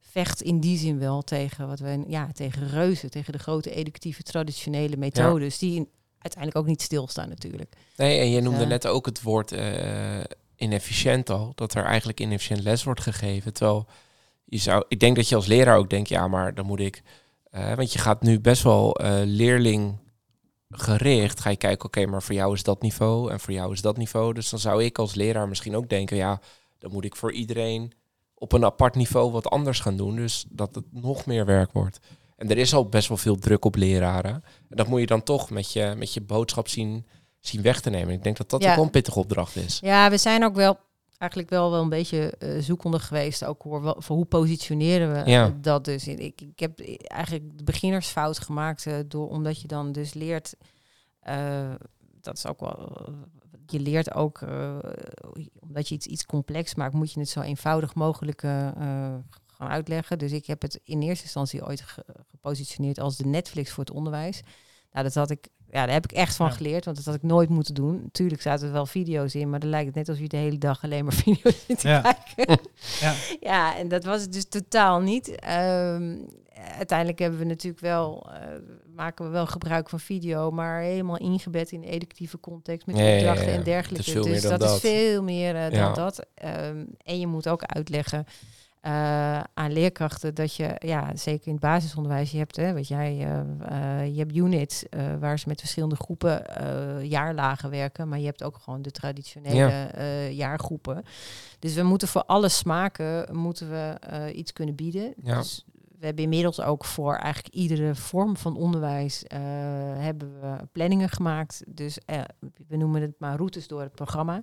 vecht 0.00 0.42
in 0.42 0.60
die 0.60 0.78
zin 0.78 0.98
wel 0.98 1.22
tegen 1.22 1.66
wat 1.66 1.78
we, 1.78 2.04
ja, 2.06 2.28
tegen 2.32 2.68
reuzen, 2.68 3.10
tegen 3.10 3.32
de 3.32 3.38
grote 3.38 3.70
educatieve 3.70 4.22
traditionele 4.22 4.96
methodes, 4.96 5.58
die 5.58 5.74
in- 5.76 5.88
uiteindelijk 6.18 6.62
ook 6.64 6.70
niet 6.70 6.82
stilstaan 6.82 7.28
natuurlijk. 7.28 7.74
Nee, 7.96 8.18
en 8.20 8.30
je 8.30 8.40
noemde 8.40 8.60
Ja. 8.60 8.66
net 8.66 8.86
ook 8.86 9.06
het 9.06 9.22
woord 9.22 9.52
inefficiënt 10.56 11.30
al. 11.30 11.52
Dat 11.54 11.74
er 11.74 11.84
eigenlijk 11.84 12.20
inefficiënt 12.20 12.62
les 12.62 12.84
wordt 12.84 13.00
gegeven. 13.00 13.52
Terwijl 13.52 13.86
je 14.44 14.58
zou, 14.58 14.84
ik 14.88 15.00
denk 15.00 15.16
dat 15.16 15.28
je 15.28 15.34
als 15.34 15.46
leraar 15.46 15.76
ook 15.76 15.90
denkt, 15.90 16.08
ja, 16.08 16.28
maar 16.28 16.54
dan 16.54 16.66
moet 16.66 16.80
ik. 16.80 17.02
eh, 17.50 17.74
want 17.74 17.92
je 17.92 17.98
gaat 17.98 18.22
nu 18.22 18.40
best 18.40 18.62
wel 18.62 18.96
eh, 18.96 19.20
leerling 19.24 19.98
gericht. 20.70 21.40
Ga 21.40 21.50
je 21.50 21.56
kijken, 21.56 21.86
oké, 21.86 22.06
maar 22.06 22.22
voor 22.22 22.34
jou 22.34 22.54
is 22.54 22.62
dat 22.62 22.82
niveau 22.82 23.30
en 23.30 23.40
voor 23.40 23.52
jou 23.52 23.72
is 23.72 23.80
dat 23.80 23.96
niveau. 23.96 24.32
Dus 24.34 24.50
dan 24.50 24.58
zou 24.58 24.84
ik 24.84 24.98
als 24.98 25.14
leraar 25.14 25.48
misschien 25.48 25.76
ook 25.76 25.88
denken, 25.88 26.16
ja, 26.16 26.40
dan 26.78 26.92
moet 26.92 27.04
ik 27.04 27.16
voor 27.16 27.32
iedereen 27.32 27.92
op 28.34 28.52
een 28.52 28.64
apart 28.64 28.94
niveau 28.94 29.30
wat 29.30 29.46
anders 29.50 29.80
gaan 29.80 29.96
doen. 29.96 30.16
Dus 30.16 30.44
dat 30.48 30.74
het 30.74 30.84
nog 30.90 31.26
meer 31.26 31.44
werk 31.46 31.72
wordt. 31.72 31.98
En 32.36 32.50
er 32.50 32.58
is 32.58 32.74
al 32.74 32.88
best 32.88 33.08
wel 33.08 33.16
veel 33.16 33.36
druk 33.38 33.64
op 33.64 33.74
leraren. 33.76 34.32
En 34.68 34.76
dat 34.76 34.86
moet 34.86 35.00
je 35.00 35.06
dan 35.06 35.22
toch 35.22 35.50
met 35.50 35.72
je, 35.72 35.94
met 35.96 36.14
je 36.14 36.20
boodschap 36.20 36.68
zien, 36.68 37.06
zien 37.40 37.62
weg 37.62 37.80
te 37.80 37.90
nemen. 37.90 38.14
Ik 38.14 38.22
denk 38.22 38.36
dat 38.36 38.50
dat 38.50 38.62
Ja. 38.62 38.68
ook 38.70 38.74
wel 38.76 38.84
een 38.84 38.90
pittige 38.90 39.18
opdracht 39.18 39.56
is. 39.56 39.78
Ja, 39.82 40.10
we 40.10 40.16
zijn 40.18 40.44
ook 40.44 40.54
wel 40.54 40.78
eigenlijk 41.22 41.50
wel, 41.50 41.70
wel 41.70 41.82
een 41.82 41.88
beetje 41.88 42.30
eh, 42.38 42.58
zoekende 42.60 42.98
geweest. 42.98 43.44
Ook 43.44 43.62
voor, 43.62 43.82
wel- 43.82 43.96
voor 43.98 44.16
hoe 44.16 44.24
positioneren 44.24 45.12
we 45.24 45.30
Ja. 45.30 45.46
eh, 45.46 45.52
dat 45.60 45.84
dus. 45.84 46.08
Ik, 46.08 46.40
ik 46.40 46.58
heb 46.60 46.80
eigenlijk 47.02 47.58
de 47.58 47.64
beginnersfout 47.64 48.38
gemaakt 48.38 48.86
eh, 48.86 48.94
door 49.06 49.28
omdat 49.28 49.60
je 49.60 49.68
dan 49.68 49.92
dus 49.92 50.14
leert. 50.14 50.54
eh, 51.20 51.74
dat 52.20 52.36
is 52.36 52.46
ook 52.46 52.60
wel. 52.60 53.08
Je 53.66 53.80
leert 53.80 54.14
ook, 54.14 54.40
eh, 54.40 54.78
omdat 55.60 55.88
je 55.88 55.94
iets, 55.94 56.06
iets 56.06 56.26
complex 56.26 56.74
maakt, 56.74 56.94
moet 56.94 57.12
je 57.12 57.20
het 57.20 57.28
zo 57.28 57.40
eenvoudig 57.40 57.94
mogelijk 57.94 58.42
eh, 58.42 58.68
eh, 58.68 59.14
gaan 59.46 59.68
uitleggen. 59.68 60.18
Dus 60.18 60.32
ik 60.32 60.46
heb 60.46 60.62
het 60.62 60.80
in 60.84 61.02
eerste 61.02 61.24
instantie 61.24 61.66
ooit 61.66 61.80
ge- 61.80 62.04
gepositioneerd 62.30 63.00
als 63.00 63.16
de 63.16 63.26
Netflix 63.26 63.70
voor 63.70 63.84
het 63.84 63.92
onderwijs. 63.92 64.42
Nou, 64.92 65.04
dat 65.04 65.14
had 65.14 65.30
ik, 65.30 65.48
ja, 65.72 65.84
daar 65.84 65.94
heb 65.94 66.04
ik 66.04 66.12
echt 66.12 66.36
van 66.36 66.46
Ja. 66.46 66.52
geleerd, 66.52 66.84
want 66.84 66.96
dat 66.96 67.06
had 67.06 67.14
ik 67.14 67.22
nooit 67.22 67.48
moeten 67.48 67.74
doen. 67.74 68.08
Tuurlijk 68.12 68.42
zaten 68.42 68.66
er 68.66 68.72
wel 68.72 68.86
video's 68.86 69.34
in, 69.34 69.50
maar 69.50 69.60
dan 69.60 69.70
lijkt 69.70 69.86
het 69.86 69.94
net 69.94 70.08
alsof 70.08 70.22
je 70.22 70.28
de 70.28 70.36
hele 70.36 70.58
dag 70.58 70.82
alleen 70.84 71.04
maar 71.04 71.14
video's 71.24 71.64
zit 71.66 71.78
te 71.80 71.88
Ja. 71.88 72.00
kijken. 72.34 72.58
Ja. 73.00 73.14
ja, 73.40 73.76
en 73.78 73.88
dat 73.88 74.04
was 74.04 74.20
het 74.20 74.32
dus 74.32 74.44
totaal 74.48 75.00
niet. 75.00 75.28
Ehm, 75.40 76.16
uiteindelijk 76.76 77.18
hebben 77.18 77.38
we 77.38 77.44
natuurlijk 77.44 77.82
wel, 77.82 78.30
eh, 78.32 78.40
maken 78.94 79.24
we 79.24 79.30
wel 79.30 79.46
gebruik 79.46 79.88
van 79.88 80.00
video, 80.00 80.50
maar 80.50 80.80
helemaal 80.80 81.18
ingebed 81.18 81.72
in 81.72 81.80
de 81.80 81.86
educatieve 81.88 82.40
context 82.40 82.86
met 82.86 82.96
Ja, 82.96 83.02
ja, 83.02 83.08
ja, 83.10 83.16
opdrachten 83.18 83.52
ja. 83.52 83.58
en 83.58 83.64
dergelijke. 83.64 84.20
dus 84.22 84.42
dat, 84.42 84.60
dat. 84.60 84.74
is 84.74 84.80
veel 84.80 85.22
meer 85.22 85.54
eh, 85.56 85.62
dan 85.62 85.78
Ja. 85.78 85.92
dat. 85.92 86.26
Ehm, 86.34 86.84
en 87.04 87.18
je 87.20 87.26
moet 87.26 87.48
ook 87.48 87.62
uitleggen 87.64 88.26
eh, 88.82 89.40
aan 89.54 89.72
leerkrachten 89.72 90.34
dat 90.34 90.54
je, 90.54 90.74
ja, 90.78 91.16
zeker 91.16 91.46
in 91.46 91.52
het 91.52 91.62
basisonderwijs, 91.62 92.30
je 92.30 92.38
hebt, 92.38 92.56
hè, 92.56 92.72
weet 92.72 92.88
jij, 92.88 93.18
eh, 93.18 94.00
eh, 94.00 94.12
je 94.12 94.18
hebt 94.18 94.36
units 94.36 94.84
waar 95.20 95.38
ze 95.38 95.48
met 95.48 95.60
verschillende 95.60 95.96
groepen 95.96 96.44
jaarlagen 97.08 97.70
werken, 97.70 98.08
maar 98.08 98.18
je 98.18 98.26
hebt 98.26 98.42
ook 98.42 98.58
gewoon 98.58 98.82
de 98.82 98.90
traditionele 98.90 99.56
Ja. 99.56 100.26
jaargroepen. 100.28 101.04
Dus 101.58 101.74
we 101.74 101.82
moeten 101.82 102.08
voor 102.08 102.24
alle 102.24 102.48
smaken 102.48 103.36
moeten 103.36 103.70
we 103.70 103.98
iets 104.34 104.52
kunnen 104.52 104.74
bieden. 104.74 105.14
Ja. 105.22 105.38
Dus 105.38 105.64
we 105.98 106.06
hebben 106.06 106.24
inmiddels 106.24 106.60
ook 106.60 106.84
voor 106.84 107.14
eigenlijk 107.14 107.54
iedere 107.54 107.94
vorm 107.94 108.36
van 108.36 108.56
onderwijs 108.56 109.24
hebben 109.96 110.40
we 110.40 110.56
planningen 110.72 111.08
gemaakt. 111.08 111.62
Dus 111.66 111.98
we 112.68 112.76
noemen 112.76 113.02
het 113.02 113.14
maar 113.18 113.36
routes 113.36 113.68
door 113.68 113.80
het 113.80 113.94
programma. 113.94 114.42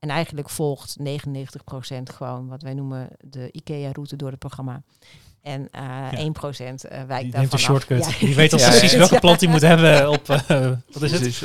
En 0.00 0.08
eigenlijk 0.08 0.48
volgt 0.50 0.96
99% 1.00 1.02
gewoon 2.14 2.48
wat 2.48 2.62
wij 2.62 2.74
noemen 2.74 3.08
de 3.20 3.48
IKEA-route 3.52 4.16
door 4.16 4.30
het 4.30 4.38
programma. 4.38 4.82
En 5.42 5.68
eh 5.70 5.82
1% 5.82 5.84
eh, 6.08 6.18
wijkt 6.18 6.82
Die 6.82 7.06
daarvan 7.06 7.30
neemt 7.32 7.34
een 7.34 7.50
af. 7.52 7.60
shortcut. 7.60 8.04
Ja. 8.10 8.26
Die 8.26 8.34
weet 8.34 8.52
al 8.52 8.58
Ja, 8.58 8.64
ja. 8.72 8.78
precies 8.78 8.94
welke 8.94 9.18
plant 9.20 9.40
hij 9.40 9.50
moet 9.50 9.60
hebben 9.60 10.10
op, 10.10 10.28
eh, 10.28 10.36
wat 10.92 11.02
is 11.02 11.12
het? 11.12 11.42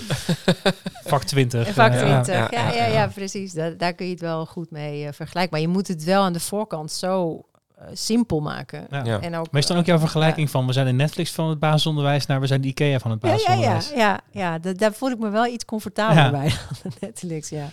Vak 1.11 1.23
20. 1.23 1.67
En 1.67 1.73
vak 1.73 1.91
Eh, 1.93 1.99
20, 1.99 2.33
ja, 2.33 2.33
ja, 2.35 2.47
ja, 2.51 2.71
ja, 2.73 2.85
ja, 2.85 2.93
ja. 2.93 3.07
precies. 3.07 3.53
Da- 3.53 3.69
daar 3.69 3.93
kun 3.93 4.05
je 4.05 4.11
het 4.11 4.21
wel 4.21 4.45
goed 4.45 4.71
mee 4.71 5.05
eh, 5.07 5.13
vergelijken. 5.13 5.51
Maar 5.51 5.61
je 5.61 5.67
moet 5.73 5.87
het 5.87 6.03
wel 6.03 6.23
aan 6.23 6.33
de 6.33 6.39
voorkant 6.39 6.91
zo 6.91 7.41
eh, 7.77 7.85
simpel 7.93 8.39
maken. 8.39 8.87
Ja. 8.89 9.03
Ja. 9.03 9.19
En 9.21 9.35
ook, 9.35 9.51
Maar 9.51 9.61
is 9.61 9.67
dan 9.67 9.77
ook 9.77 9.85
jouw 9.85 9.99
vergelijking 9.99 10.49
van 10.49 10.67
we 10.67 10.73
zijn 10.73 10.85
de 10.85 10.91
Netflix 10.91 11.31
van 11.31 11.49
het 11.49 11.59
basisonderwijs 11.59 12.25
naar 12.25 12.39
we 12.39 12.47
zijn 12.47 12.61
de 12.61 12.67
IKEA 12.67 12.99
van 12.99 13.11
het 13.11 13.21
ja, 13.21 13.27
ja, 13.29 13.33
ja, 13.35 13.39
basisonderwijs? 13.43 13.89
ja, 13.95 14.19
ja 14.31 14.59
da- 14.59 14.73
daar 14.73 14.93
voel 14.93 15.09
ik 15.11 15.19
me 15.19 15.29
wel 15.29 15.45
iets 15.45 15.65
comfortabeler 15.65 16.23
Ja. 16.23 16.31
bij 16.31 16.49
dan 16.49 16.91
de 16.91 16.97
Netflix. 16.99 17.49
Ja. 17.49 17.69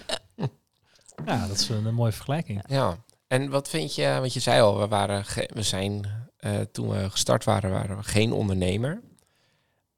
Ja, 1.26 1.46
dat 1.46 1.58
is 1.58 1.68
een, 1.68 1.94
mooie 1.94 2.12
vergelijking. 2.12 2.64
Ja, 2.68 2.96
en 3.26 3.50
wat 3.50 3.68
vind 3.68 3.94
je, 3.94 4.16
want 4.20 4.32
je 4.32 4.40
zei 4.40 4.60
al, 4.60 4.78
we, 4.78 4.88
waren 4.88 5.24
we 5.54 5.62
zijn, 5.62 6.06
eh, 6.36 6.60
toen 6.60 6.88
we 6.88 7.10
gestart 7.10 7.44
waren, 7.44 7.70
waren 7.70 7.96
we 7.96 8.02
geen 8.02 8.32
ondernemer. 8.32 9.00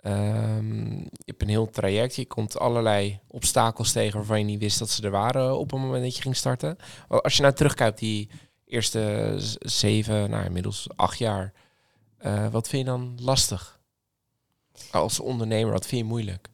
Ehm, 0.01 0.91
je 0.99 1.25
hebt 1.25 1.43
een 1.43 1.49
heel 1.49 1.71
traject, 1.71 2.17
je 2.17 2.27
komt 2.27 2.59
allerlei 2.59 3.21
obstakels 3.29 3.93
tegen 3.93 4.17
waarvan 4.17 4.39
je 4.39 4.45
niet 4.45 4.61
wist 4.61 4.79
dat 4.79 4.91
ze 4.91 5.03
er 5.03 5.11
waren 5.11 5.59
op 5.59 5.71
het 5.71 5.81
moment 5.81 6.03
dat 6.03 6.17
je 6.17 6.23
ging 6.23 6.37
starten. 6.37 6.77
Als 7.09 7.37
je 7.37 7.43
nou 7.43 7.55
terugkijkt 7.55 7.99
die 7.99 8.31
eerste 8.67 9.35
zeven, 9.59 10.31
nou 10.31 10.45
inmiddels 10.45 10.89
acht 10.97 11.19
jaar, 11.19 11.53
eh, 12.19 12.49
wat 12.49 12.69
vind 12.69 12.85
je 12.85 12.91
dan 12.91 13.19
lastig? 13.21 13.81
Als 14.91 15.21
ondernemer, 15.21 15.73
wat 15.73 15.87
vind 15.87 16.01
je 16.01 16.07
moeilijk? 16.07 16.49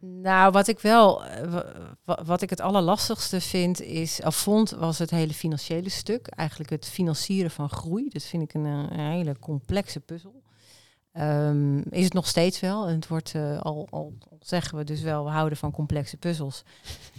Nou, 0.00 0.52
wat 0.52 0.68
ik 0.68 0.78
wel, 0.80 1.24
eh, 1.24 1.50
wa- 1.52 1.72
wa- 2.04 2.22
wat 2.24 2.42
ik 2.42 2.50
het 2.50 2.60
allerlastigste 2.60 3.40
vind 3.40 3.80
is, 3.80 4.20
of 4.24 4.36
vond, 4.36 4.70
was 4.70 4.98
het 4.98 5.10
hele 5.10 5.32
financiële 5.32 5.88
stuk. 5.88 6.26
Eigenlijk 6.26 6.70
het 6.70 6.84
financieren 6.86 7.50
van 7.50 7.68
groei. 7.70 8.08
Dat 8.08 8.22
vind 8.22 8.42
ik 8.42 8.54
een, 8.54 8.66
eh, 8.66 8.98
een 8.98 9.10
hele 9.10 9.38
complexe 9.38 10.00
puzzel. 10.00 10.42
Ehm, 11.12 11.78
is 11.78 12.04
het 12.04 12.12
nog 12.12 12.26
steeds 12.26 12.60
wel. 12.60 12.86
En 12.86 12.94
het 12.94 13.08
wordt 13.08 13.34
eh, 13.34 13.60
al, 13.60 13.86
al 13.90 14.12
zeggen 14.40 14.78
we 14.78 14.84
dus 14.84 15.00
wel, 15.00 15.24
we 15.24 15.30
houden 15.30 15.58
van 15.58 15.70
complexe 15.70 16.16
puzzels. 16.16 16.62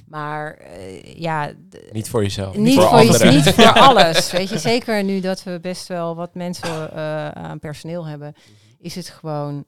Maar 0.07 0.59
ja, 1.03 1.51
Niet 1.91 2.09
voor 2.09 2.21
jezelf, 2.23 2.55
niet 2.57 2.73
voor, 2.73 2.83
anderen. 2.85 3.33
niet 3.35 3.43
voor 3.53 3.73
alles. 3.89 4.31
Weet 4.31 4.49
je, 4.49 4.57
zeker 4.57 5.03
nu 5.03 5.19
dat 5.19 5.43
we 5.43 5.59
best 5.59 5.87
wel 5.87 6.15
wat 6.15 6.35
mensen 6.35 6.93
aan 7.35 7.59
personeel 7.59 8.05
hebben, 8.05 8.33
is 8.79 8.95
het 8.95 9.09
gewoon, 9.09 9.65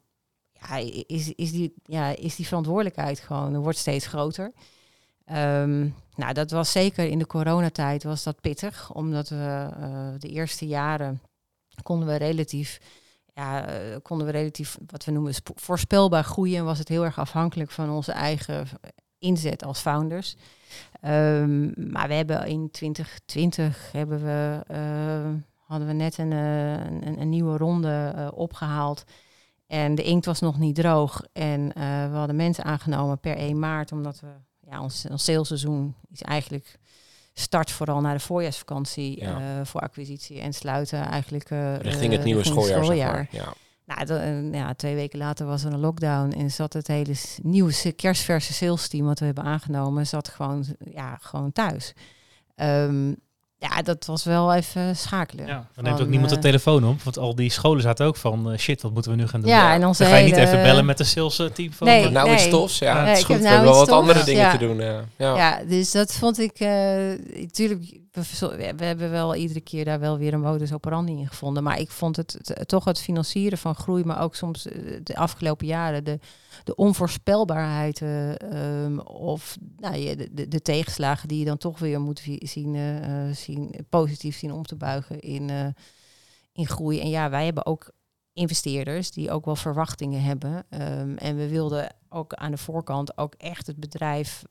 is, 1.08 1.34
is, 1.34 1.52
die, 1.52 1.74
ja, 1.84 2.16
is 2.16 2.36
die 2.36 2.48
verantwoordelijkheid 2.48 3.20
gewoon, 3.20 3.58
wordt 3.58 3.78
steeds 3.78 4.08
groter. 4.08 4.52
Ehm, 5.26 5.88
nou, 6.16 6.34
dat 6.34 6.52
was 6.52 6.72
zeker 6.72 7.06
in 7.06 7.20
de 7.20 7.28
coronatijd 7.28 8.04
was 8.04 8.24
dat 8.24 8.42
pittig, 8.42 8.94
omdat 8.94 9.30
we 9.30 9.70
eh, 9.80 10.08
de 10.18 10.28
eerste 10.28 10.68
jaren 10.68 11.22
konden 11.84 12.08
we 12.08 12.16
relatief, 12.16 12.80
ja, 13.34 13.68
eh, 13.68 13.96
konden 14.02 14.26
we 14.26 14.32
relatief 14.32 14.78
wat 14.88 15.06
we 15.06 15.12
noemen 15.12 15.34
voorspelbaar 15.56 16.24
groeien. 16.24 16.58
En 16.58 16.66
was 16.66 16.80
het 16.80 16.88
heel 16.88 17.04
erg 17.04 17.20
afhankelijk 17.20 17.72
van 17.72 17.90
onze 17.90 18.12
eigen 18.12 18.68
inzet 19.20 19.64
als 19.64 19.80
founders. 19.80 20.36
Ehm, 21.02 21.92
maar 21.92 22.08
we 22.08 22.14
hebben 22.14 22.48
in 22.48 22.72
2020 22.72 23.92
hebben 23.92 24.24
we, 24.24 24.64
eh, 24.68 25.30
hadden 25.66 25.88
we 25.88 25.94
net 25.94 26.18
een, 26.18 26.32
een, 26.32 27.22
een 27.22 27.30
nieuwe 27.30 27.58
ronde 27.58 28.14
eh, 28.16 28.28
opgehaald. 28.34 29.04
En 29.70 29.96
de 29.96 30.04
inkt 30.04 30.26
was 30.26 30.40
nog 30.40 30.60
niet 30.60 30.76
droog. 30.76 31.22
En 31.34 31.74
eh, 31.74 31.84
we 32.12 32.16
hadden 32.16 32.36
mensen 32.36 32.64
aangenomen 32.64 33.20
per 33.20 33.38
1 33.38 33.60
maart, 33.60 33.92
omdat 33.92 34.20
we 34.20 34.28
ja, 34.70 34.82
ons, 34.82 35.06
ons 35.10 35.24
salesseizoen 35.24 35.96
is 36.12 36.22
eigenlijk 36.22 36.80
start 37.34 37.72
vooral 37.72 38.02
naar 38.02 38.14
de 38.14 38.20
voorjaarsvakantie 38.20 39.20
Ja. 39.20 39.40
eh, 39.40 39.66
voor 39.66 39.82
acquisitie 39.82 40.40
en 40.40 40.54
sluiten 40.54 41.06
eigenlijk 41.06 41.50
eh, 41.50 41.78
Richting 41.78 42.12
het 42.12 42.24
nieuwe 42.24 42.42
richting 42.42 42.66
schooljaar, 42.66 42.86
zeg 42.86 43.12
maar. 43.12 43.28
Ja. 43.32 43.54
nou, 43.86 44.52
ja, 44.52 44.74
twee 44.74 44.96
weken 44.96 45.20
later 45.20 45.46
was 45.46 45.64
er 45.64 45.74
een 45.74 45.80
lockdown 45.80 46.32
en 46.32 46.52
zat 46.52 46.74
het 46.74 46.88
hele 46.88 47.16
nieuwe 47.42 47.92
kerstverse 47.96 48.54
sales 48.54 48.88
team 48.88 49.06
wat 49.06 49.20
we 49.20 49.26
hebben 49.26 49.44
aangenomen, 49.44 50.08
zat 50.08 50.28
gewoon, 50.28 50.66
ja, 50.80 51.18
gewoon 51.22 51.52
thuis. 51.52 51.94
Ehm, 52.56 53.14
ja, 53.60 53.82
dat 53.82 54.06
was 54.06 54.24
wel 54.24 54.54
even 54.54 54.96
schakelen. 54.96 55.46
Ja, 55.46 55.54
dan 55.54 55.66
Van, 55.74 55.84
neemt 55.84 56.02
ook 56.02 56.08
niemand 56.08 56.30
de 56.30 56.36
eh, 56.36 56.42
telefoon 56.42 56.86
op, 56.86 57.02
want 57.02 57.18
al 57.18 57.36
die 57.36 57.50
scholen 57.50 57.82
zaten 57.82 58.06
ook 58.06 58.16
van 58.16 58.52
eh, 58.52 58.58
shit, 58.58 58.82
wat 58.82 58.94
moeten 58.94 59.12
we 59.12 59.18
nu 59.18 59.28
gaan 59.28 59.42
doen? 59.42 59.50
Ja, 59.50 59.74
en 59.74 59.86
onze 59.86 60.04
Dan 60.04 60.12
ga 60.12 60.18
je 60.18 60.26
niet 60.26 60.38
even 60.38 60.62
bellen 60.62 60.86
met 60.86 60.98
de 60.98 61.04
sales 61.04 61.40
eh, 61.40 61.46
team 61.46 61.74
van... 61.74 61.88
Nee, 61.88 62.10
nou 62.10 62.32
iets 62.32 62.42
nee. 62.42 62.52
tofs, 62.52 62.80
ja. 62.80 62.94
Nee, 62.94 63.08
het 63.08 63.18
is 63.18 63.24
goed. 63.24 63.36
heb 63.36 63.38
We 63.38 63.44
nou 63.44 63.56
hebben 63.56 63.72
wel 63.74 63.82
iets 63.82 63.90
wat 63.90 64.00
andere 64.00 64.24
dingen 64.24 64.42
ja. 64.42 64.52
te 64.52 64.58
doen. 64.58 64.78
ja. 64.78 65.06
Ja, 65.18 65.60
dus 65.68 65.92
dat 65.92 66.14
vond 66.14 66.40
ik 66.40 66.60
natuurlijk. 67.36 68.00
We, 68.40 68.84
hebben 68.84 69.12
wel 69.12 69.36
iedere 69.36 69.62
keer 69.62 69.86
daar 69.86 70.00
wel 70.00 70.18
weer 70.18 70.34
een 70.34 70.42
modus 70.42 70.74
operandi 70.74 71.12
in 71.12 71.28
gevonden. 71.28 71.64
Maar 71.64 71.80
ik 71.80 71.90
vond 71.90 72.16
het, 72.16 72.64
toch 72.66 72.86
het 72.86 73.00
financieren 73.00 73.58
van 73.58 73.76
groei, 73.76 74.04
maar 74.04 74.22
ook 74.22 74.36
soms 74.36 74.68
eh, 74.68 75.00
de 75.04 75.16
afgelopen 75.16 75.68
jaren 75.68 76.04
de, 76.04 76.20
de 76.64 76.76
onvoorspelbaarheid 76.76 78.02
eh, 78.02 78.42
ehm, 78.42 79.00
of 79.00 79.58
nou, 79.78 80.16
de, 80.16 80.30
de, 80.34 80.48
de 80.48 80.62
tegenslagen 80.62 81.28
die 81.28 81.40
je 81.40 81.46
dan 81.46 81.58
toch 81.58 81.80
weer 81.80 82.02
moet 82.02 82.24
zien, 82.40 82.76
eh, 82.76 83.36
zien 83.36 83.86
positief 83.90 84.38
zien 84.38 84.52
om 84.52 84.64
te 84.64 84.76
buigen 84.76 85.20
in, 85.20 85.76
in 86.52 86.68
groei. 86.68 87.00
En 87.00 87.10
ja, 87.10 87.30
wij 87.30 87.46
hebben 87.46 87.66
ook 87.66 87.92
investeerders 88.34 89.12
die 89.12 89.32
ook 89.32 89.46
wel 89.46 89.56
verwachtingen 89.56 90.22
hebben. 90.22 90.66
Ehm, 90.70 91.16
en 91.16 91.36
we 91.36 91.50
wilden 91.50 91.96
ook 92.10 92.34
aan 92.34 92.52
de 92.52 92.58
voorkant 92.58 93.18
ook 93.18 93.34
echt 93.38 93.68
het 93.68 93.78
bedrijf 93.78 94.44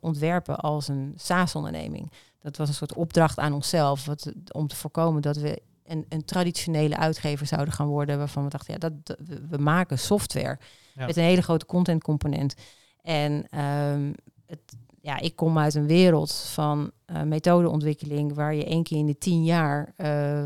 ontwerpen 0.00 0.56
als 0.56 0.88
een 0.88 1.12
SaaS-onderneming. 1.16 2.10
Dat 2.46 2.56
was 2.56 2.68
een 2.68 2.74
soort 2.74 2.94
opdracht 2.94 3.38
aan 3.38 3.52
onszelf 3.52 4.04
wat, 4.04 4.32
om 4.52 4.66
te 4.66 4.76
voorkomen 4.76 5.22
dat 5.22 5.36
we 5.36 5.62
een, 5.84 6.06
een 6.08 6.24
traditionele 6.24 6.96
uitgever 6.96 7.46
zouden 7.46 7.74
gaan 7.74 7.86
worden, 7.86 8.18
waarvan 8.18 8.44
we 8.44 8.50
dachten, 8.50 8.72
ja, 8.72 8.78
dat, 8.78 8.92
dat- 9.06 9.18
we- 9.50 9.58
maken 9.58 9.98
software 9.98 10.58
Ja. 10.94 11.06
met 11.06 11.16
een 11.16 11.22
hele 11.24 11.42
grote 11.42 11.66
contentcomponent. 11.66 12.54
En 13.02 13.46
ehm, 13.50 14.12
het, 14.46 14.60
ja, 15.00 15.18
ik 15.20 15.36
kom 15.36 15.58
uit 15.58 15.74
een 15.74 15.86
wereld 15.86 16.32
van 16.34 16.90
eh, 17.04 17.22
methodeontwikkeling 17.22 18.34
waar 18.34 18.54
je 18.54 18.64
één 18.64 18.82
keer 18.82 18.98
in 18.98 19.06
de 19.06 19.18
tien 19.18 19.44
jaar 19.44 19.92
eh, 19.96 20.44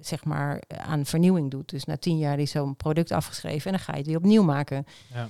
zeg 0.00 0.24
maar 0.24 0.62
aan 0.68 1.06
vernieuwing 1.06 1.50
doet. 1.50 1.68
Dus 1.70 1.84
na 1.84 1.96
tien 1.96 2.18
jaar 2.18 2.38
is 2.38 2.50
zo'n 2.50 2.76
product 2.76 3.10
afgeschreven 3.12 3.64
en 3.70 3.76
dan 3.76 3.80
ga 3.80 3.92
je 3.92 3.98
het 3.98 4.06
weer 4.06 4.16
opnieuw 4.16 4.42
maken. 4.42 4.84
Ja. 5.14 5.28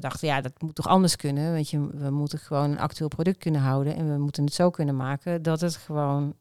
We 0.00 0.08
dachten, 0.08 0.28
ja, 0.28 0.40
dat 0.40 0.52
moet 0.62 0.74
toch 0.74 0.88
anders 0.88 1.16
kunnen? 1.16 1.52
Want 1.52 1.70
je, 1.70 1.88
we 1.92 2.10
moeten 2.10 2.38
gewoon 2.38 2.70
een 2.70 2.78
actueel 2.78 3.08
product 3.08 3.38
kunnen 3.38 3.60
houden 3.60 3.96
en 3.96 4.12
we 4.12 4.18
moeten 4.18 4.44
het 4.44 4.54
zo 4.54 4.70
kunnen 4.70 4.96
maken 4.96 5.42
dat 5.42 5.60
het 5.60 5.76
gewoon 5.76 6.34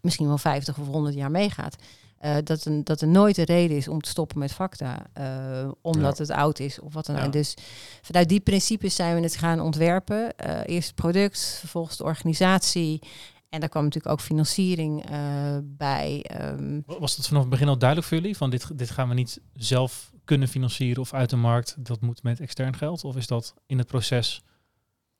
misschien 0.00 0.26
wel 0.26 0.38
50 0.38 0.78
of 0.78 0.86
100 0.86 1.14
jaar 1.14 1.30
meegaat. 1.30 1.76
Eh, 2.18 2.36
dat, 2.44 2.64
een, 2.64 2.84
dat 2.84 3.00
er 3.00 3.08
nooit 3.08 3.38
een 3.38 3.44
reden 3.44 3.76
is 3.76 3.88
om 3.88 4.00
te 4.00 4.08
stoppen 4.08 4.38
met 4.38 4.52
Facta, 4.52 5.06
eh, 5.12 5.70
omdat 5.80 6.18
het 6.18 6.30
oud 6.30 6.58
is 6.58 6.80
of 6.80 6.94
wat 6.94 7.06
dan 7.06 7.16
ook. 7.16 7.22
Ja. 7.22 7.28
Dus 7.28 7.54
vanuit 8.02 8.28
die 8.28 8.40
principes 8.40 8.94
zijn 8.94 9.14
we 9.14 9.22
het 9.22 9.36
gaan 9.36 9.60
ontwerpen. 9.60 10.36
Eh, 10.36 10.74
eerst 10.74 10.86
het 10.86 10.96
product, 10.96 11.56
vervolgens 11.58 11.96
de 11.96 12.04
organisatie. 12.04 13.02
En 13.48 13.60
daar 13.60 13.68
kwam 13.68 13.84
natuurlijk 13.84 14.12
ook 14.12 14.20
financiering 14.20 15.04
bij. 15.62 16.22
Ehm, 16.22 16.80
Was 16.86 17.16
dat 17.16 17.26
vanaf 17.26 17.42
het 17.42 17.50
begin 17.50 17.68
al 17.68 17.78
duidelijk 17.78 18.08
voor 18.08 18.18
jullie? 18.18 18.36
Van 18.36 18.50
dit, 18.50 18.78
dit 18.78 18.90
gaan 18.90 19.08
we 19.08 19.14
niet 19.14 19.40
zelf 19.54 20.12
kunnen 20.24 20.48
financieren 20.48 21.02
of 21.02 21.14
uit 21.14 21.30
de 21.30 21.36
markt, 21.36 21.74
dat 21.78 22.00
moet 22.00 22.22
met 22.22 22.40
extern 22.40 22.76
geld? 22.76 23.04
Of 23.04 23.16
is 23.16 23.26
dat 23.26 23.54
in 23.66 23.78
het 23.78 23.86
proces 23.86 24.42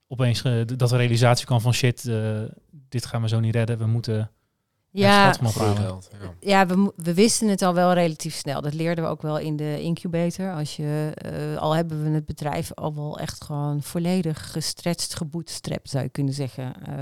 opeens 0.07 0.43
dat 0.77 0.89
de 0.89 0.97
realisatie 0.97 1.47
kwam 1.47 1.61
van 1.61 1.75
shit, 1.75 2.05
eh, 2.05 2.43
dit 2.71 3.07
gaan 3.07 3.23
we 3.23 3.29
zo 3.29 3.41
niet 3.41 3.55
redden, 3.55 3.79
we 3.79 3.87
moeten 3.87 4.31
ja, 5.01 5.33
geld 5.33 6.11
ja. 6.21 6.35
ja 6.41 6.67
we, 6.67 6.93
we 6.97 7.15
wisten 7.15 7.49
het 7.49 7.63
al 7.63 7.75
wel 7.75 7.93
relatief 7.93 8.35
snel. 8.35 8.61
Dat 8.61 8.75
leerden 8.75 9.05
we 9.05 9.11
ook 9.11 9.23
wel 9.23 9.39
in 9.39 9.57
de 9.57 9.81
incubator. 9.83 10.53
Als 10.53 10.77
je, 10.77 11.13
eh, 11.15 11.63
al 11.63 11.77
hebben 11.77 12.03
we 12.03 12.11
het 12.11 12.27
bedrijf 12.27 12.75
al 12.75 12.95
wel 12.95 13.19
echt 13.19 13.45
gewoon 13.45 13.83
volledig 13.83 14.53
gestretched, 14.53 15.15
gebootstrapped, 15.15 15.91
zou 15.91 16.05
je 16.05 16.11
kunnen 16.11 16.35
zeggen. 16.35 16.75
Eh 16.87 16.95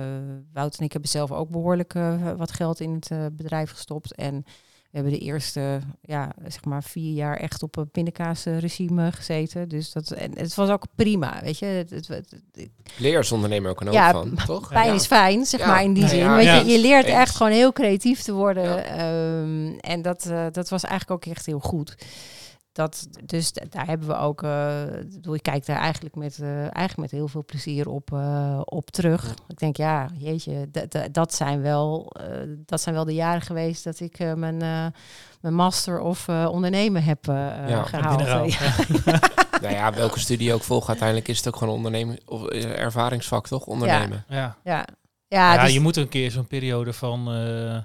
Wout 0.53 0.77
en 0.79 0.85
ik 0.85 0.93
hebben 0.93 1.11
zelf 1.11 1.33
ook 1.33 1.51
behoorlijk 1.51 1.95
eh, 1.95 2.33
wat 2.37 2.53
geld 2.53 2.81
in 2.81 2.95
het 2.95 3.11
eh, 3.11 3.27
bedrijf 3.33 3.71
gestopt. 3.71 4.15
En 4.15 4.45
we 4.93 4.99
hebben 4.99 5.19
de 5.19 5.25
eerste, 5.25 5.81
ja, 6.01 6.33
zeg 6.47 6.65
maar 6.65 6.83
vier 6.83 7.13
jaar 7.13 7.37
echt 7.37 7.63
op 7.63 7.77
een 7.77 7.91
pindakaasregime 7.91 9.13
gezeten. 9.13 9.69
Dus 9.69 9.93
dat, 9.93 10.11
en 10.11 10.39
het 10.39 10.55
was 10.55 10.69
ook 10.69 10.85
prima, 10.95 11.41
weet 11.43 11.59
je. 11.59 11.65
Het, 11.67 11.91
het, 11.91 12.09
het- 12.09 12.31
het- 12.53 12.69
Leer 12.99 13.17
als 13.17 13.33
ondernemer 13.33 13.71
ook 13.71 13.81
een 13.81 13.87
hoop 13.87 13.97
Ja, 13.97 14.11
van, 14.13 14.35
toch? 14.47 14.69
Pijn 14.69 14.87
Ja. 14.87 14.93
is 14.95 15.07
fijn, 15.07 15.45
zeg 15.47 15.61
Ja. 15.61 15.67
maar 15.67 15.83
in 15.83 15.93
die 15.93 16.03
Ja, 16.03 16.09
zin. 16.09 16.19
ja. 16.19 16.39
je, 16.39 16.65
je 16.65 16.81
leert 16.81 17.05
Eens. 17.05 17.15
echt 17.15 17.37
gewoon 17.37 17.53
heel 17.53 17.73
creatief 17.73 18.23
te 18.23 18.33
worden. 18.33 18.65
Ja. 18.65 18.83
Ehm, 18.83 19.79
en 19.81 20.03
dat, 20.03 20.27
eh, 20.27 20.47
dat 20.51 20.69
was 20.69 20.83
eigenlijk 20.85 21.27
ook 21.27 21.35
echt 21.35 21.47
heel 21.47 21.61
goed. 21.61 21.95
Dat, 22.73 23.09
dus 23.25 23.53
daar 23.53 23.87
hebben 23.87 24.09
we 24.09 24.17
ook, 24.17 24.43
eh 24.43 24.83
ik 25.01 25.11
bedoel, 25.11 25.35
ik 25.35 25.43
kijk 25.43 25.67
daar 25.67 25.77
eigenlijk 25.79 26.15
met, 26.15 26.39
eh, 26.41 26.59
eigenlijk 26.59 26.97
met 26.97 27.11
heel 27.11 27.29
veel 27.29 27.45
plezier 27.45 27.89
op, 27.89 28.13
eh, 28.13 28.61
op 28.65 28.91
terug. 28.91 29.25
Ja. 29.27 29.35
Ik 29.49 29.59
denk, 29.59 29.77
ja, 29.77 30.09
jeetje, 30.19 30.69
dat- 31.13 31.35
zijn 31.35 31.61
wel, 31.63 32.07
eh, 32.21 32.27
dat 32.67 32.81
zijn 32.81 32.95
wel 32.95 33.05
de 33.05 33.15
jaren 33.15 33.43
geweest 33.43 33.85
dat 33.85 34.01
ik 34.01 34.19
mijn, 34.37 34.63
eh, 34.63 34.87
mijn 35.41 35.55
master 35.55 36.01
of 36.01 36.29
eh, 36.29 36.49
ondernemen 36.51 37.05
heb 37.05 37.29
eh, 37.29 37.35
Ja, 37.69 37.83
gehaald. 37.83 38.21
Ja. 38.27 38.43
ja. 38.45 39.21
Nou 39.63 39.75
ja, 39.75 39.93
welke 39.93 40.19
studie 40.29 40.55
ook 40.55 40.63
volgt, 40.63 40.89
uiteindelijk 40.89 41.29
is 41.29 41.37
het 41.37 41.49
ook 41.49 41.57
gewoon 41.57 41.75
ondernemen, 41.75 42.19
of 42.27 42.47
ervaringsvak, 42.49 43.47
toch? 43.47 43.65
Ondernemen. 43.67 44.25
Ja. 44.29 44.57
Ja, 44.65 44.85
Ja, 45.29 45.55
ja, 45.55 45.63
dus- 45.65 45.73
je 45.73 45.81
moet 45.81 45.97
een 45.97 46.09
keer 46.09 46.31
zo'n 46.31 46.47
periode 46.47 46.93
van 46.93 47.33
eh 47.33 47.79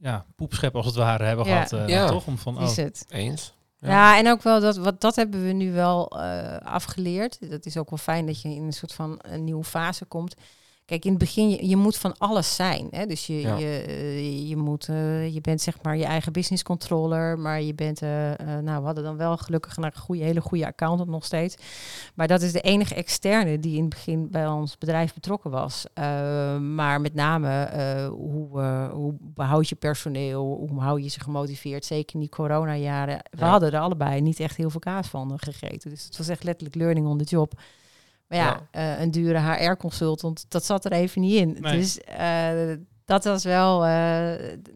ja, 0.00 0.24
poepschep 0.36 0.76
als 0.76 0.86
het 0.86 0.94
ware 0.94 1.24
hebben 1.24 1.46
Ja. 1.46 1.52
gehad. 1.64 1.72
eh, 1.72 1.88
Ja. 1.94 2.06
Toch? 2.08 2.26
Om 2.26 2.38
van, 2.38 2.56
oh, 2.56 2.62
is 2.62 2.76
het. 2.76 3.04
Eens? 3.08 3.54
Ja. 3.80 4.18
en 4.18 4.28
ook 4.28 4.42
wel 4.42 4.60
dat, 4.60 4.76
wat, 4.76 5.00
dat 5.00 5.16
hebben 5.16 5.46
we 5.46 5.52
nu 5.52 5.72
wel 5.72 6.08
eh, 6.08 6.56
afgeleerd. 6.56 7.50
Dat 7.50 7.66
is 7.66 7.76
ook 7.76 7.90
wel 7.90 7.98
fijn 7.98 8.26
dat 8.26 8.42
je 8.42 8.48
in 8.48 8.62
een 8.62 8.72
soort 8.72 8.92
van 8.92 9.18
een 9.22 9.44
nieuwe 9.44 9.64
fase 9.64 10.04
komt. 10.04 10.34
Kijk, 10.88 11.04
in 11.04 11.10
het 11.10 11.18
begin, 11.18 11.48
je, 11.50 11.68
je 11.68 11.76
moet 11.76 11.96
van 11.96 12.14
alles 12.18 12.54
zijn. 12.54 12.86
Hè? 12.90 13.06
Dus 13.06 13.26
je, 13.26 13.40
Ja. 13.40 13.56
je, 13.56 13.84
eh, 13.86 14.48
je, 14.48 14.56
moet, 14.56 14.88
eh, 14.88 15.34
je 15.34 15.40
bent 15.40 15.60
zeg 15.60 15.82
maar 15.82 15.96
je 15.96 16.04
eigen 16.04 16.32
business 16.32 16.62
controller, 16.62 17.38
maar 17.38 17.62
je 17.62 17.74
bent, 17.74 18.02
eh, 18.02 18.08
nou, 18.62 18.78
we 18.80 18.84
hadden 18.86 19.04
dan 19.04 19.16
wel 19.16 19.36
gelukkig 19.36 19.76
een 19.76 19.96
goede, 19.96 20.22
hele 20.24 20.40
goede 20.40 20.66
accountant 20.66 21.10
nog 21.10 21.24
steeds. 21.24 21.54
Maar 22.14 22.26
dat 22.26 22.42
is 22.42 22.52
de 22.52 22.60
enige 22.60 22.94
externe 22.94 23.58
die 23.58 23.74
in 23.76 23.80
het 23.80 23.88
begin 23.88 24.30
bij 24.30 24.46
ons 24.48 24.78
bedrijf 24.78 25.14
betrokken 25.14 25.50
was. 25.50 25.84
Maar 26.60 27.00
met 27.00 27.14
name, 27.14 27.68
hoe, 28.10 28.62
hoe 28.92 29.14
behoud 29.20 29.68
je 29.68 29.74
personeel, 29.74 30.66
hoe 30.70 30.80
hou 30.80 31.02
je 31.02 31.08
ze 31.08 31.20
gemotiveerd, 31.20 31.84
zeker 31.84 32.14
in 32.14 32.20
die 32.20 32.28
coronajaren. 32.28 33.18
We 33.30 33.38
Ja. 33.44 33.48
hadden 33.50 33.72
er 33.72 33.80
allebei 33.80 34.20
niet 34.20 34.40
echt 34.40 34.56
heel 34.56 34.70
veel 34.70 34.80
kaas 34.80 35.08
van 35.08 35.32
gegeten. 35.36 35.90
Dus 35.90 36.04
het 36.04 36.16
was 36.18 36.28
echt 36.28 36.44
letterlijk 36.44 36.76
learning 36.76 37.06
on 37.06 37.18
the 37.18 37.24
job. 37.24 37.52
Maar 38.28 38.38
ja, 38.38 38.60
eh, 38.70 39.00
een 39.00 39.10
dure 39.10 39.38
HR-consultant, 39.38 40.44
dat 40.48 40.64
zat 40.64 40.84
er 40.84 40.92
even 40.92 41.20
niet 41.20 41.34
in. 41.34 41.56
Nee. 41.60 41.78
Dus 41.78 42.00
eh, 42.00 42.48
dat 43.04 43.24
was 43.24 43.44
wel, 43.44 43.84
eh, 43.84 43.90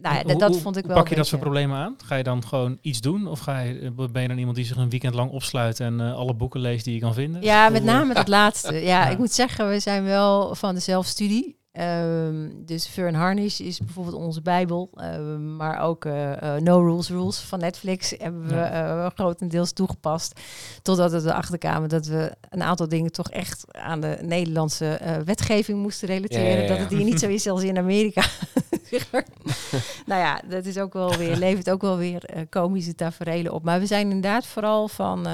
nou, 0.01 0.23
Hoe- 0.25 0.39
dat 0.39 0.57
vond 0.57 0.77
ik 0.77 0.87
wel. 0.87 0.97
Pak 0.97 1.09
je 1.09 1.15
dat 1.15 1.27
soort 1.27 1.41
problemen 1.41 1.77
aan? 1.77 1.97
Ga 2.05 2.15
je 2.17 2.23
dan 2.23 2.45
gewoon 2.47 2.79
iets 2.81 3.01
doen? 3.01 3.27
Of 3.27 3.39
ga 3.41 3.61
je, 3.61 3.93
ben 4.13 4.23
je 4.23 4.29
dan 4.29 4.39
iemand 4.39 4.57
die 4.57 4.65
zich 4.67 4.77
een 4.77 4.91
weekend 4.91 5.15
lang 5.15 5.31
opsluit 5.31 5.81
en 5.81 6.01
alle 6.01 6.35
boeken 6.35 6.61
leest 6.61 6.85
die 6.85 6.95
je 6.95 7.01
kan 7.01 7.15
vinden? 7.15 7.43
Ja, 7.43 7.69
met 7.69 7.85
name 7.85 8.15
dat 8.15 8.29
laatste. 8.39 8.75
Ja, 8.75 8.81
Ja. 8.81 9.09
ik 9.09 9.19
moet 9.19 9.33
zeggen, 9.33 9.69
we 9.69 9.81
zijn 9.81 10.05
wel 10.05 10.55
van 10.55 10.75
de 10.75 10.81
zelfstudie. 10.81 11.61
Ehm, 11.73 12.49
dus 12.55 12.87
Fern 12.87 13.15
Harnish 13.15 13.61
is 13.61 13.79
bijvoorbeeld 13.79 14.17
onze 14.17 14.43
bijbel. 14.43 14.91
Ehm, 14.95 15.57
maar 15.57 15.81
ook 15.81 16.05
eh, 16.05 16.57
eh, 16.57 16.63
No 16.63 16.81
Rules 16.81 17.09
Rules 17.09 17.39
van 17.39 17.59
Netflix 17.59 18.15
hebben 18.19 18.47
we 18.47 18.61
eh, 18.61 19.07
grotendeels 19.15 19.73
toegepast. 19.73 20.41
Totdat 20.83 21.11
we 21.11 21.19
erachter 21.19 21.59
kwamen 21.59 21.89
dat 21.89 22.07
we 22.07 22.33
een 22.51 22.63
aantal 22.63 22.89
dingen 22.89 23.13
toch 23.13 23.31
echt 23.31 23.65
aan 23.71 24.01
de 24.01 24.19
Nederlandse 24.23 25.01
wetgeving 25.25 25.79
moesten 25.79 26.09
relateren. 26.09 26.45
Ja, 26.45 26.55
ja, 26.55 26.63
ja. 26.63 26.69
Dat 26.69 26.79
het 26.79 26.91
hier 26.91 27.05
niet 27.05 27.21
zo 27.21 27.29
is 27.29 27.47
als 27.47 27.63
in 27.63 27.79
Amerika. 27.79 28.25
nou 30.07 30.21
ja, 30.21 30.41
dat 30.49 30.65
is 30.65 30.79
ook 30.79 30.93
wel 30.93 31.17
weer, 31.17 31.37
levert 31.37 31.71
ook 31.71 31.83
wel 31.83 31.97
weer 31.97 32.47
komische 32.51 32.95
taferelen 32.95 33.53
op. 33.53 33.65
Maar 33.65 33.81
we 33.81 33.87
zijn 33.87 34.07
inderdaad 34.07 34.47
vooral 34.47 34.89
van, 34.89 35.27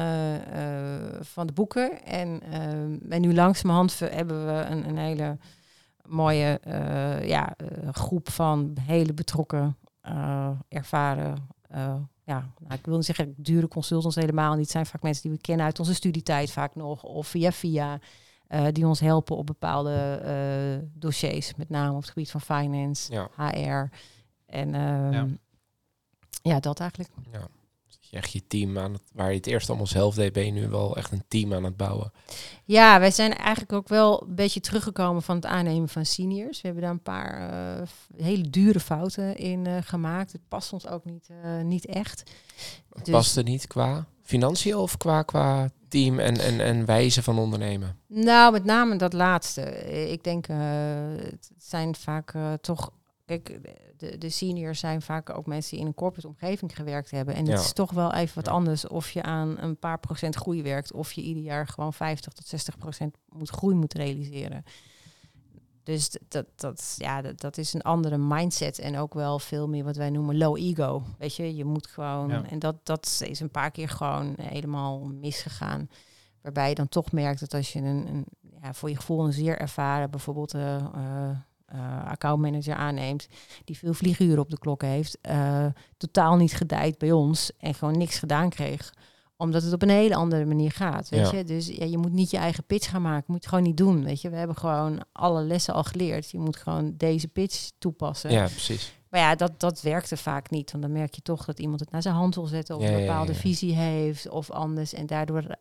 van 1.20 1.46
de 1.46 1.52
boeken. 1.52 2.04
En, 2.04 2.40
eh, 2.50 3.14
en 3.16 3.20
nu 3.20 3.34
langzamerhand 3.34 3.98
hebben 3.98 4.46
we 4.46 4.52
een, 4.52 4.88
een 4.88 4.98
hele 4.98 5.36
mooie 6.08 6.58
eh, 6.60 7.28
ja, 7.28 7.54
eh, 7.56 7.88
groep 7.92 8.30
van 8.30 8.76
hele 8.80 9.14
betrokken, 9.14 9.76
eh, 10.00 10.50
ervaren. 10.68 11.48
ja, 12.24 12.50
nou, 12.58 12.74
ik 12.74 12.86
wil 12.86 12.96
niet 12.96 13.04
zeggen 13.04 13.34
dure 13.36 13.68
consultants 13.68 14.16
helemaal 14.16 14.50
niet. 14.52 14.60
Het 14.62 14.70
zijn 14.70 14.86
vaak 14.86 15.02
mensen 15.02 15.22
die 15.22 15.32
we 15.32 15.38
kennen 15.38 15.66
uit 15.66 15.78
onze 15.78 15.94
studietijd 15.94 16.50
vaak 16.50 16.74
nog. 16.74 17.02
Of 17.02 17.26
via 17.26 17.52
via. 17.52 17.98
die 18.72 18.86
ons 18.86 19.00
helpen 19.00 19.36
op 19.36 19.46
bepaalde 19.46 20.88
dossiers. 20.94 21.54
Met 21.54 21.68
name 21.68 21.90
op 21.94 22.00
het 22.00 22.10
gebied 22.10 22.30
van 22.30 22.40
finance, 22.40 23.12
Ja. 23.12 23.28
HR. 23.36 23.90
En 24.46 24.74
ehm, 24.74 25.12
Ja. 25.12 25.26
ja. 26.42 26.60
dat 26.60 26.80
eigenlijk. 26.80 27.10
Ja. 27.32 27.46
Je 28.10 28.16
echt 28.16 28.32
je 28.32 28.46
team 28.46 28.78
aan 28.78 28.92
het, 28.92 29.02
waar 29.14 29.30
je 29.30 29.36
het 29.36 29.46
eerst 29.46 29.68
allemaal 29.68 29.86
zelf 29.86 30.14
deed, 30.14 30.32
ben 30.32 30.44
je 30.44 30.52
nu 30.52 30.68
wel 30.68 30.96
echt 30.96 31.12
een 31.12 31.24
team 31.28 31.54
aan 31.54 31.64
het 31.64 31.76
bouwen. 31.76 32.12
Ja, 32.64 32.98
wij 33.00 33.10
zijn 33.10 33.34
eigenlijk 33.34 33.72
ook 33.72 33.88
wel 33.88 34.22
een 34.22 34.34
beetje 34.34 34.60
teruggekomen 34.60 35.22
van 35.22 35.36
het 35.36 35.46
aannemen 35.46 35.88
van 35.88 36.06
seniors. 36.06 36.60
We 36.60 36.66
hebben 36.66 36.82
daar 36.82 36.92
een 36.92 37.02
paar 37.02 37.50
eh, 37.50 37.86
hele 38.16 38.50
dure 38.50 38.80
fouten 38.80 39.36
in 39.36 39.66
eh, 39.66 39.76
gemaakt. 39.80 40.32
Het 40.32 40.40
past 40.48 40.72
ons 40.72 40.86
ook 40.86 41.04
niet, 41.04 41.28
eh, 41.42 41.60
niet 41.62 41.86
echt. 41.86 42.22
Het 42.94 43.04
Dus- 43.04 43.14
past 43.14 43.36
er 43.36 43.42
niet 43.44 43.66
qua 43.66 44.06
financiën 44.22 44.76
of 44.76 44.96
qua, 44.96 45.22
qua 45.22 45.70
team 45.88 46.18
en, 46.18 46.40
en, 46.40 46.60
en 46.60 46.84
wijze 46.84 47.22
van 47.22 47.38
ondernemen? 47.38 47.96
Nou, 48.06 48.52
met 48.52 48.64
name 48.64 48.96
dat 48.96 49.12
laatste. 49.12 49.62
Ik 50.10 50.24
denk, 50.24 50.46
het 50.46 51.50
zijn 51.58 51.94
vaak 51.94 52.34
toch. 52.60 52.90
Kijk, 53.28 53.58
de, 53.96 54.18
de 54.18 54.28
seniors 54.28 54.80
zijn 54.80 55.02
vaak 55.02 55.30
ook 55.30 55.46
mensen 55.46 55.70
die 55.70 55.80
in 55.80 55.86
een 55.86 55.94
corporate 55.94 56.28
omgeving 56.28 56.76
gewerkt 56.76 57.10
hebben. 57.10 57.34
En 57.34 57.44
Ja. 57.44 57.50
het 57.50 57.60
is 57.60 57.72
toch 57.72 57.90
wel 57.92 58.12
even 58.14 58.34
wat 58.34 58.46
Ja. 58.46 58.52
anders 58.52 58.86
of 58.86 59.10
je 59.10 59.22
aan 59.22 59.58
een 59.58 59.78
paar 59.78 59.98
procent 59.98 60.34
groei 60.34 60.62
werkt. 60.62 60.92
Of 60.92 61.12
je 61.12 61.20
ieder 61.22 61.42
jaar 61.42 61.66
gewoon 61.66 61.92
50 61.92 62.32
tot 62.32 62.46
60 62.46 62.78
procent 62.78 63.16
moet 63.28 63.48
groei 63.50 63.74
moet 63.74 63.94
realiseren. 63.94 64.64
Dus 65.82 66.16
dat, 66.28 66.46
dat, 66.56 66.94
ja, 66.98 67.22
dat, 67.22 67.40
dat 67.40 67.58
is 67.58 67.72
een 67.74 67.82
andere 67.82 68.18
mindset. 68.18 68.78
En 68.78 68.98
ook 68.98 69.14
wel 69.14 69.38
veel 69.38 69.68
meer 69.68 69.84
wat 69.84 69.96
wij 69.96 70.10
noemen 70.10 70.36
low 70.38 70.56
ego. 70.56 71.02
Weet 71.18 71.34
je, 71.36 71.56
je 71.56 71.64
moet 71.64 71.86
gewoon. 71.86 72.28
Ja. 72.28 72.44
En 72.50 72.58
dat, 72.58 72.86
dat 72.86 73.20
is 73.28 73.40
een 73.40 73.50
paar 73.50 73.70
keer 73.70 73.88
gewoon 73.88 74.34
helemaal 74.40 74.98
misgegaan. 75.00 75.88
Waarbij 76.42 76.68
je 76.68 76.74
dan 76.74 76.88
toch 76.88 77.12
merkt 77.12 77.40
dat 77.40 77.54
als 77.54 77.72
je 77.72 77.78
een, 77.78 78.06
een 78.08 78.24
ja, 78.62 78.72
voor 78.72 78.88
je 78.88 78.96
gevoel 78.96 79.24
een 79.24 79.32
zeer 79.32 79.58
ervaren, 79.58 80.10
bijvoorbeeld 80.10 80.54
eh, 80.54 80.74
eh, 80.76 81.36
accountmanager 82.06 82.74
aanneemt, 82.74 83.28
die 83.64 83.78
veel 83.78 83.94
vlieguren 83.94 84.38
op 84.38 84.50
de 84.50 84.58
klok 84.58 84.82
heeft, 84.82 85.18
eh, 85.20 85.66
totaal 85.96 86.36
niet 86.36 86.52
gedijt 86.54 86.98
bij 86.98 87.12
ons 87.12 87.50
en 87.58 87.74
gewoon 87.74 87.98
niks 87.98 88.18
gedaan 88.18 88.48
kreeg 88.48 88.92
omdat 89.40 89.62
het 89.62 89.72
op 89.72 89.82
een 89.82 89.88
hele 89.88 90.14
andere 90.14 90.44
manier 90.44 90.70
gaat, 90.70 91.08
weet 91.08 91.30
Ja. 91.30 91.38
je. 91.38 91.44
Dus 91.44 91.66
ja, 91.66 91.84
je 91.84 91.98
moet 91.98 92.12
niet 92.12 92.30
je 92.30 92.36
eigen 92.36 92.64
pitch 92.64 92.90
gaan 92.90 93.02
maken. 93.02 93.24
Moet 93.32 93.42
je 93.42 93.48
gewoon 93.48 93.64
niet 93.64 93.76
doen, 93.76 94.04
weet 94.04 94.20
je. 94.20 94.30
We 94.30 94.36
hebben 94.36 94.56
gewoon 94.56 95.04
alle 95.12 95.42
lessen 95.42 95.74
al 95.74 95.84
geleerd. 95.84 96.30
Je 96.30 96.38
moet 96.38 96.56
gewoon 96.56 96.94
deze 96.96 97.28
pitch 97.28 97.68
toepassen. 97.78 98.30
Ja, 98.30 98.42
precies. 98.44 98.92
Maar 99.10 99.20
ja, 99.20 99.34
dat, 99.34 99.60
dat 99.60 99.80
werkte 99.80 100.16
vaak 100.16 100.50
niet. 100.50 100.70
Want 100.70 100.82
dan 100.82 100.92
merk 100.92 101.14
je 101.14 101.22
toch 101.22 101.44
dat 101.44 101.58
iemand 101.58 101.80
het 101.80 101.90
naar 101.90 102.02
zijn 102.02 102.14
hand 102.14 102.34
wil 102.34 102.46
zetten... 102.46 102.76
of 102.76 102.82
Ja, 102.82 102.90
een 102.90 103.00
bepaalde 103.00 103.34
visie 103.34 103.74
heeft 103.74 104.28
of 104.28 104.50
anders. 104.50 104.92
En 104.94 105.06
daardoor, 105.06 105.56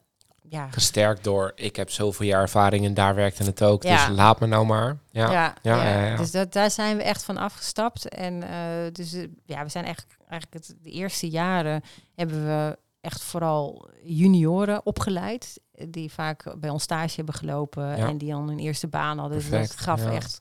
ja... 0.49 0.67
Gesterkt 0.71 1.23
door, 1.23 1.51
ik 1.55 1.75
heb 1.75 1.89
zoveel 1.89 2.25
jaar 2.25 2.41
ervaring 2.41 2.85
en 2.85 2.93
daar 2.93 3.15
werkte 3.15 3.43
het 3.43 3.63
ook. 3.63 3.83
Ja. 3.83 4.07
Dus 4.07 4.15
laat 4.15 4.39
me 4.39 4.47
nou 4.47 4.65
maar. 4.65 4.97
Ja, 5.11 5.31
Ja, 5.31 5.55
ja, 5.61 6.15
dus 6.15 6.31
dat, 6.31 6.53
daar 6.53 6.71
zijn 6.71 6.97
we 6.97 7.03
echt 7.03 7.23
van 7.23 7.37
afgestapt. 7.37 8.09
En 8.09 8.43
eh, 8.43 8.91
dus 8.91 9.13
eh, 9.13 9.27
ja, 9.45 9.63
we 9.63 9.69
zijn 9.69 9.85
echt 9.85 10.05
eigenlijk 10.29 10.53
het, 10.53 10.75
de 10.81 10.91
eerste 10.91 11.29
jaren 11.29 11.81
hebben 12.15 12.45
we 12.45 12.77
echt 13.01 13.23
vooral 13.23 13.89
junioren 14.03 14.85
opgeleid. 14.85 15.59
eh, 15.71 15.85
Die 15.89 16.11
vaak 16.11 16.59
bij 16.59 16.69
ons 16.69 16.83
stage 16.83 17.15
hebben 17.15 17.33
gelopen 17.35 17.95
en 17.95 18.17
die 18.17 18.31
dan 18.31 18.49
een 18.49 18.59
eerste 18.59 18.87
baan 18.87 19.17
hadden. 19.17 19.37
Dus 19.37 19.49
dat 19.49 19.71
gaf 19.71 20.05
echt 20.05 20.39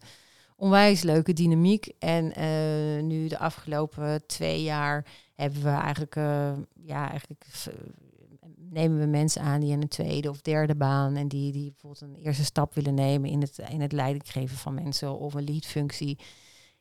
onwijs 0.57 1.03
leuke 1.03 1.33
dynamiek. 1.33 1.93
En 1.99 2.33
nu 3.07 3.29
de 3.29 3.39
afgelopen 3.39 4.27
twee 4.27 4.63
jaar 4.63 5.05
hebben 5.35 5.63
we 5.63 5.69
eigenlijk, 5.69 6.15
ja, 6.75 7.11
eigenlijk 7.11 7.45
nemen 8.77 8.99
we 8.99 9.07
mensen 9.07 9.43
aan 9.43 9.61
die 9.61 9.73
in 9.73 9.83
een 9.83 9.89
tweede 9.89 10.31
of 10.31 10.41
derde 10.41 10.75
baan 10.75 11.17
en 11.17 11.29
die, 11.29 11.53
die 11.53 11.71
bijvoorbeeld 11.71 12.03
een 12.17 12.25
eerste 12.25 12.45
stap 12.45 12.75
willen 12.75 12.95
nemen 12.95 13.31
in 13.31 13.41
het, 13.41 13.59
in 13.71 13.81
het 13.81 13.93
leiding 13.93 14.23
geven 14.31 14.57
van 14.57 14.75
mensen 14.75 15.19
of 15.19 15.35
een 15.35 15.45
leadfunctie. 15.45 16.19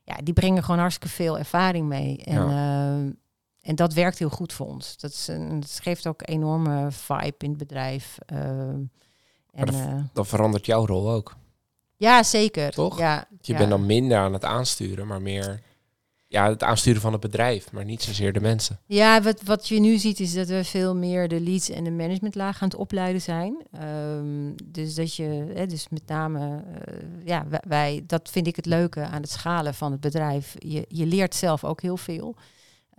Ja, 0.04 0.16
die 0.24 0.34
brengen 0.34 0.64
gewoon 0.64 0.80
hartstikke 0.80 1.16
veel 1.16 1.38
ervaring 1.38 1.88
mee. 1.88 2.18
En, 2.24 2.50
eh, 2.50 3.70
en 3.70 3.76
dat 3.76 3.94
werkt 3.94 4.20
heel 4.20 4.30
goed 4.30 4.54
voor 4.54 4.66
ons. 4.68 4.98
Dat, 4.98 5.12
is 5.12 5.28
een, 5.28 5.60
dat 5.60 5.80
geeft 5.84 6.08
ook 6.08 6.22
enorme 6.30 6.88
vibe 6.92 7.36
in 7.38 7.50
het 7.50 7.58
bedrijf. 7.58 8.18
eh, 8.26 8.40
en, 8.40 8.90
dat- 9.52 9.70
eh, 9.76 10.00
Dan 10.14 10.26
verandert 10.26 10.66
jouw 10.66 10.86
rol 10.86 11.12
ook. 11.12 11.36
ja, 11.98 12.24
zeker. 12.24 12.72
Toch? 12.72 13.00
Ja, 13.00 13.28
Je 13.42 13.52
ja. 13.52 13.58
bent 13.58 13.70
dan 13.70 13.86
minder 13.86 14.18
aan 14.18 14.34
het 14.34 14.46
aansturen, 14.46 15.08
maar 15.08 15.22
meer 15.22 15.62
ja, 16.28 16.50
het 16.50 16.64
aansturen 16.64 17.02
van 17.02 17.12
het 17.12 17.22
bedrijf, 17.22 17.72
maar 17.72 17.86
niet 17.86 18.04
zozeer 18.04 18.34
de 18.34 18.42
mensen. 18.42 18.80
Ja, 18.86 19.22
wat, 19.22 19.42
wat 19.44 19.68
je 19.68 19.80
nu 19.80 19.98
ziet 19.98 20.20
is 20.20 20.34
dat 20.34 20.48
we 20.48 20.64
veel 20.64 20.96
meer 20.96 21.28
de 21.28 21.40
leads 21.40 21.70
en 21.70 21.84
de 21.84 21.92
managementlaag 21.92 22.62
aan 22.62 22.68
het 22.68 22.78
opleiden 22.78 23.22
zijn. 23.22 23.56
Ehm, 23.72 24.52
dus 24.64 24.96
dat 24.96 25.16
je, 25.16 25.52
hè, 25.54 25.66
dus 25.66 25.90
met 25.90 26.08
name, 26.08 26.64
eh, 26.86 26.94
ja, 27.26 27.46
wij, 27.68 28.04
dat 28.08 28.30
vind 28.30 28.48
ik 28.48 28.56
het 28.56 28.66
leuke 28.66 29.02
aan 29.02 29.22
het 29.22 29.32
schalen 29.32 29.74
van 29.74 29.92
het 29.92 30.02
bedrijf. 30.02 30.56
Je, 30.58 30.86
je 30.88 31.06
leert 31.06 31.36
zelf 31.36 31.64
ook 31.64 31.82
heel 31.82 31.98
veel. 31.98 32.36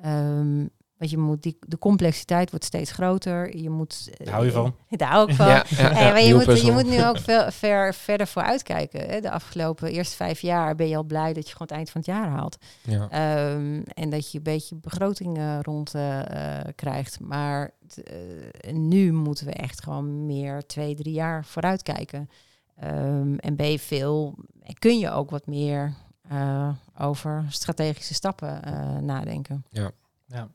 Ehm, 0.03 0.67
want 0.99 1.11
je 1.11 1.19
moet 1.19 1.43
die, 1.43 1.57
de 1.61 1.79
complexiteit 1.79 2.51
wordt 2.51 2.65
steeds 2.65 2.91
groter. 2.91 3.57
Je 3.57 3.71
moet. 3.71 4.11
Daar 4.25 4.33
hou 4.35 4.45
je 4.45 4.51
van. 4.53 4.75
Daar 4.89 5.09
hou 5.11 5.31
ik 5.31 5.37
van. 5.37 5.47
Ja, 5.47 5.65
ja, 5.69 5.75
Hey, 5.93 6.05
ja, 6.05 6.11
maar 6.13 6.23
je, 6.23 6.35
moet, 6.35 6.61
je 6.63 6.73
moet 6.73 6.87
nu 6.87 7.05
ook 7.07 7.19
veel 7.19 7.51
ver, 7.51 7.95
verder 7.95 8.27
vooruitkijken. 8.27 9.01
Hè. 9.09 9.21
De 9.21 9.31
afgelopen 9.31 9.91
eerste 9.91 10.17
vijf 10.17 10.41
jaar 10.41 10.75
ben 10.75 10.89
je 10.89 10.97
al 10.97 11.05
blij 11.05 11.33
dat 11.33 11.47
je 11.47 11.53
gewoon 11.53 11.69
het 11.69 11.77
eind 11.77 11.91
van 11.91 12.01
het 12.01 12.11
jaar 12.11 12.29
haalt. 12.29 12.57
Ja. 12.83 13.09
Ehm, 13.11 13.83
en 13.95 14.11
dat 14.11 14.31
je 14.31 14.39
een 14.39 14.45
beetje 14.45 14.77
begroting 14.77 15.39
rond 15.63 15.95
eh, 15.95 16.59
eh, 16.59 16.65
krijgt. 16.75 17.21
Maar 17.21 17.71
t- 17.87 18.03
eh, 18.03 18.73
nu 18.75 19.13
moeten 19.13 19.47
we 19.47 19.53
echt 19.53 19.83
gewoon 19.83 20.27
meer 20.27 20.67
twee, 20.67 20.95
drie 20.95 21.15
jaar 21.15 21.45
vooruit 21.45 21.83
kijken. 21.83 22.31
Ehm, 22.77 23.35
en 23.35 23.57
ben 23.57 23.71
je 23.71 23.79
veel, 23.79 24.35
en 24.63 24.75
kun 24.79 24.99
je 24.99 25.11
ook 25.11 25.31
wat 25.31 25.47
meer 25.47 25.93
eh, 26.29 26.69
over 26.99 27.45
strategische 27.49 28.15
stappen 28.15 28.63
eh, 28.63 28.97
nadenken. 28.97 29.65
Ja. 29.71 29.91
ja, 30.27 30.49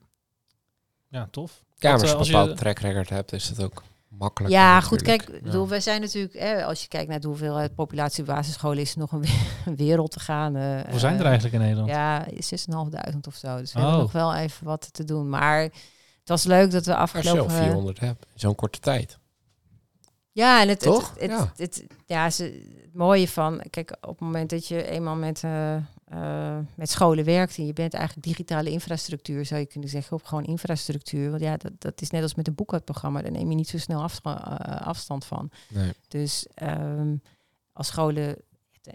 tof. 1.30 1.62
Ja, 1.78 1.96
maar 1.96 2.00
als 2.16 2.28
je 2.28 2.32
eh, 2.34 2.38
een 2.40 2.46
bepaald 2.46 2.56
track 2.58 2.78
record 2.78 3.08
hebt, 3.08 3.32
is 3.32 3.48
het 3.48 3.62
ook 3.62 3.82
makkelijk. 4.08 4.54
Ja, 4.54 4.80
goed, 4.80 5.02
kijk, 5.02 5.40
Ja. 5.44 5.66
wij 5.66 5.80
zijn 5.80 6.00
natuurlijk, 6.00 6.34
hè, 6.34 6.64
als 6.64 6.82
je 6.82 6.88
kijkt 6.88 7.08
naar 7.08 7.20
de 7.20 7.26
hoeveelheid 7.28 7.74
populatie 7.74 8.22
op 8.22 8.28
basisscholen, 8.28 8.78
is 8.78 8.92
er 8.92 8.98
nog 8.98 9.12
een, 9.12 9.20
we- 9.20 9.74
wereld 9.84 10.10
te 10.10 10.20
gaan. 10.20 10.56
eh, 10.56 10.80
Hoe 10.90 10.98
zijn 10.98 11.14
er 11.14 11.20
eh, 11.20 11.26
eigenlijk 11.26 11.54
in 11.54 11.60
Nederland? 11.60 11.88
Ja, 11.90 12.26
6.500 12.30 13.26
of 13.26 13.34
zo. 13.34 13.56
Dus 13.58 13.72
we 13.72 13.78
Oh. 13.78 13.84
hebben 13.84 14.02
nog 14.02 14.12
wel 14.12 14.34
even 14.34 14.66
wat 14.66 14.88
te 14.92 15.04
doen. 15.04 15.28
Maar 15.28 15.60
het 15.62 15.72
was 16.24 16.44
leuk 16.44 16.70
dat 16.70 16.86
we 16.86 16.96
Als 16.96 17.10
je 17.10 17.18
al 17.18 17.22
afgelopen... 17.22 17.50
400 17.54 18.00
hebt, 18.00 18.26
zo'n 18.34 18.54
korte 18.54 18.78
tijd. 18.78 19.18
Ja, 20.32 20.60
en 20.62 20.68
het, 20.68 20.80
Toch? 20.80 21.10
Het, 21.10 21.20
het, 21.20 21.30
Ja. 21.30 21.38
het, 21.56 21.58
het- 21.58 21.86
ja, 22.06 22.30
ze, 22.30 22.44
het 22.82 22.94
mooie 22.94 23.28
van, 23.28 23.62
kijk, 23.70 23.96
op 24.00 24.08
het 24.08 24.20
moment 24.20 24.50
dat 24.50 24.66
je 24.68 24.86
eenmaal 24.88 25.14
met, 25.14 25.42
eh, 25.44 25.76
eh, 26.12 26.58
met 26.74 26.90
scholen 26.90 27.24
werkt 27.24 27.58
en 27.58 27.66
je 27.66 27.72
bent 27.72 27.94
eigenlijk 27.94 28.26
digitale 28.26 28.70
infrastructuur, 28.70 29.46
zou 29.46 29.60
je 29.60 29.66
kunnen 29.66 29.88
zeggen, 29.88 30.16
op 30.16 30.24
gewoon 30.24 30.44
infrastructuur. 30.44 31.30
Want 31.30 31.42
ja, 31.42 31.56
dat, 31.56 31.72
dat 31.78 32.00
is 32.00 32.10
net 32.10 32.22
als 32.22 32.34
met 32.34 32.46
een 32.48 32.54
boekhoudprogramma, 32.54 33.22
daar 33.22 33.30
neem 33.30 33.48
je 33.50 33.54
niet 33.56 33.68
zo 33.68 33.78
snel 33.78 34.08
eh, 34.22 34.80
afstand 34.80 35.24
van. 35.24 35.50
Nee. 35.68 35.92
Dus 36.08 36.46
ehm, 36.54 37.16
als 37.72 37.86
scholen 37.86 38.36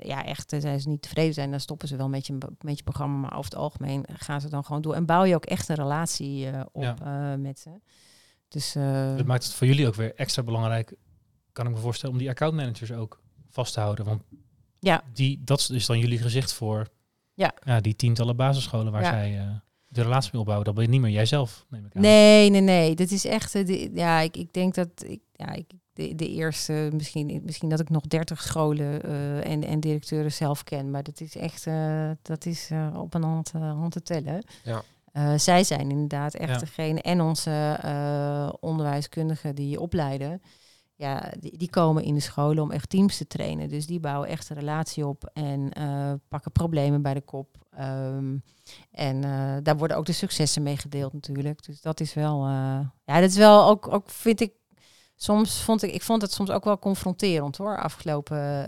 ja, 0.01 0.25
echt 0.25 0.53
eh, 0.53 0.61
zijn 0.61 0.79
ze 0.81 0.89
niet 0.89 1.01
tevreden 1.01 1.33
zijn, 1.33 1.51
dan 1.51 1.59
stoppen 1.59 1.87
ze 1.87 1.95
wel 1.95 2.09
met 2.09 2.27
je, 2.27 2.37
met 2.61 2.77
je 2.77 2.83
programma. 2.83 3.17
Maar 3.17 3.37
over 3.37 3.51
het 3.51 3.59
algemeen 3.59 4.05
gaan 4.13 4.41
ze 4.41 4.49
dan 4.49 4.63
gewoon 4.63 4.81
door. 4.81 4.93
En 4.93 5.05
bouw 5.05 5.23
je 5.23 5.35
ook 5.35 5.45
echt 5.45 5.69
een 5.69 5.75
relatie 5.75 6.47
op 6.71 6.81
Ja. 6.83 7.35
met 7.37 7.59
ze. 7.59 7.69
Dus 8.47 8.73
Dat 9.17 9.25
maakt 9.25 9.43
het 9.43 9.53
voor 9.53 9.67
jullie 9.67 9.87
ook 9.87 9.95
weer 9.95 10.15
extra 10.15 10.43
belangrijk, 10.43 10.95
kan 11.51 11.65
ik 11.67 11.71
me 11.71 11.77
voorstellen, 11.77 12.13
om 12.15 12.21
die 12.21 12.29
accountmanagers 12.29 12.91
ook 12.91 13.21
vast 13.49 13.73
te 13.73 13.79
houden. 13.79 14.05
Want 14.05 14.21
Ja. 14.79 15.03
die, 15.13 15.41
dat 15.43 15.59
is 15.59 15.65
dus 15.65 15.85
dan 15.85 15.99
jullie 15.99 16.17
gezicht 16.17 16.53
voor 16.53 16.87
Ja. 17.37 17.79
die 17.81 17.95
tientallen 17.95 18.35
basisscholen 18.35 18.91
waar 18.91 19.01
Ja. 19.01 19.09
zij 19.09 19.37
eh, 19.39 19.47
de 19.87 20.01
relatie 20.01 20.29
mee 20.31 20.39
opbouwen. 20.41 20.65
Dat 20.65 20.75
ben 20.75 20.83
je 20.83 20.89
niet 20.89 21.01
meer 21.01 21.11
jijzelf, 21.11 21.65
neem 21.69 21.85
ik 21.85 21.95
aan. 21.95 22.01
Nee, 22.01 22.49
nee, 22.49 22.61
nee. 22.61 22.95
Dit 22.95 23.11
is 23.11 23.25
echt. 23.25 23.55
eh, 23.55 23.65
de, 23.65 23.91
ja, 23.93 24.19
ik, 24.19 24.37
ik 24.37 24.53
denk 24.53 24.73
dat 24.73 24.87
ik, 25.05 25.19
ja, 25.33 25.51
ik, 25.53 25.65
de, 25.93 26.15
de 26.15 26.29
eerste, 26.29 26.89
misschien, 26.93 27.41
misschien 27.45 27.69
dat 27.69 27.79
ik 27.79 27.89
nog 27.89 28.01
30 28.07 28.41
scholen 28.41 29.01
eh, 29.03 29.51
en, 29.51 29.63
en 29.63 29.79
directeuren 29.79 30.31
zelf 30.31 30.63
ken. 30.63 30.91
Maar 30.91 31.03
dat 31.03 31.21
is 31.21 31.35
echt, 31.35 31.67
eh, 31.67 32.09
dat 32.21 32.45
is 32.45 32.69
eh, 32.71 32.93
op 32.97 33.13
een 33.13 33.23
hand, 33.23 33.51
hand 33.51 33.91
te 33.91 34.01
tellen. 34.01 34.43
Ja. 34.63 34.81
Eh, 35.11 35.33
zij 35.37 35.63
zijn 35.63 35.89
inderdaad 35.91 36.33
echt 36.33 36.49
Ja. 36.51 36.57
degene 36.57 37.01
en 37.01 37.21
onze 37.21 37.77
eh, 37.81 38.49
onderwijskundigen 38.59 39.55
die 39.55 39.79
opleiden. 39.79 40.41
Ja, 40.97 41.31
die, 41.39 41.57
die 41.57 41.69
komen 41.69 42.03
in 42.03 42.13
de 42.13 42.19
scholen 42.19 42.63
om 42.63 42.71
echt 42.71 42.89
teams 42.89 43.17
te 43.17 43.27
trainen. 43.27 43.69
Dus 43.69 43.85
die 43.85 43.99
bouwen 43.99 44.29
echt 44.29 44.49
een 44.49 44.55
relatie 44.55 45.05
op 45.07 45.29
en 45.33 45.73
eh, 45.73 46.13
pakken 46.27 46.51
problemen 46.51 47.01
bij 47.01 47.13
de 47.13 47.21
kop. 47.21 47.57
Ehm, 47.71 48.37
en 48.91 49.23
eh, 49.23 49.55
daar 49.63 49.77
worden 49.77 49.97
ook 49.97 50.05
de 50.05 50.11
successen 50.11 50.63
mee 50.63 50.77
gedeeld 50.77 51.13
natuurlijk. 51.13 51.65
Dus 51.65 51.81
dat 51.81 51.99
is 51.99 52.13
wel, 52.13 52.43
eh, 52.43 52.79
ja, 53.05 53.19
dat 53.19 53.29
is 53.29 53.37
wel 53.37 53.67
ook, 53.67 53.93
ook 53.93 54.09
vind 54.09 54.41
ik, 54.41 54.51
soms 55.15 55.61
vond 55.61 55.83
ik, 55.83 55.93
ik 55.93 56.01
vond 56.01 56.21
het 56.21 56.31
soms 56.31 56.49
ook 56.49 56.63
wel 56.63 56.79
confronterend 56.79 57.57
hoor, 57.57 57.81
afgelopen 57.81 58.67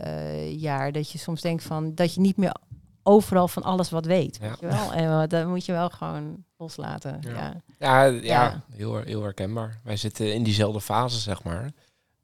jaar. 0.57 0.91
Dat 0.91 1.11
je 1.11 1.17
soms 1.17 1.41
denkt 1.41 1.63
van, 1.63 1.95
dat 1.95 2.13
je 2.13 2.21
niet 2.21 2.37
meer 2.37 2.55
overal 3.03 3.47
van 3.47 3.63
alles 3.63 3.89
wat 3.89 4.05
weet. 4.05 4.37
Ja. 4.41 4.49
Weet 4.49 4.59
je 4.59 4.67
wel? 4.67 4.93
En 4.93 5.29
dat 5.29 5.47
moet 5.47 5.65
je 5.65 5.71
wel 5.71 5.89
gewoon 5.89 6.43
loslaten. 6.57 7.17
Ja. 7.21 7.29
Ja. 7.29 7.61
Ja, 7.79 8.03
ja, 8.03 8.21
Ja. 8.21 8.63
Heel, 8.71 8.97
heel 8.97 9.23
herkenbaar. 9.23 9.79
Wij 9.83 9.97
zitten 9.97 10.33
in 10.33 10.43
diezelfde 10.43 10.81
fase, 10.81 11.19
zeg 11.19 11.43
maar. 11.43 11.71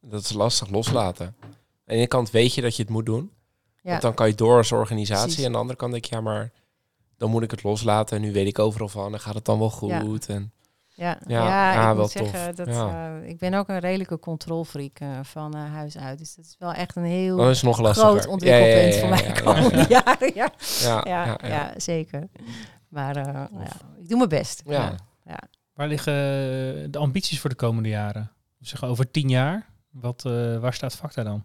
Dat 0.10 0.22
is 0.22 0.34
lastig 0.34 0.70
loslaten. 0.70 1.36
Aan 1.41 1.49
de 1.86 1.93
ene 1.93 2.08
kant 2.08 2.32
weet 2.32 2.53
je 2.53 2.62
dat 2.62 2.76
je 2.76 2.82
het 2.82 2.91
moet 2.91 3.06
doen. 3.06 3.32
Ja. 3.82 3.89
Want 3.89 4.01
dan 4.01 4.14
kan 4.14 4.28
je 4.28 4.36
door 4.36 4.58
als 4.58 4.72
organisatie. 4.72 5.24
Precies. 5.24 5.39
En 5.39 5.45
aan 5.45 5.51
de 5.51 5.58
andere 5.58 5.78
kant 5.78 5.91
denk 5.91 6.06
je, 6.06 6.16
ja, 6.16 6.22
maar 6.22 6.51
dan 7.18 7.30
moet 7.30 7.43
ik 7.43 7.51
het 7.51 7.64
loslaten. 7.64 8.16
En 8.18 8.22
nu 8.24 8.32
weet 8.34 8.47
ik 8.47 8.60
overal 8.60 8.88
van. 8.89 9.14
En 9.14 9.20
gaat 9.20 9.34
het 9.36 9.45
dan 9.45 9.60
wel 9.60 9.70
goed. 9.70 9.89
Ja. 9.89 9.99
En 10.28 10.51
Ja, 10.97 11.18
Ja, 11.28 11.47
ja, 11.47 11.74
ja, 11.74 11.80
ik 11.80 11.86
wel 11.86 11.95
moet 11.95 12.12
zeggen, 12.12 12.56
dat, 12.56 12.68
Ja. 12.68 13.18
eh, 13.22 13.30
ik 13.30 13.38
ben 13.38 13.53
ook 13.53 13.68
een 13.70 13.80
redelijke 13.80 14.20
controlfreak 14.20 14.99
eh, 14.99 15.20
van 15.24 15.53
eh, 15.53 15.74
huis 15.74 15.97
uit. 15.97 16.18
Dus 16.18 16.36
dat 16.36 16.45
is 16.45 16.56
wel 16.60 16.74
echt 16.74 16.95
een 16.95 17.03
heel 17.03 17.38
dan 17.38 17.49
is 17.49 17.62
nog 17.62 17.76
groot 17.76 18.28
ontwikkelpunt 18.28 18.74
Ja, 18.74 18.80
ja, 18.82 18.93
ja, 18.93 18.99
voor 18.99 19.10
mij 19.10 19.24
ja, 19.24 19.34
de 19.34 19.43
ja, 19.43 19.53
komende 19.53 19.78
ja. 19.78 19.86
jaren. 20.06 20.32
Ja, 20.36 20.51
Ja, 20.82 21.01
ja, 21.06 21.26
ja, 21.26 21.38
ja, 21.41 21.47
ja. 21.47 21.74
zeker. 21.78 22.28
Maar 22.88 23.16
eh, 23.16 23.26
ja, 23.60 23.72
ik 24.01 24.08
doe 24.10 24.18
mijn 24.18 24.30
best. 24.30 24.62
Ja. 24.66 24.95
Ja. 25.26 25.39
Waar 25.74 25.88
liggen 25.88 26.14
de 26.91 26.97
ambities 26.97 27.39
voor 27.39 27.49
de 27.49 27.56
komende 27.56 27.89
jaren? 27.89 28.32
Zeg 28.60 28.84
over 28.84 29.12
tien 29.12 29.30
jaar. 29.30 29.74
Wat, 30.00 30.26
eh, 30.26 30.58
waar 30.58 30.74
staat 30.74 30.96
Facta 30.96 31.24
dan? 31.24 31.43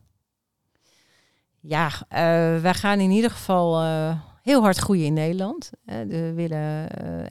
Ja, 1.60 1.90
eh, 2.08 2.20
wij 2.60 2.74
gaan 2.74 3.00
in 3.00 3.10
ieder 3.10 3.30
geval 3.30 3.80
eh, 3.82 4.20
heel 4.42 4.62
hard 4.62 4.76
groeien 4.76 5.04
in 5.04 5.12
Nederland. 5.12 5.70
We 5.84 6.32
willen 6.34 6.88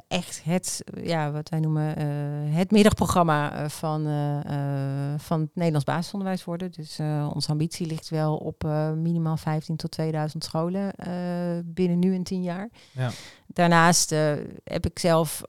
echt 0.08 0.44
het, 0.44 0.84
ja, 1.04 1.32
wat 1.32 1.50
wij 1.50 1.60
noemen, 1.60 2.00
het 2.52 2.72
middagprogramma 2.72 3.70
van, 3.70 4.04
van 5.18 5.40
het 5.40 5.50
Nederlands 5.54 5.86
basisonderwijs 5.86 6.44
worden. 6.44 6.72
Dus 6.72 7.00
onze 7.34 7.52
ambitie 7.52 7.88
ligt 7.88 8.10
wel 8.10 8.38
op 8.38 8.64
minimaal 8.96 9.38
15 9.38 9.76
tot 9.76 9.92
2000 9.92 10.44
scholen 10.44 10.94
binnen 11.66 12.00
nu 12.00 12.16
en 12.16 12.24
10 12.24 12.44
jaar. 12.44 12.70
Ja. 12.92 13.10
Daarnaast 13.48 14.10
heb 14.64 14.86
ik 14.86 15.00
zelf 15.00 15.42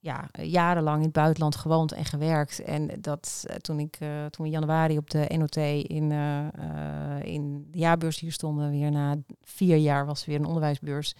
ja, 0.00 0.28
jarenlang 0.32 0.96
in 0.96 1.04
het 1.04 1.12
buitenland 1.12 1.56
gewoond 1.56 1.92
en 1.92 2.04
gewerkt. 2.04 2.62
En 2.62 3.00
dat 3.00 3.44
eh, 3.46 3.56
toen 3.56 3.78
ik 3.78 3.96
eh, 4.00 4.26
toen 4.26 4.44
in 4.46 4.52
januari 4.52 4.98
op 4.98 5.10
de 5.10 5.30
NOT 5.38 5.56
in, 5.56 6.12
eh, 6.12 7.22
in 7.22 7.68
de 7.70 7.78
jaarbeurs 7.78 8.20
hier 8.20 8.32
stonden, 8.32 8.70
weer 8.70 8.90
na 8.90 9.16
vier 9.42 9.76
jaar 9.76 10.06
was 10.06 10.22
er 10.22 10.28
weer 10.28 10.38
een 10.38 10.46
onderwijsbeurs. 10.46 11.14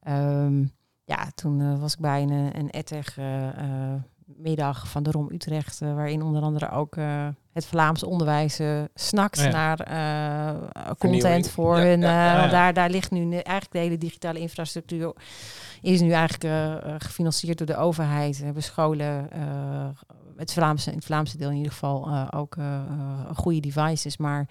Ehm, 0.00 0.64
ja, 1.04 1.30
toen 1.34 1.80
was 1.80 1.92
ik 1.92 2.00
bij 2.00 2.22
een, 2.22 2.58
een 2.58 4.04
middag 4.24 4.88
van 4.88 5.02
de 5.02 5.10
ROM 5.10 5.30
Utrecht, 5.30 5.78
waarin 5.78 6.22
onder 6.22 6.42
andere 6.42 6.70
ook 6.70 6.96
het 7.52 7.66
Vlaams 7.66 8.02
onderwijs 8.02 8.58
eh, 8.58 8.82
snakt 8.94 9.38
Oh 9.38 9.44
ja. 9.44 9.50
naar 9.50 9.80
eh, 9.80 10.90
content 10.98 11.50
voor 11.50 11.76
Ja, 11.78 11.82
hun. 11.84 12.00
ja, 12.00 12.06
eh, 12.08 12.12
ja, 12.14 12.32
ja. 12.32 12.38
want 12.38 12.50
Daar, 12.50 12.72
daar 12.74 12.90
ligt 12.90 13.10
nu 13.10 13.32
eigenlijk 13.32 13.72
de 13.72 13.78
hele 13.78 13.98
digitale 13.98 14.38
infrastructuur 14.38 15.12
is 15.80 16.00
nu 16.00 16.10
eigenlijk 16.10 17.02
gefinancierd 17.02 17.58
door 17.58 17.66
de 17.66 17.76
overheid. 17.76 18.38
We 18.38 18.44
hebben 18.44 18.62
scholen, 18.62 19.30
eh, 19.30 19.88
het, 20.36 20.52
Vlaamse, 20.52 20.90
in 20.90 20.96
het 20.96 21.04
Vlaamse 21.04 21.36
deel 21.38 21.50
in 21.50 21.56
ieder 21.56 21.72
geval, 21.72 22.06
eh, 22.06 22.28
ook 22.30 22.56
goede 23.34 23.60
devices. 23.60 24.16
Maar 24.16 24.48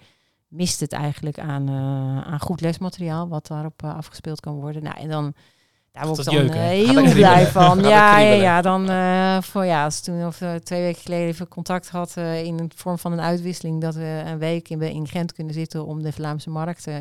mist 0.48 0.80
het 0.80 0.92
eigenlijk 0.92 1.38
aan, 1.38 1.68
eh, 1.68 2.32
aan 2.32 2.40
goed 2.40 2.60
lesmateriaal 2.60 3.28
wat 3.28 3.46
daarop 3.46 3.82
afgespeeld 3.84 4.40
kan 4.40 4.54
worden. 4.54 4.82
Nou, 4.82 4.96
en 4.98 5.08
dan 5.08 5.34
daar 5.92 6.06
word 6.06 6.18
ik 6.18 6.24
dat 6.24 6.34
dan 6.34 6.34
jeuken? 6.34 6.86
Gaat 6.86 7.04
heel 7.04 7.12
blij 7.12 7.46
van. 7.46 7.80
Ja, 7.82 8.18
ja, 8.18 8.32
ja, 8.34 8.62
dan 8.62 8.90
eh, 8.90 9.42
voor 9.42 9.64
ja, 9.64 9.84
als 9.84 10.00
toen 10.00 10.26
of 10.26 10.40
eh, 10.40 10.54
twee 10.54 10.82
weken 10.82 11.02
geleden 11.02 11.26
even 11.26 11.48
contact 11.48 11.88
had 11.88 12.16
in 12.16 12.56
de 12.56 12.66
vorm 12.74 12.98
van 12.98 13.12
een 13.12 13.20
uitwisseling, 13.20 13.80
dat 13.80 13.94
we 13.94 14.22
een 14.26 14.38
week 14.38 14.68
in, 14.68 14.80
in 14.82 15.08
Gent 15.08 15.32
kunnen 15.32 15.54
zitten 15.54 15.86
om 15.86 16.02
de 16.02 16.12
Vlaamse 16.12 16.50
markt 16.50 16.86
eh, 16.86 16.96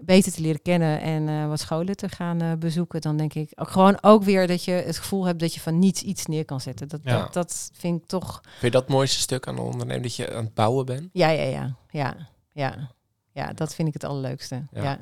beter 0.00 0.32
te 0.32 0.40
leren 0.40 0.62
kennen 0.62 1.00
en 1.00 1.28
eh, 1.28 1.48
wat 1.48 1.60
scholen 1.60 1.96
te 1.96 2.08
gaan 2.08 2.40
eh, 2.40 2.52
bezoeken, 2.52 3.00
dan 3.00 3.16
denk 3.16 3.34
ik 3.34 3.52
ook 3.54 3.70
gewoon 3.70 3.98
ook 4.00 4.22
weer 4.22 4.46
dat 4.46 4.64
je 4.64 4.72
het 4.72 4.98
gevoel 4.98 5.26
hebt 5.26 5.40
dat 5.40 5.54
je 5.54 5.60
van 5.60 5.78
niets 5.78 6.02
iets 6.02 6.26
neer 6.26 6.44
kan 6.44 6.60
zetten. 6.60 6.88
Dat, 6.88 7.00
Ja. 7.02 7.18
dat, 7.22 7.32
dat 7.32 7.70
vind 7.72 8.02
ik 8.02 8.06
toch. 8.08 8.40
Vind 8.42 8.60
je 8.60 8.70
dat 8.70 8.82
het 8.82 8.90
mooiste 8.90 9.18
stuk 9.20 9.46
aan 9.46 9.54
de 9.56 9.62
onderneming? 9.62 10.02
Dat 10.02 10.16
je 10.16 10.34
aan 10.34 10.44
het 10.44 10.54
bouwen 10.54 10.86
bent? 10.86 11.08
Ja, 11.12 11.28
ja, 11.28 11.42
ja, 11.42 11.76
ja, 11.90 12.16
ja, 12.52 12.90
ja. 13.32 13.52
Dat 13.52 13.74
vind 13.74 13.88
ik 13.88 13.94
het 13.94 14.04
allerleukste. 14.04 14.66
Ja. 14.72 14.82
Ja. 14.82 14.98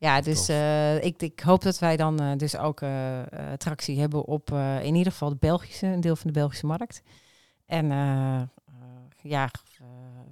Ja, 0.00 0.20
dus 0.20 0.48
eh, 0.48 1.04
ik, 1.04 1.22
ik 1.22 1.40
hoop 1.40 1.62
dat 1.62 1.78
wij 1.78 1.96
dan 1.96 2.20
eh, 2.20 2.36
dus 2.36 2.56
ook 2.56 2.80
eh, 2.80 3.20
eh, 3.20 3.26
tractie 3.56 4.00
hebben 4.00 4.24
op 4.24 4.50
in 4.82 4.94
ieder 4.94 5.12
geval 5.12 5.28
de 5.28 5.36
Belgische, 5.40 5.86
een 5.86 6.00
deel 6.00 6.16
van 6.16 6.26
de 6.26 6.38
Belgische 6.38 6.66
markt. 6.66 7.02
En 7.66 7.86
ja, 9.22 9.50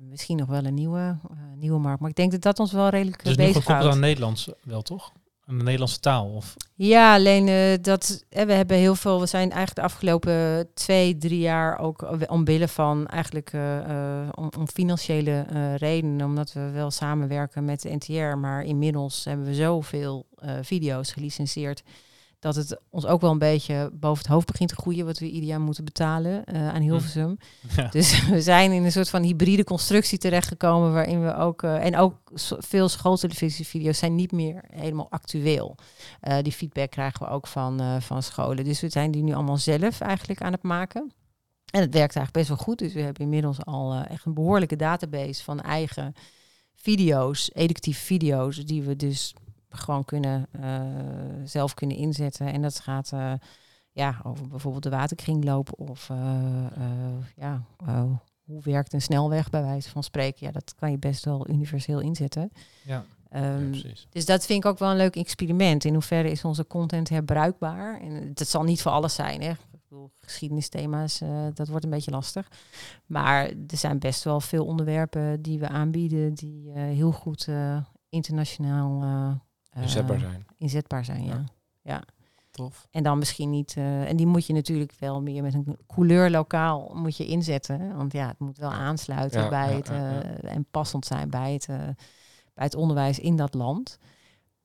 misschien 0.00 0.36
nog 0.36 0.48
wel 0.48 0.64
een 0.64 0.74
nieuwe, 0.74 1.16
nieuwe 1.56 1.78
markt. 1.78 2.00
Maar 2.00 2.10
ik 2.10 2.16
denk 2.16 2.30
dat 2.30 2.42
dat 2.42 2.58
ons 2.58 2.72
wel 2.72 2.88
redelijk 2.88 3.24
Dus 3.24 3.32
uh, 3.32 3.38
nu 3.38 3.44
bezig 3.44 3.64
gekoppeld 3.64 3.92
aan 3.92 4.00
Nederlands 4.00 4.50
wel, 4.62 4.82
toch? 4.82 5.12
Aan 5.48 5.58
de 5.58 5.64
Nederlandse 5.64 6.00
taal? 6.00 6.26
Of, 6.26 6.56
Ja, 6.74 7.14
alleen 7.14 7.48
eh, 7.48 7.82
dat 7.82 8.24
eh, 8.28 8.44
we 8.44 8.52
hebben 8.52 8.76
heel 8.76 8.94
veel. 8.94 9.20
We 9.20 9.26
zijn 9.26 9.50
eigenlijk 9.50 9.74
de 9.74 9.82
afgelopen 9.82 10.68
twee, 10.74 11.16
drie 11.16 11.38
jaar 11.38 11.78
ook 11.78 12.02
eh, 12.02 12.20
omwille 12.26 12.68
van 12.68 13.06
eigenlijk 13.06 13.52
eh, 13.52 14.28
om, 14.34 14.50
om 14.58 14.68
financiële 14.68 15.46
redenen, 15.76 16.26
omdat 16.26 16.52
we 16.52 16.70
wel 16.70 16.90
samenwerken 16.90 17.64
met 17.64 17.82
de 17.82 17.94
NTR, 17.94 18.36
maar 18.36 18.64
inmiddels 18.64 19.24
hebben 19.24 19.46
we 19.46 19.54
zoveel 19.54 20.26
video's 20.62 21.12
gelicenseerd 21.12 21.82
dat 22.38 22.54
het 22.54 22.80
ons 22.90 23.06
ook 23.06 23.20
wel 23.20 23.30
een 23.30 23.38
beetje 23.38 23.90
boven 23.92 24.22
het 24.22 24.32
hoofd 24.32 24.46
begint 24.46 24.68
te 24.68 24.76
groeien 24.76 25.04
wat 25.04 25.18
we 25.18 25.30
ieder 25.30 25.48
jaar 25.48 25.60
moeten 25.60 25.84
betalen 25.84 26.44
eh, 26.44 26.68
aan 26.68 26.82
Hilversum. 26.82 27.38
ja. 27.76 27.88
Dus 27.88 28.22
we 28.28 28.42
zijn 28.42 28.72
in 28.72 28.84
een 28.84 28.92
soort 28.92 29.10
van 29.10 29.22
hybride 29.22 29.64
constructie 29.64 30.18
terechtgekomen 30.18 30.92
waarin 30.92 31.24
we 31.24 31.34
ook 31.34 31.62
eh, 31.62 31.84
en 31.84 31.96
ook 31.96 32.14
veel 32.58 32.88
schooltelevisievideo's 32.88 33.98
zijn 33.98 34.14
niet 34.14 34.32
meer 34.32 34.64
helemaal 34.72 35.10
actueel. 35.10 35.76
Eh, 36.20 36.38
die 36.42 36.52
feedback 36.52 36.90
krijgen 36.90 37.26
we 37.26 37.32
ook 37.32 37.46
van, 37.46 38.02
van 38.02 38.22
scholen. 38.22 38.64
Dus 38.64 38.80
we 38.80 38.88
zijn 38.88 39.10
die 39.10 39.22
nu 39.22 39.32
allemaal 39.32 39.56
zelf 39.56 40.00
eigenlijk 40.00 40.42
aan 40.42 40.52
het 40.52 40.62
maken. 40.62 41.12
En 41.70 41.80
het 41.80 41.94
werkt 41.94 42.16
eigenlijk 42.16 42.32
best 42.32 42.48
wel 42.48 42.56
goed. 42.56 42.78
Dus 42.78 42.92
we 42.92 43.00
hebben 43.00 43.22
inmiddels 43.22 43.64
al 43.64 43.94
echt 43.94 44.24
een 44.24 44.34
behoorlijke 44.34 44.76
database 44.76 45.44
van 45.44 45.60
eigen 45.60 46.14
video's, 46.74 47.50
educatieve 47.54 48.04
video's, 48.04 48.56
die 48.56 48.82
we 48.82 48.96
dus 48.96 49.34
gewoon 49.68 50.04
kunnen 50.04 50.46
eh, 50.50 50.80
zelf 51.44 51.74
kunnen 51.74 51.96
inzetten. 51.96 52.46
En 52.52 52.62
dat 52.62 52.80
gaat 52.80 53.12
eh, 53.12 53.32
ja, 53.98 54.20
over 54.22 54.48
bijvoorbeeld 54.48 54.82
de 54.82 54.90
waterkringloop 54.90 55.80
of 55.80 56.10
eh, 56.10 56.66
eh, 56.66 57.24
ja, 57.36 57.62
hoe 58.44 58.62
werkt 58.62 58.92
een 58.92 59.02
snelweg 59.02 59.50
bij 59.50 59.62
wijze 59.62 59.90
van 59.90 60.02
spreken. 60.02 60.46
Ja, 60.46 60.52
dat 60.52 60.74
kan 60.74 60.90
je 60.90 60.98
best 60.98 61.24
wel 61.24 61.48
universeel 61.48 62.00
inzetten. 62.00 62.50
ja. 62.84 63.04
Ehm, 63.28 63.70
dus 64.10 64.24
dat 64.24 64.46
vind 64.46 64.64
ik 64.64 64.70
ook 64.70 64.78
wel 64.78 64.90
een 64.90 64.96
leuk 64.96 65.16
experiment. 65.16 65.84
In 65.84 65.92
hoeverre 65.92 66.30
is 66.30 66.44
onze 66.44 66.66
content 66.66 67.08
herbruikbaar? 67.08 68.00
En 68.00 68.34
dat 68.34 68.48
zal 68.48 68.62
niet 68.62 68.82
voor 68.82 68.92
alles 68.92 69.14
zijn. 69.14 69.42
Hè. 69.42 69.52
bedoel, 69.88 70.10
geschiedenisthema's, 70.20 71.20
uh, 71.20 71.46
dat 71.54 71.68
wordt 71.68 71.84
een 71.84 71.90
beetje 71.90 72.10
lastig. 72.10 72.48
Maar 73.06 73.44
er 73.46 73.76
zijn 73.76 73.98
best 73.98 74.24
wel 74.24 74.40
veel 74.40 74.64
onderwerpen 74.64 75.42
die 75.42 75.58
we 75.58 75.68
aanbieden 75.68 76.34
die 76.34 76.68
uh, 76.68 76.74
heel 76.74 77.12
goed 77.12 77.46
uh, 77.46 77.78
internationaal 78.08 79.02
inzetbaar 79.80 80.18
zijn. 80.18 80.46
Inzetbaar 80.58 81.04
zijn, 81.04 81.24
ja. 81.24 81.32
ja. 81.32 81.44
ja. 81.82 82.02
Tof. 82.50 82.86
En 82.90 83.02
dan 83.02 83.18
misschien 83.18 83.50
niet. 83.50 83.74
en 83.76 84.16
die 84.16 84.26
moet 84.26 84.46
je 84.46 84.52
natuurlijk 84.52 84.92
wel 84.98 85.22
meer 85.22 85.42
met 85.42 85.54
een 85.54 85.78
couleur 85.86 86.30
lokaal 86.30 86.90
moet 86.94 87.16
je 87.16 87.26
inzetten. 87.26 87.96
Want 87.96 88.12
ja, 88.12 88.28
het 88.28 88.38
moet 88.38 88.58
wel 88.58 88.72
aansluiten 88.72 89.42
Ja, 89.42 89.48
bij 89.48 89.70
ja, 89.70 89.76
het 89.76 89.88
ja, 89.88 90.12
ja. 90.12 90.22
en 90.48 90.66
passend 90.70 91.06
zijn 91.06 91.30
bij 91.30 91.52
het, 91.52 91.66
bij 92.54 92.64
het 92.64 92.74
onderwijs 92.74 93.18
in 93.18 93.36
dat 93.36 93.54
land. 93.54 93.98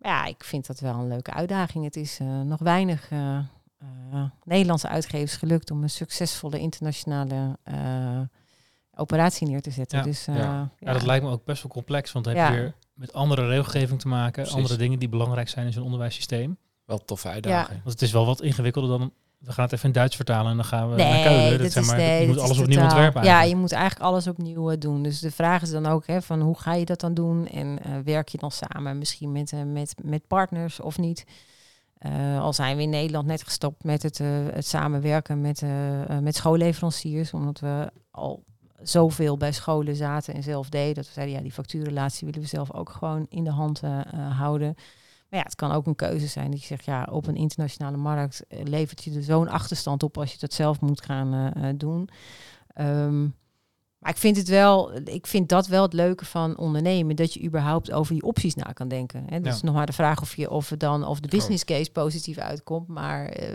Maar 0.04 0.12
ja, 0.12 0.26
ik 0.26 0.44
vind 0.44 0.68
dat 0.68 0.80
wel 0.80 0.94
een 0.94 1.08
leuke 1.08 1.34
uitdaging. 1.34 1.84
Het 1.84 1.96
is 1.96 2.20
uh, 2.20 2.42
nog 2.42 2.60
weinig 2.60 3.12
uh, 3.12 3.40
uh, 4.14 4.24
Nederlandse 4.44 4.88
uitgevers 4.88 5.36
gelukt 5.36 5.72
om 5.72 5.84
een 5.84 5.90
succesvolle 5.90 6.60
internationale 6.60 7.58
operatie 8.96 9.48
neer 9.48 9.62
te 9.62 9.72
zetten. 9.72 9.98
Ja, 9.98 10.04
dus, 10.04 10.26
ja. 10.26 10.70
ja. 10.80 10.94
dat 10.94 11.06
lijkt 11.06 11.26
me 11.26 11.32
ook 11.32 11.46
best 11.46 11.64
wel 11.64 11.72
complex, 11.72 12.12
want 12.12 12.26
dan 12.26 12.36
heb 12.36 12.54
je 12.54 12.60
weer 12.60 12.74
met 12.94 13.14
andere 13.14 13.48
regelgeving 13.48 14.00
te 14.00 14.08
maken, 14.08 14.42
Precies. 14.42 14.54
andere 14.54 14.76
dingen 14.76 15.00
die 15.00 15.10
belangrijk 15.10 15.50
zijn 15.50 15.66
in 15.66 15.74
zo'n 15.74 15.84
onderwijssysteem. 15.84 16.58
Wel 16.86 17.06
toffe 17.06 17.28
uitdaging. 17.28 17.80
Want 17.84 17.92
het 17.94 18.02
is 18.02 18.12
wel 18.12 18.26
wat 18.26 18.42
ingewikkelder 18.42 19.00
dan 19.00 19.14
we 19.44 19.52
gaan 19.52 19.64
het 19.64 19.74
even 19.74 19.86
in 19.86 19.92
Duits 19.92 20.16
vertalen 20.16 20.52
en 20.52 20.56
dan 20.56 20.66
gaan 20.66 20.90
we 20.90 20.96
nee, 20.96 21.14
naar 21.14 21.24
Keulen. 21.24 21.52
Dat 21.52 21.60
dat 21.60 21.72
zijn 21.72 21.84
is, 21.84 21.90
maar, 21.90 22.00
nee, 22.00 22.22
je 22.22 22.28
moet 22.28 22.40
alles 22.40 22.60
opnieuw 22.60 22.76
totaal- 22.76 22.90
ontwerpen 22.90 23.24
Ja, 23.24 23.42
je 23.42 23.56
moet 23.56 23.72
eigenlijk 23.72 24.06
alles 24.06 24.28
opnieuw 24.28 24.72
eh, 24.72 24.80
doen. 24.80 25.04
Dus 25.04 25.20
de 25.20 25.32
vraag 25.32 25.62
is 25.62 25.70
dan 25.70 25.86
ook 25.86 26.08
hè, 26.08 26.22
van 26.22 26.42
hoe 26.42 26.60
ga 26.60 26.74
je 26.74 26.86
dat 26.86 27.00
dan 27.00 27.14
doen? 27.14 27.48
En 27.48 27.80
eh, 27.84 27.92
werk 28.04 28.30
je 28.30 28.38
dan 28.38 28.52
samen 28.52 28.98
misschien 28.98 29.32
met, 29.32 29.52
eh, 29.52 29.64
met, 29.64 29.96
met 30.04 30.28
partners 30.28 30.80
of 30.80 30.98
niet? 30.98 31.26
Eh, 31.98 32.42
al 32.42 32.54
zijn 32.54 32.78
we 32.78 32.84
in 32.84 32.90
Nederland 32.90 33.26
net 33.26 33.44
gestopt 33.44 33.84
met 33.84 34.04
het, 34.04 34.18
het 34.54 34.68
samenwerken 34.68 35.42
met, 35.42 35.64
met 36.22 36.36
schoolleveranciers, 36.36 37.34
omdat 37.34 37.60
we 37.60 37.92
al 38.12 38.44
zoveel 38.84 39.38
bij 39.38 39.52
scholen 39.52 39.96
zaten 39.96 40.34
en 40.34 40.44
zelf 40.44 40.70
deden. 40.70 40.96
Dat 40.96 41.06
we 41.06 41.12
zeiden, 41.14 41.36
ja, 41.36 41.42
die 41.42 41.52
factuurrelatie 41.52 42.26
willen 42.26 42.42
we 42.42 42.48
zelf 42.48 42.74
ook 42.74 42.90
gewoon 42.90 43.26
in 43.30 43.44
de 43.44 43.52
hand 43.52 43.84
eh, 43.84 44.00
eh, 44.00 44.38
houden. 44.38 44.74
Maar 45.30 45.40
ja, 45.40 45.46
het 45.46 45.56
kan 45.56 45.72
ook 45.72 45.86
een 45.86 45.96
keuze 45.96 46.28
zijn 46.28 46.52
dat 46.52 46.60
je 46.60 46.66
zegt, 46.66 46.86
ja, 46.86 47.08
op 47.12 47.28
een 47.28 47.36
internationale 47.36 47.98
markt 47.98 48.48
eh, 48.48 48.64
levert 48.64 49.04
je 49.04 49.16
er 49.16 49.24
zo'n 49.24 49.48
achterstand 49.48 50.04
op 50.04 50.18
als 50.18 50.32
je 50.32 50.40
dat 50.40 50.54
zelf 50.54 50.82
moet 50.82 51.02
gaan 51.02 51.54
doen. 51.78 52.10
Ehm, 52.74 53.28
maar 54.04 54.12
ik 54.12 54.18
vind 54.18 54.38
het 54.38 54.48
wel, 54.48 54.92
ik 55.06 55.28
vind 55.28 55.50
dat 55.50 55.68
wel 55.68 55.82
het 55.82 55.94
leuke 55.94 56.26
van 56.26 56.58
ondernemen, 56.58 57.16
dat 57.16 57.34
je 57.34 57.44
überhaupt 57.44 57.92
over 57.92 58.14
die 58.14 58.24
opties 58.24 58.56
na 58.56 58.72
kan 58.74 58.88
denken. 58.88 59.24
Hè? 59.30 59.36
Dat 59.38 59.46
Ja. 59.46 59.52
is 59.54 59.62
nog 59.62 59.74
maar 59.76 59.86
de 59.86 59.94
vraag 59.94 60.22
of 60.22 60.36
je 60.36 60.50
of 60.50 60.70
het 60.70 60.80
dan 60.80 61.08
of 61.08 61.20
de 61.20 61.28
business 61.28 61.66
case 61.66 61.92
positief 61.92 62.38
uitkomt, 62.38 62.88
maar 62.88 63.26
eh, 63.26 63.48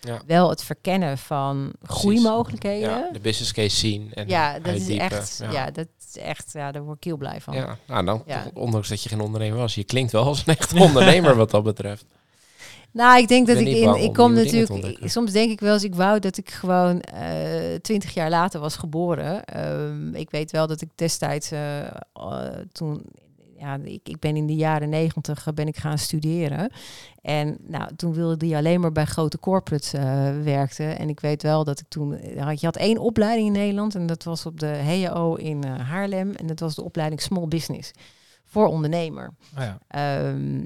Ja. 0.00 0.20
wel 0.26 0.48
het 0.50 0.62
verkennen 0.62 1.18
van 1.18 1.72
groeimogelijkheden. 1.82 2.90
Ja, 2.90 3.08
de 3.12 3.20
business 3.20 3.52
case 3.52 3.76
zien 3.76 4.10
en 4.14 4.28
Ja, 4.28 4.58
dat 4.58 4.74
is 4.74 4.88
echt, 4.88 5.42
ja. 5.50 5.70
dat 5.70 5.86
is 6.08 6.22
echt, 6.22 6.52
ja, 6.52 6.72
daar 6.72 6.82
word 6.82 6.96
ik 6.96 7.04
heel 7.04 7.16
blij 7.16 7.40
van. 7.40 7.54
Ja, 7.54 7.76
nou 7.86 8.04
dan, 8.04 8.22
ondanks 8.54 8.88
dat 8.88 9.02
je 9.02 9.08
geen 9.08 9.20
ondernemer 9.20 9.58
was, 9.58 9.74
je 9.74 9.84
klinkt 9.84 10.12
wel 10.12 10.24
als 10.24 10.42
een 10.46 10.56
echte 10.56 10.78
ondernemer 10.88 11.36
wat 11.36 11.50
dat 11.50 11.62
betreft. 11.62 12.04
Nou, 12.92 13.18
ik 13.20 13.28
denk 13.28 13.46
dat 13.46 13.56
ik 13.56 13.66
in, 13.76 13.88
ik 13.96 14.08
om 14.08 14.14
kom 14.14 14.32
natuurlijk, 14.44 14.70
soms 15.10 15.32
denk 15.32 15.50
ik 15.50 15.60
wel 15.60 15.72
eens, 15.72 15.84
ik 15.84 15.94
wou 15.94 16.18
dat 16.18 16.36
ik 16.36 16.50
gewoon 16.50 17.00
eh, 17.00 17.74
twintig 17.82 18.14
jaar 18.14 18.30
later 18.30 18.60
was 18.60 18.76
geboren. 18.76 19.44
Ehm, 19.44 20.14
ik 20.14 20.30
weet 20.30 20.50
wel 20.50 20.66
dat 20.66 20.80
ik 20.80 20.88
destijds 20.94 21.50
eh, 21.50 21.86
eh, 21.86 21.92
toen, 22.72 23.02
ja, 23.58 23.78
ik, 23.84 24.00
ik 24.08 24.18
ben 24.18 24.36
in 24.36 24.46
de 24.46 24.54
jaren 24.54 24.88
negentig 24.88 25.46
ben 25.54 25.66
ik 25.66 25.76
gaan 25.76 25.98
studeren. 25.98 26.70
En 27.22 27.56
nou, 27.66 27.90
toen 27.96 28.12
wilde 28.12 28.36
die 28.36 28.56
alleen 28.56 28.80
maar 28.80 28.92
bij 28.92 29.04
grote 29.04 29.38
corporates 29.38 29.92
eh 29.92 30.28
werkten. 30.44 30.98
En 30.98 31.08
ik 31.08 31.20
weet 31.20 31.42
wel 31.42 31.64
dat 31.64 31.80
ik 31.80 31.86
toen, 31.88 32.18
had- 32.38 32.60
je 32.60 32.66
had 32.66 32.76
één 32.76 32.98
opleiding 32.98 33.46
in 33.46 33.52
Nederland 33.52 33.94
en 33.94 34.06
dat 34.06 34.22
was 34.24 34.46
op 34.46 34.60
de 34.60 34.66
HAO 34.66 35.34
in 35.34 35.64
Haarlem. 35.64 36.34
En 36.34 36.46
dat 36.46 36.60
was 36.60 36.74
de 36.74 36.82
opleiding 36.84 37.20
Small 37.20 37.48
Business 37.48 37.90
voor 38.44 38.66
ondernemer. 38.66 39.30
Oh 39.58 39.62
ja. 39.64 39.78
Ehm, 39.88 40.62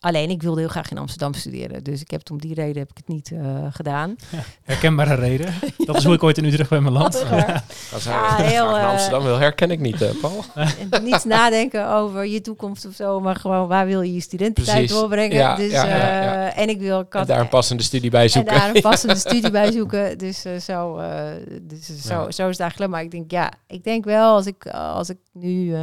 alleen 0.00 0.30
ik 0.30 0.42
wilde 0.42 0.60
heel 0.60 0.68
graag 0.68 0.90
in 0.90 0.98
Amsterdam 0.98 1.34
studeren. 1.34 1.84
Dus 1.84 2.00
ik 2.00 2.10
heb 2.10 2.20
het 2.20 2.30
om 2.30 2.40
die 2.40 2.54
reden 2.54 2.78
heb 2.78 2.90
ik 2.90 2.96
het 2.96 3.08
niet 3.08 3.30
eh, 3.32 3.64
gedaan. 3.70 4.16
Herkenbare 4.62 5.14
reden. 5.14 5.54
Dat 5.86 5.96
is 5.96 6.04
hoe 6.04 6.14
ik 6.14 6.22
ooit 6.22 6.38
in 6.38 6.44
Utrecht 6.44 6.70
waar. 6.70 7.64
Als 7.92 8.04
Ja, 8.04 8.36
hij 8.36 8.46
heel, 8.46 8.76
eh, 8.76 8.88
Amsterdam 8.88 9.22
wil, 9.22 9.38
herken 9.38 9.70
ik 9.70 9.80
niet, 9.80 10.02
eh, 10.02 10.10
Paul. 10.20 10.44
En 10.90 11.04
niet 11.04 11.24
nadenken 11.24 11.88
over 11.92 12.26
je 12.26 12.40
toekomst 12.40 12.86
of 12.86 12.94
zo, 12.94 13.20
maar 13.20 13.36
gewoon 13.36 13.68
waar 13.68 13.86
wil 13.86 14.00
je 14.02 14.14
je 14.14 14.20
studententijd 14.20 14.76
Precies. 14.76 14.96
doorbrengen. 14.96 15.36
Ja, 15.36 15.56
dus, 15.56 15.70
ja, 15.70 15.84
ja, 15.86 15.96
ja. 15.96 16.50
eh, 16.52 16.62
en 16.62 16.68
ik 16.68 16.80
wil 16.80 16.98
En 16.98 17.06
had- 17.10 17.26
daar 17.26 17.40
een 17.40 17.48
passende 17.48 17.82
studie 17.82 18.10
bij 18.10 18.22
en 18.22 18.30
zoeken. 18.30 18.54
daar 18.54 18.74
een 18.74 18.80
passende 18.82 19.14
studie 19.26 19.50
bij 19.50 19.72
zoeken. 19.72 20.18
Dus, 20.18 20.44
eh, 20.44 20.56
zo, 20.56 20.96
eh, 20.96 21.22
dus 21.62 21.86
zo, 22.02 22.14
Ja. 22.22 22.30
zo 22.30 22.42
is 22.44 22.52
het 22.52 22.60
eigenlijk. 22.60 22.90
Maar 22.90 23.02
ik 23.02 23.10
denk, 23.10 23.30
ja, 23.30 23.52
ik 23.66 23.84
denk 23.84 24.04
wel 24.04 24.34
als 24.34 24.46
ik, 24.46 24.66
als 24.66 25.08
ik 25.08 25.16
nu, 25.32 25.74
eh, 25.74 25.80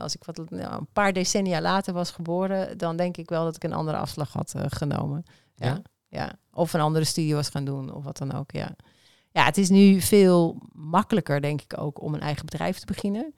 als 0.00 0.14
ik 0.14 0.24
wat, 0.24 0.40
nou, 0.50 0.72
een 0.78 0.86
paar 0.92 1.12
decennia 1.12 1.60
later 1.60 1.92
was 1.92 2.10
geboren, 2.10 2.78
dan 2.78 2.96
denk 2.96 3.16
ik 3.16 3.28
wel 3.28 3.44
dat 3.44 3.55
ik 3.56 3.64
een 3.64 3.72
andere 3.72 3.96
afslag 3.96 4.32
had 4.32 4.54
eh, 4.54 4.62
genomen. 4.68 5.24
Ja. 5.54 5.66
Ja? 5.66 5.82
ja. 6.08 6.32
Of 6.52 6.72
een 6.72 6.80
andere 6.80 7.04
studie 7.04 7.34
was 7.34 7.48
gaan 7.48 7.64
doen 7.64 7.94
of 7.94 8.04
wat 8.04 8.16
dan 8.18 8.32
ook. 8.34 8.50
Ja. 8.52 8.76
ja, 9.30 9.44
het 9.44 9.56
is 9.58 9.68
nu 9.68 10.00
veel 10.00 10.58
makkelijker, 10.72 11.40
denk 11.40 11.62
ik 11.62 11.80
ook, 11.80 12.02
om 12.02 12.14
een 12.14 12.20
eigen 12.20 12.44
bedrijf 12.46 12.78
te 12.78 12.86
beginnen. 12.86 13.34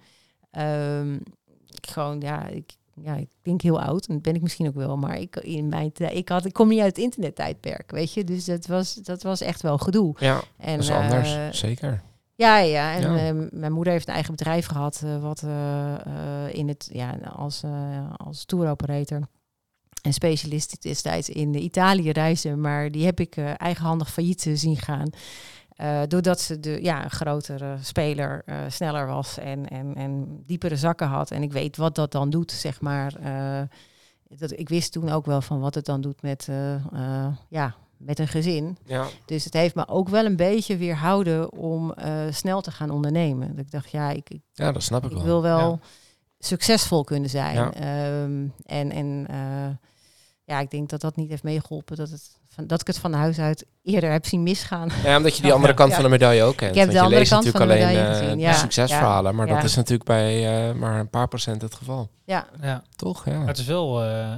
Ehm, 0.51 1.15
ik 1.67 1.87
gewoon, 1.91 2.21
ja, 2.21 2.47
ik, 2.47 2.77
ja, 3.03 3.15
ik 3.15 3.31
denk 3.43 3.63
heel 3.63 3.81
oud. 3.81 4.07
En 4.07 4.15
dat 4.15 4.23
ben 4.23 4.35
ik 4.35 4.43
misschien 4.43 4.69
ook 4.69 4.75
wel. 4.75 4.97
Maar 4.97 5.19
ik, 5.19 5.37
in 5.37 5.69
mijn, 5.69 5.91
ik, 5.95 6.29
had, 6.29 6.45
ik 6.45 6.53
kom 6.53 6.69
niet 6.69 6.81
uit 6.81 6.97
het 6.97 7.05
internettijdperk, 7.05 7.91
weet 7.91 8.13
je. 8.13 8.25
Dus 8.25 8.45
dat 8.45 8.67
was, 8.67 8.95
dat 8.95 9.23
was 9.23 9.41
echt 9.41 9.63
wel 9.63 9.79
gedoe. 9.79 10.15
Ja, 10.19 10.41
En, 10.57 10.75
dat 10.75 10.85
is 10.85 10.91
anders. 10.91 11.35
eh, 11.35 11.51
Zeker. 11.51 12.03
ja, 12.35 12.59
ja. 12.59 12.95
En 12.95 13.01
Ja. 13.15 13.29
eh, 13.29 13.47
mijn 13.51 13.73
moeder 13.73 13.93
heeft 13.93 14.09
een 14.09 14.15
eigen 14.15 14.35
bedrijf 14.37 14.67
gehad, 14.67 15.03
eh, 15.05 15.23
wat 15.23 15.43
in 16.53 16.69
het, 16.69 16.89
ja, 16.93 17.11
als, 17.37 17.63
als 18.17 18.45
tour 18.45 18.71
operator 18.71 19.21
en 20.03 20.13
specialist 20.13 20.83
destijds 20.83 21.29
in 21.29 21.55
Italië 21.55 22.11
reisde. 22.11 22.57
Maar 22.57 22.91
die 22.91 23.05
heb 23.05 23.21
ik 23.21 23.37
eh, 23.37 23.51
eigenhandig 23.57 24.13
failliet 24.13 24.51
zien 24.55 24.77
gaan. 24.77 25.11
Eh, 25.69 26.01
doordat 26.09 26.41
ze 26.41 26.61
de, 26.61 26.79
ja, 26.83 27.05
een 27.05 27.11
grotere 27.11 27.77
speler 27.83 28.43
eh, 28.47 28.57
sneller 28.69 29.07
was 29.07 29.39
en, 29.39 29.69
en, 29.69 29.95
en 29.95 30.43
diepere 30.47 30.77
zakken 30.77 31.07
had. 31.07 31.31
En 31.31 31.43
ik 31.43 31.53
weet 31.53 31.77
wat 31.77 31.95
dat 31.95 32.13
dan 32.13 32.31
doet, 32.31 32.53
zeg 32.53 32.81
maar. 32.81 33.13
dat, 34.29 34.51
ik 34.59 34.69
wist 34.69 34.93
toen 34.93 35.09
ook 35.09 35.27
wel 35.27 35.41
van 35.41 35.61
wat 35.61 35.75
het 35.75 35.85
dan 35.85 36.01
doet 36.01 36.23
met, 36.23 36.49
ja, 37.49 37.75
met 37.97 38.19
een 38.19 38.29
gezin. 38.29 38.79
Ja, 38.85 39.07
Dus 39.25 39.45
het 39.45 39.55
heeft 39.55 39.75
me 39.75 39.89
ook 39.89 40.09
wel 40.09 40.25
een 40.25 40.37
beetje 40.37 40.77
weerhouden 40.77 41.53
om 41.53 41.95
snel 42.31 42.61
te 42.61 42.71
gaan 42.71 42.91
ondernemen. 42.91 43.49
Dat 43.49 43.65
ik 43.65 43.71
dacht, 43.71 43.91
ja, 43.91 44.11
ik, 44.11 44.31
ik, 44.31 44.41
ja, 44.53 44.73
dat 44.73 44.83
snap 44.83 45.05
ik 45.05 45.11
ik 45.11 45.17
wel. 45.17 45.25
wil 45.25 45.43
wel 45.43 45.71
Ja. 45.71 45.79
Succesvol 46.39 47.05
kunnen 47.05 47.31
zijn. 47.31 47.55
Ja. 47.55 47.73
Ehm, 47.73 48.47
en 48.67 48.91
en 48.93 49.27
eh, 49.31 49.77
ja, 50.45 50.61
ik 50.61 50.71
denk 50.71 50.89
dat 50.89 51.01
dat 51.01 51.17
niet 51.17 51.29
heeft 51.31 51.43
meegeholpen. 51.43 51.97
Dat, 51.97 52.11
het 52.11 52.37
van, 52.49 52.67
dat 52.67 52.81
ik 52.81 52.87
het 52.87 52.99
van 52.99 53.13
huis 53.13 53.39
uit 53.39 53.67
eerder 53.83 54.11
heb 54.13 54.27
zien 54.27 54.43
misgaan. 54.43 54.89
Ja, 55.05 55.17
omdat 55.17 55.37
je 55.37 55.43
die 55.43 55.53
andere 55.53 55.75
kant 55.81 55.89
Ja. 55.89 55.95
van 55.95 56.05
de 56.05 56.11
medaille 56.11 56.43
ook 56.43 56.57
kent. 56.57 56.75
Ik 56.77 56.81
heb 56.81 56.91
de 56.91 57.01
andere 57.01 57.29
kant 57.29 57.45
natuurlijk 57.45 57.57
van 57.57 57.67
de 57.69 57.73
alleen 57.85 57.87
medaille 57.97 58.17
eh, 58.19 58.25
gezien, 58.25 58.39
ja. 58.39 58.53
succesverhalen, 58.53 59.35
maar 59.35 59.47
Ja. 59.47 59.55
dat 59.55 59.65
is 59.65 59.75
natuurlijk 59.77 60.09
bij 60.09 60.69
eh, 60.69 60.75
maar 60.75 60.99
een 61.01 61.11
paar 61.11 61.29
procent 61.29 61.63
het 61.63 61.75
geval. 61.75 62.11
Ja, 62.25 62.47
Ja. 62.61 62.83
Toch? 62.97 63.25
Ja. 63.25 63.39
Maar 63.39 63.47
het 63.47 63.59
is 63.59 63.67
wel 63.67 64.05
eh, 64.05 64.35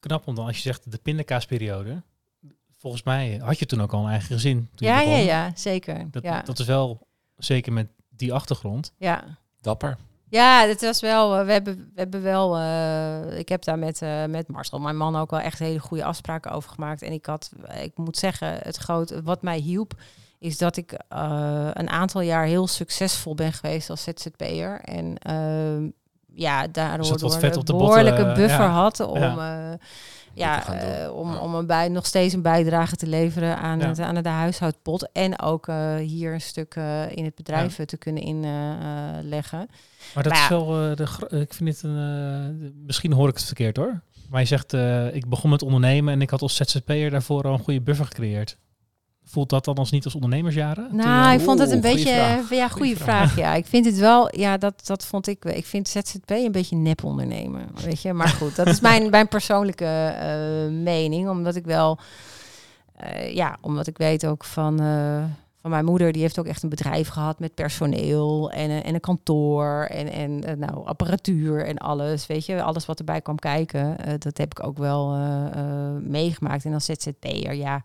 knap 0.00 0.26
om 0.26 0.34
dan, 0.34 0.46
als 0.46 0.56
je 0.56 0.62
zegt 0.62 0.90
de 0.90 0.98
pindakaasperiode. 0.98 2.02
Volgens 2.76 3.02
mij 3.02 3.40
had 3.42 3.58
je 3.58 3.66
toen 3.66 3.82
ook 3.82 3.92
al 3.92 4.04
een 4.04 4.10
eigen 4.10 4.34
gezin. 4.34 4.68
Toen 4.74 4.88
je 4.88 4.94
ja, 4.94 5.00
ja, 5.00 5.16
ja, 5.16 5.50
zeker. 5.54 6.08
Dat, 6.10 6.22
ja, 6.22 6.42
dat 6.42 6.58
is 6.58 6.66
wel, 6.66 7.06
zeker 7.36 7.72
met 7.72 7.86
die 8.08 8.32
achtergrond. 8.32 8.92
ja. 8.98 9.24
Dapper. 9.60 9.96
Ja, 10.34 10.66
het 10.66 10.80
was 10.80 11.00
wel. 11.00 11.36
eh, 11.38 11.46
we 11.46 11.52
hebben, 11.52 11.76
we 11.76 12.00
hebben 12.00 12.22
wel. 12.22 12.56
eh, 12.56 13.38
ik 13.38 13.48
heb 13.48 13.64
daar 13.64 13.78
met, 13.78 14.02
eh, 14.02 14.24
met 14.24 14.48
Marcel, 14.48 14.78
mijn 14.78 14.96
man, 14.96 15.16
ook 15.16 15.30
wel 15.30 15.40
echt 15.40 15.58
hele 15.58 15.78
goede 15.78 16.04
afspraken 16.04 16.50
over 16.50 16.70
gemaakt. 16.70 17.02
En 17.02 17.12
ik 17.12 17.26
had, 17.26 17.50
ik 17.82 17.92
moet 17.94 18.16
zeggen, 18.16 18.58
het 18.62 18.76
groot, 18.76 19.22
wat 19.22 19.42
mij 19.42 19.58
hielp, 19.58 19.92
is 20.38 20.58
dat 20.58 20.76
ik 20.76 20.92
een 21.72 21.90
aantal 21.90 22.20
jaar 22.20 22.44
heel 22.44 22.66
succesvol 22.66 23.34
ben 23.34 23.52
geweest 23.52 23.90
als 23.90 24.02
ZZP'er. 24.02 24.80
En 24.80 25.18
ehm, 25.18 25.88
ja, 26.34 26.66
daardoor 26.66 27.18
Dus 27.18 27.34
een 27.34 27.56
op 27.56 27.66
de 27.66 27.72
behoorlijke 27.72 28.24
botten, 28.24 28.28
eh, 28.28 28.34
buffer 28.34 28.64
ja. 28.64 28.70
had 28.70 29.00
om. 29.00 29.18
Ja. 29.18 29.70
eh, 29.70 29.78
ja, 30.34 30.72
eh, 30.74 31.16
om, 31.16 31.36
om 31.36 31.54
een 31.54 31.66
bij, 31.66 31.88
nog 31.88 32.06
steeds 32.06 32.34
een 32.34 32.42
bijdrage 32.42 32.96
te 32.96 33.06
leveren 33.06 33.58
aan, 33.58 33.78
Ja. 33.78 33.86
het, 33.88 34.00
aan 34.00 34.14
de 34.14 34.28
huishoudpot. 34.28 35.08
En 35.12 35.40
ook 35.40 35.68
eh, 35.68 35.94
hier 35.96 36.32
een 36.32 36.40
stuk 36.40 36.74
in 37.10 37.24
het 37.24 37.34
bedrijf 37.34 37.84
te 37.84 37.96
kunnen 37.96 38.22
inleggen. 38.22 39.68
Maar 40.14 40.22
dat 40.22 40.32
Maar 40.32 40.42
is 40.42 40.48
wel, 40.48 40.66
de, 40.66 41.02
ik 41.40 41.54
vind 41.54 41.64
dit 41.70 41.82
een, 41.82 42.74
misschien 42.86 43.12
hoor 43.12 43.28
ik 43.28 43.34
het 43.34 43.44
verkeerd 43.44 43.76
hoor. 43.76 44.02
Maar 44.30 44.40
je 44.40 44.46
zegt, 44.46 44.72
eh, 44.72 45.14
ik 45.14 45.28
begon 45.28 45.50
met 45.50 45.62
ondernemen 45.62 46.14
en 46.14 46.20
ik 46.22 46.30
had 46.30 46.42
als 46.42 46.56
ZZP'er 46.56 47.10
daarvoor 47.10 47.42
al 47.44 47.52
een 47.52 47.58
goede 47.58 47.80
buffer 47.80 48.04
gecreëerd. 48.04 48.56
Voelt 49.26 49.50
dat 49.50 49.64
dan 49.64 49.74
als 49.74 49.90
niet 49.90 50.04
als 50.04 50.14
ondernemersjaren? 50.14 50.88
Nou, 50.90 51.28
eh, 51.28 51.34
ik 51.34 51.40
vond 51.40 51.58
het 51.58 51.70
een 51.70 51.80
beetje, 51.80 52.12
vraag. 52.12 52.50
ja, 52.50 52.68
Goeie 52.68 52.70
goede 52.70 52.96
vraag. 52.96 53.32
vraag. 53.32 53.36
Ja, 53.36 53.54
ik 53.62 53.66
vind 53.66 53.86
het 53.86 53.98
wel, 53.98 54.38
ja, 54.38 54.56
dat, 54.56 54.86
dat 54.86 55.06
vond 55.06 55.26
ik, 55.26 55.44
ik 55.44 55.66
vind 55.66 55.88
ZZP 55.88 56.30
een 56.30 56.52
beetje 56.52 56.76
nep 56.76 57.04
ondernemen, 57.04 57.68
weet 57.84 58.02
je. 58.02 58.12
Maar 58.12 58.28
goed, 58.28 58.56
dat 58.56 58.66
is 58.66 58.80
mijn, 58.90 59.10
mijn 59.10 59.28
persoonlijke 59.28 59.84
eh, 59.84 60.82
mening, 60.82 61.28
omdat 61.28 61.56
ik 61.56 61.64
wel, 61.64 61.98
eh, 62.96 63.34
ja, 63.34 63.56
omdat 63.60 63.86
ik 63.86 63.98
weet 63.98 64.26
ook 64.26 64.44
van, 64.44 64.80
eh, 64.80 65.24
van 65.64 65.72
mijn 65.72 65.84
moeder, 65.84 66.12
die 66.12 66.22
heeft 66.22 66.38
ook 66.38 66.46
echt 66.46 66.62
een 66.62 66.68
bedrijf 66.68 67.08
gehad 67.08 67.38
met 67.38 67.54
personeel 67.54 68.50
en, 68.50 68.70
een- 68.70 68.82
en 68.82 68.94
een 68.94 69.00
kantoor 69.00 69.84
en, 69.90 70.12
en 70.12 70.44
eh, 70.44 70.56
nou, 70.56 70.86
apparatuur 70.86 71.66
en 71.66 71.78
alles. 71.78 72.26
Weet 72.26 72.46
je, 72.46 72.62
alles 72.62 72.86
wat 72.86 72.98
erbij 72.98 73.20
kwam 73.20 73.38
kijken, 73.38 73.98
eh, 73.98 74.14
dat 74.18 74.38
heb 74.38 74.50
ik 74.50 74.66
ook 74.66 74.78
wel 74.78 75.14
eh, 75.14 75.46
eh, 75.54 75.92
meegemaakt. 76.02 76.64
En 76.64 76.72
als 76.74 76.84
ZZP'er, 76.84 77.54
ja, 77.54 77.82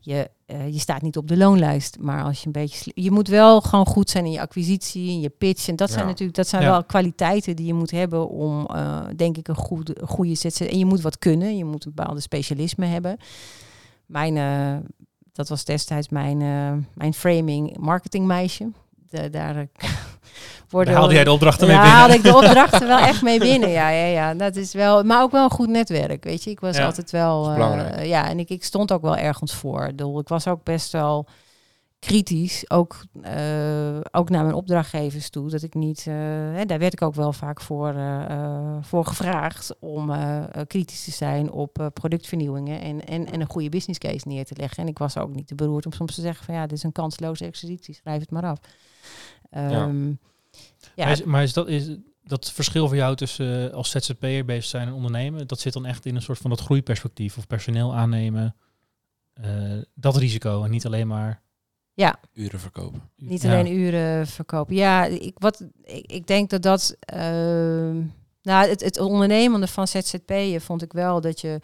je, 0.00 0.30
eh, 0.46 0.68
je 0.72 0.78
staat 0.78 1.02
niet 1.02 1.16
op 1.16 1.28
de 1.28 1.36
loonlijst, 1.36 1.96
maar 2.00 2.22
als 2.24 2.40
je 2.40 2.46
een 2.46 2.52
beetje, 2.52 2.92
je 2.94 3.10
moet 3.10 3.28
wel 3.28 3.60
gewoon 3.60 3.86
goed 3.86 4.10
zijn 4.10 4.24
in 4.24 4.30
je 4.32 4.40
acquisitie, 4.40 5.10
in 5.10 5.20
je 5.20 5.28
pitch. 5.30 5.68
En 5.68 5.76
dat 5.76 5.88
zijn 5.90 6.02
Ja. 6.02 6.08
natuurlijk, 6.08 6.36
dat 6.36 6.48
zijn 6.48 6.62
Ja. 6.62 6.70
wel 6.70 6.84
kwaliteiten 6.84 7.56
die 7.56 7.66
je 7.66 7.74
moet 7.74 7.90
hebben 7.90 8.28
om, 8.28 8.66
eh, 8.66 9.00
denk 9.16 9.36
ik, 9.36 9.48
een 9.48 9.54
goede, 9.54 9.96
goede 10.04 10.34
ZZP. 10.34 10.60
En 10.70 10.78
je 10.78 10.84
moet 10.86 11.00
wat 11.00 11.18
kunnen, 11.18 11.56
je 11.56 11.64
moet 11.64 11.84
een 11.84 11.92
bepaalde 11.94 12.20
specialisme 12.20 12.86
hebben. 12.86 13.16
Mijn, 14.06 14.36
eh, 14.36 14.76
dat 15.34 15.48
was 15.48 15.64
destijds 15.64 16.08
mijn, 16.08 16.42
eh, 16.42 16.72
mijn 16.94 17.14
framing 17.14 17.76
marketingmeisje. 17.78 18.70
De, 19.10 19.30
daar 19.30 19.56
eh, 19.56 19.62
worden 20.70 20.92
Daar 20.92 21.00
haalde 21.00 21.14
jij 21.14 21.24
de 21.24 21.32
opdrachten 21.32 21.66
mee 21.66 21.76
ja, 21.76 21.82
binnen. 21.82 21.98
haalde 22.00 22.14
ik 22.14 22.22
de 22.22 22.36
opdrachten 22.46 22.86
wel 22.86 22.98
echt 22.98 23.22
mee 23.22 23.38
binnen. 23.38 23.70
Ja, 23.70 23.88
ja, 23.88 24.06
ja, 24.06 24.34
dat 24.34 24.56
is 24.56 24.72
wel. 24.72 25.02
Maar 25.02 25.22
ook 25.22 25.30
wel 25.30 25.44
een 25.44 25.50
goed 25.50 25.68
netwerk, 25.68 26.24
weet 26.24 26.44
je. 26.44 26.50
Ik 26.50 26.60
was 26.60 26.76
Ja. 26.76 26.84
altijd 26.84 27.10
wel. 27.10 27.50
Eh, 27.50 28.06
ja, 28.08 28.28
en 28.28 28.38
ik, 28.38 28.48
ik 28.50 28.64
stond 28.64 28.92
ook 28.92 29.02
wel 29.02 29.16
ergens 29.16 29.54
voor. 29.54 29.82
Ik 29.82 29.96
bedoel, 29.96 30.20
Ik 30.20 30.28
was 30.28 30.46
ook 30.48 30.64
best 30.64 30.92
wel 30.92 31.26
kritisch, 32.04 32.70
ook, 32.70 33.04
eh, 33.22 34.00
ook 34.10 34.30
naar 34.30 34.42
mijn 34.42 34.54
opdrachtgevers 34.54 35.30
toe. 35.30 35.50
Dat 35.50 35.62
ik 35.62 35.74
niet, 35.74 35.98
eh, 36.06 36.14
hè, 36.54 36.64
daar 36.64 36.78
werd 36.78 36.92
ik 36.92 37.02
ook 37.02 37.14
wel 37.14 37.32
vaak 37.32 37.60
voor, 37.60 37.94
eh, 37.94 38.76
voor 38.80 39.06
gevraagd 39.06 39.74
om 39.78 40.12
kritisch 40.66 41.04
te 41.04 41.10
zijn 41.10 41.50
op 41.50 41.90
productvernieuwingen 41.92 42.80
en, 42.80 43.06
en, 43.06 43.32
en 43.32 43.40
een 43.40 43.50
goede 43.50 43.68
business 43.68 43.98
case 43.98 44.28
neer 44.28 44.44
te 44.44 44.54
leggen. 44.56 44.82
En 44.82 44.88
ik 44.88 44.98
was 44.98 45.16
ook 45.16 45.34
niet 45.34 45.46
te 45.46 45.54
beroerd 45.54 45.86
om 45.86 45.92
soms 45.92 46.14
te 46.14 46.20
zeggen 46.20 46.44
van 46.44 46.54
ja, 46.54 46.66
dit 46.66 46.76
is 46.76 46.82
een 46.82 46.92
kansloze 46.92 47.44
exercitie, 47.44 47.94
schrijf 47.94 48.20
het 48.20 48.30
maar 48.30 48.44
af. 48.44 48.58
Ehm, 49.50 50.08
ja, 50.94 51.04
Maar, 51.04 51.10
is, 51.10 51.24
maar 51.24 51.42
is 51.42 51.52
dat, 51.52 51.68
is 51.68 51.96
dat 52.22 52.52
verschil 52.52 52.86
voor 52.86 52.96
jou 52.96 53.16
tussen 53.16 53.72
als 53.72 53.90
ZZP'er 53.90 54.44
bezig 54.44 54.64
zijn 54.64 54.88
en 54.88 54.94
ondernemen, 54.94 55.46
dat 55.46 55.60
zit 55.60 55.72
dan 55.72 55.86
echt 55.86 56.06
in 56.06 56.14
een 56.16 56.22
soort 56.22 56.38
van 56.38 56.50
dat 56.50 56.60
groeiperspectief 56.60 57.36
of 57.36 57.46
personeel 57.46 57.94
aannemen, 57.94 58.56
dat 59.94 60.16
risico 60.16 60.64
en 60.64 60.70
niet 60.70 60.86
alleen 60.86 61.06
maar... 61.06 61.43
Uren 62.34 62.60
verkopen. 62.60 63.02
Niet 63.16 63.42
Ja. 63.42 63.50
alleen 63.52 63.72
uren 63.78 64.26
verkopen. 64.26 64.74
Ja, 64.74 65.04
ik, 65.04 65.36
wat, 65.38 65.64
ik, 65.82 66.10
ik 66.12 66.26
denk 66.26 66.50
dat 66.50 66.62
dat... 66.62 66.96
ehm, 67.00 67.96
nou, 68.42 68.68
het, 68.68 68.80
het 68.84 68.98
ondernemende 69.00 69.66
van 69.66 69.88
ZZP'en 69.88 70.60
vond 70.60 70.82
ik 70.82 70.92
wel 70.92 71.20
dat 71.20 71.40
je 71.40 71.60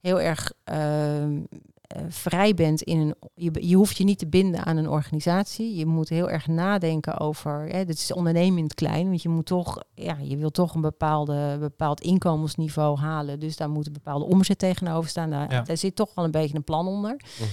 heel 0.00 0.20
erg 0.20 0.52
ehm, 0.64 1.40
eh, 1.82 2.02
vrij 2.08 2.54
bent 2.54 2.82
in 2.82 2.98
een... 2.98 3.14
Je, 3.34 3.68
je 3.68 3.76
hoeft 3.76 3.96
je 3.96 4.04
niet 4.04 4.18
te 4.18 4.26
binden 4.26 4.64
aan 4.64 4.76
een 4.76 4.88
organisatie. 4.88 5.74
Je 5.76 5.86
moet 5.86 6.08
heel 6.08 6.30
erg 6.30 6.46
nadenken 6.46 7.18
over... 7.18 7.66
Hè, 7.68 7.84
dit 7.84 7.98
is 7.98 8.12
ondernemen 8.12 8.58
in 8.58 8.64
het 8.64 8.74
klein. 8.74 9.08
Want 9.08 9.22
je 9.22 9.28
moet 9.28 9.46
toch... 9.46 9.82
Ja, 9.94 10.16
je 10.22 10.36
wil 10.36 10.50
toch 10.50 10.74
een 10.74 10.80
bepaalde, 10.80 11.56
bepaald 11.60 12.00
inkomensniveau 12.00 12.98
halen. 12.98 13.40
Dus 13.40 13.56
daar 13.56 13.70
moet 13.70 13.86
een 13.86 13.92
bepaalde 13.92 14.24
omzet 14.24 14.58
tegenover 14.58 15.10
staan. 15.10 15.30
Daar, 15.30 15.50
Ja. 15.52 15.62
daar 15.62 15.76
zit 15.76 15.96
toch 15.96 16.14
wel 16.14 16.24
een 16.24 16.30
beetje 16.30 16.56
een 16.56 16.64
plan 16.64 16.86
onder. 16.86 17.16
Mhm. 17.38 17.48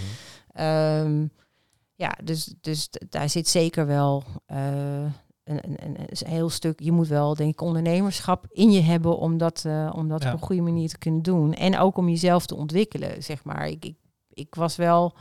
Ehm, 0.54 1.26
ja, 2.02 2.18
dus, 2.24 2.54
dus 2.62 2.90
daar 3.10 3.30
zit 3.30 3.48
zeker 3.48 3.86
wel 3.86 4.24
eh, 4.46 5.04
een, 5.44 5.60
een, 5.64 5.80
een, 5.84 6.08
heel 6.26 6.50
stuk. 6.50 6.80
Je 6.80 6.92
moet 6.92 7.08
wel, 7.08 7.36
denk 7.36 7.52
ik, 7.52 7.62
ondernemerschap 7.62 8.46
in 8.50 8.72
je 8.72 8.82
hebben 8.82 9.18
om 9.18 9.38
dat, 9.38 9.66
eh, 9.66 9.92
om 9.96 10.08
dat 10.08 10.24
Ja. 10.24 10.28
op 10.28 10.34
een 10.34 10.46
goede 10.46 10.62
manier 10.62 10.90
te 10.90 10.98
kunnen 10.98 11.22
doen. 11.22 11.54
En 11.54 11.78
ook 11.78 11.98
om 11.98 12.10
jezelf 12.10 12.46
te 12.46 12.56
ontwikkelen, 12.56 13.24
zeg 13.24 13.44
maar. 13.44 13.68
Ik, 13.68 13.86
ik, 13.86 13.96
ik 14.30 14.56
was 14.56 14.76
wel 14.76 15.16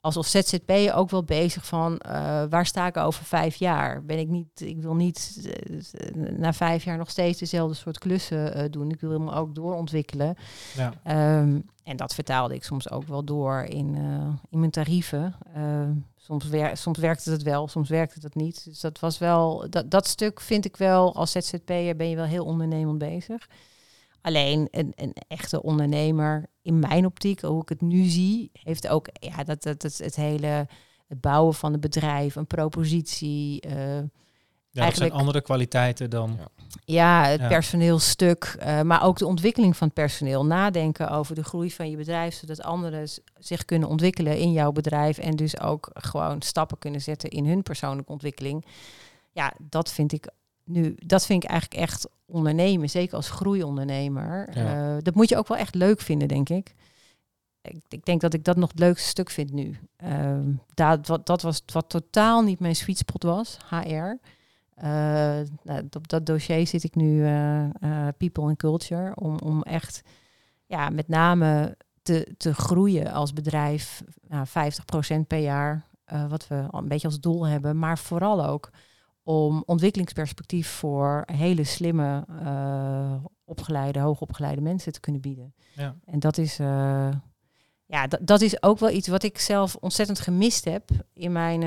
als 0.00 0.16
als 0.16 0.30
ZZP 0.30 0.70
ook 0.94 1.10
wel 1.10 1.24
bezig 1.24 1.66
van 1.66 1.98
eh, 1.98 2.44
waar 2.48 2.66
sta 2.66 2.86
ik 2.86 2.96
over 2.96 3.24
vijf 3.24 3.54
jaar? 3.54 4.04
Ben 4.04 4.18
ik 4.18 4.28
niet, 4.28 4.60
ik 4.60 4.82
wil 4.82 4.94
niet 4.94 5.48
na 6.36 6.52
vijf 6.52 6.84
jaar 6.84 6.96
nog 6.98 7.10
steeds 7.10 7.38
dezelfde 7.38 7.74
soort 7.74 7.98
klussen 7.98 8.70
doen. 8.70 8.90
Ik 8.90 9.00
wil 9.00 9.20
me 9.20 9.32
ook 9.32 9.54
doorontwikkelen. 9.54 10.36
Ja. 10.76 10.92
Ehm, 11.02 11.60
en 11.82 11.96
dat 11.96 12.14
vertaalde 12.14 12.54
ik 12.54 12.64
soms 12.64 12.90
ook 12.90 13.06
wel 13.06 13.24
door 13.24 13.62
in, 13.62 13.94
in 14.50 14.58
mijn 14.58 14.70
tarieven. 14.70 15.34
Soms, 16.24 16.44
wer 16.48 16.76
soms 16.76 16.98
werkte 16.98 17.30
het 17.30 17.42
wel, 17.42 17.68
soms 17.68 17.88
werkte 17.88 18.18
het 18.22 18.34
niet. 18.34 18.64
Dus 18.64 18.80
dat 18.80 18.98
was 19.00 19.18
wel, 19.18 19.66
dat, 19.70 19.90
dat 19.90 20.06
stuk 20.06 20.40
vind 20.40 20.64
ik 20.64 20.76
wel, 20.76 21.14
als 21.14 21.32
ZZP'er 21.32 21.96
ben 21.96 22.08
je 22.08 22.16
wel 22.16 22.24
heel 22.24 22.44
ondernemend 22.44 22.98
bezig. 22.98 23.46
Alleen 24.20 24.68
een, 24.70 24.92
een 24.96 25.14
echte 25.28 25.62
ondernemer, 25.62 26.46
in 26.62 26.78
mijn 26.78 27.06
optiek, 27.06 27.40
hoe 27.40 27.62
ik 27.62 27.68
het 27.68 27.80
nu 27.80 28.04
zie, 28.04 28.50
heeft 28.52 28.88
ook 28.88 29.08
ja, 29.12 29.44
dat, 29.44 29.62
dat, 29.62 29.80
dat, 29.80 29.96
het 29.96 30.16
hele 30.16 30.66
het 31.06 31.20
bouwen 31.20 31.54
van 31.54 31.72
een 31.72 31.80
bedrijf, 31.80 32.36
een 32.36 32.46
propositie. 32.46 33.60
eh, 33.60 33.72
Ja, 33.74 34.00
dat 34.00 34.82
Eigenlijk- 34.82 34.96
zijn 35.12 35.12
andere 35.12 35.40
kwaliteiten 35.42 36.10
dan... 36.10 36.36
Ja. 36.38 36.48
Ja, 36.84 37.24
het 37.24 37.40
Ja. 37.40 37.48
personeelstuk, 37.48 38.56
eh, 38.58 38.80
maar 38.80 39.02
ook 39.02 39.18
de 39.18 39.26
ontwikkeling 39.26 39.76
van 39.76 39.86
het 39.86 39.96
personeel. 39.96 40.46
Nadenken 40.46 41.10
over 41.10 41.34
de 41.34 41.44
groei 41.44 41.70
van 41.72 41.90
je 41.90 41.96
bedrijf, 41.96 42.34
zodat 42.34 42.62
anderen 42.62 43.08
zich 43.38 43.64
kunnen 43.64 43.88
ontwikkelen 43.88 44.38
in 44.38 44.52
jouw 44.52 44.72
bedrijf 44.72 45.18
en 45.18 45.36
dus 45.36 45.60
ook 45.60 45.90
gewoon 45.92 46.42
stappen 46.42 46.78
kunnen 46.78 47.00
zetten 47.00 47.30
in 47.30 47.46
hun 47.46 47.62
persoonlijke 47.62 48.12
ontwikkeling. 48.12 48.64
Ja, 49.32 49.52
dat 49.58 49.92
vind 49.92 50.12
ik 50.12 50.28
nu, 50.64 50.94
dat 50.98 51.26
vind 51.26 51.44
ik 51.44 51.50
eigenlijk 51.50 51.80
echt 51.80 52.08
ondernemen, 52.26 52.90
zeker 52.90 53.16
als 53.16 53.30
groeiondernemer. 53.30 54.48
Ja. 54.52 54.96
Eh, 54.96 55.02
dat 55.02 55.14
moet 55.14 55.28
je 55.28 55.36
ook 55.36 55.48
wel 55.48 55.58
echt 55.58 55.74
leuk 55.74 56.00
vinden, 56.00 56.28
denk 56.28 56.48
ik. 56.48 56.74
Ik, 57.62 57.76
ik 57.88 58.04
denk 58.04 58.20
dat 58.20 58.34
ik 58.34 58.44
dat 58.44 58.56
nog 58.56 58.70
het 58.70 58.78
leukste 58.78 59.08
stuk 59.08 59.30
vind 59.30 59.52
nu. 59.52 59.78
Ehm 59.96 60.50
dat, 60.74 61.06
wat, 61.06 61.26
dat 61.26 61.42
was 61.42 61.62
wat 61.72 61.88
totaal 61.88 62.42
niet 62.42 62.60
mijn 62.60 62.76
sweet 62.76 62.98
spot 62.98 63.22
was, 63.22 63.56
HR. 63.70 64.16
Eh, 64.74 65.40
nou, 65.62 65.86
op 65.96 66.08
dat 66.08 66.26
dossier 66.26 66.66
zit 66.66 66.84
ik 66.84 66.94
nu, 66.94 67.24
eh, 67.24 67.64
eh, 67.64 68.08
People 68.16 68.44
and 68.44 68.56
Culture, 68.56 69.16
om, 69.16 69.38
om 69.38 69.62
echt 69.62 70.02
ja, 70.66 70.88
met 70.88 71.08
name 71.08 71.76
te, 72.02 72.34
te 72.36 72.54
groeien 72.54 73.12
als 73.12 73.32
bedrijf. 73.32 74.02
Nou, 74.28 74.46
50% 74.46 75.26
per 75.26 75.38
jaar, 75.38 75.86
wat 76.28 76.46
we 76.48 76.66
een 76.70 76.88
beetje 76.88 77.06
als 77.06 77.20
doel 77.20 77.46
hebben. 77.46 77.78
Maar 77.78 77.98
vooral 77.98 78.46
ook 78.46 78.70
om 79.22 79.62
ontwikkelingsperspectief 79.66 80.68
voor 80.68 81.22
hele 81.32 81.64
slimme, 81.64 82.24
eh, 82.44 83.24
opgeleide, 83.44 83.98
hoogopgeleide 83.98 84.60
mensen 84.60 84.92
te 84.92 85.00
kunnen 85.00 85.20
bieden. 85.20 85.54
Ja. 85.74 85.94
En 86.04 86.18
dat 86.18 86.38
is, 86.38 86.56
ja, 87.86 88.06
dat, 88.08 88.20
dat 88.22 88.40
is 88.40 88.62
ook 88.62 88.78
wel 88.78 88.90
iets 88.90 89.08
wat 89.08 89.22
ik 89.22 89.38
zelf 89.38 89.76
ontzettend 89.76 90.20
gemist 90.20 90.64
heb 90.64 90.90
in 91.12 91.32
mijn, 91.32 91.62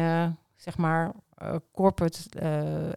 zeg 0.55 0.77
maar, 0.77 1.13
corporate 1.73 2.19
eh, 2.29 2.87
eh, 2.87 2.93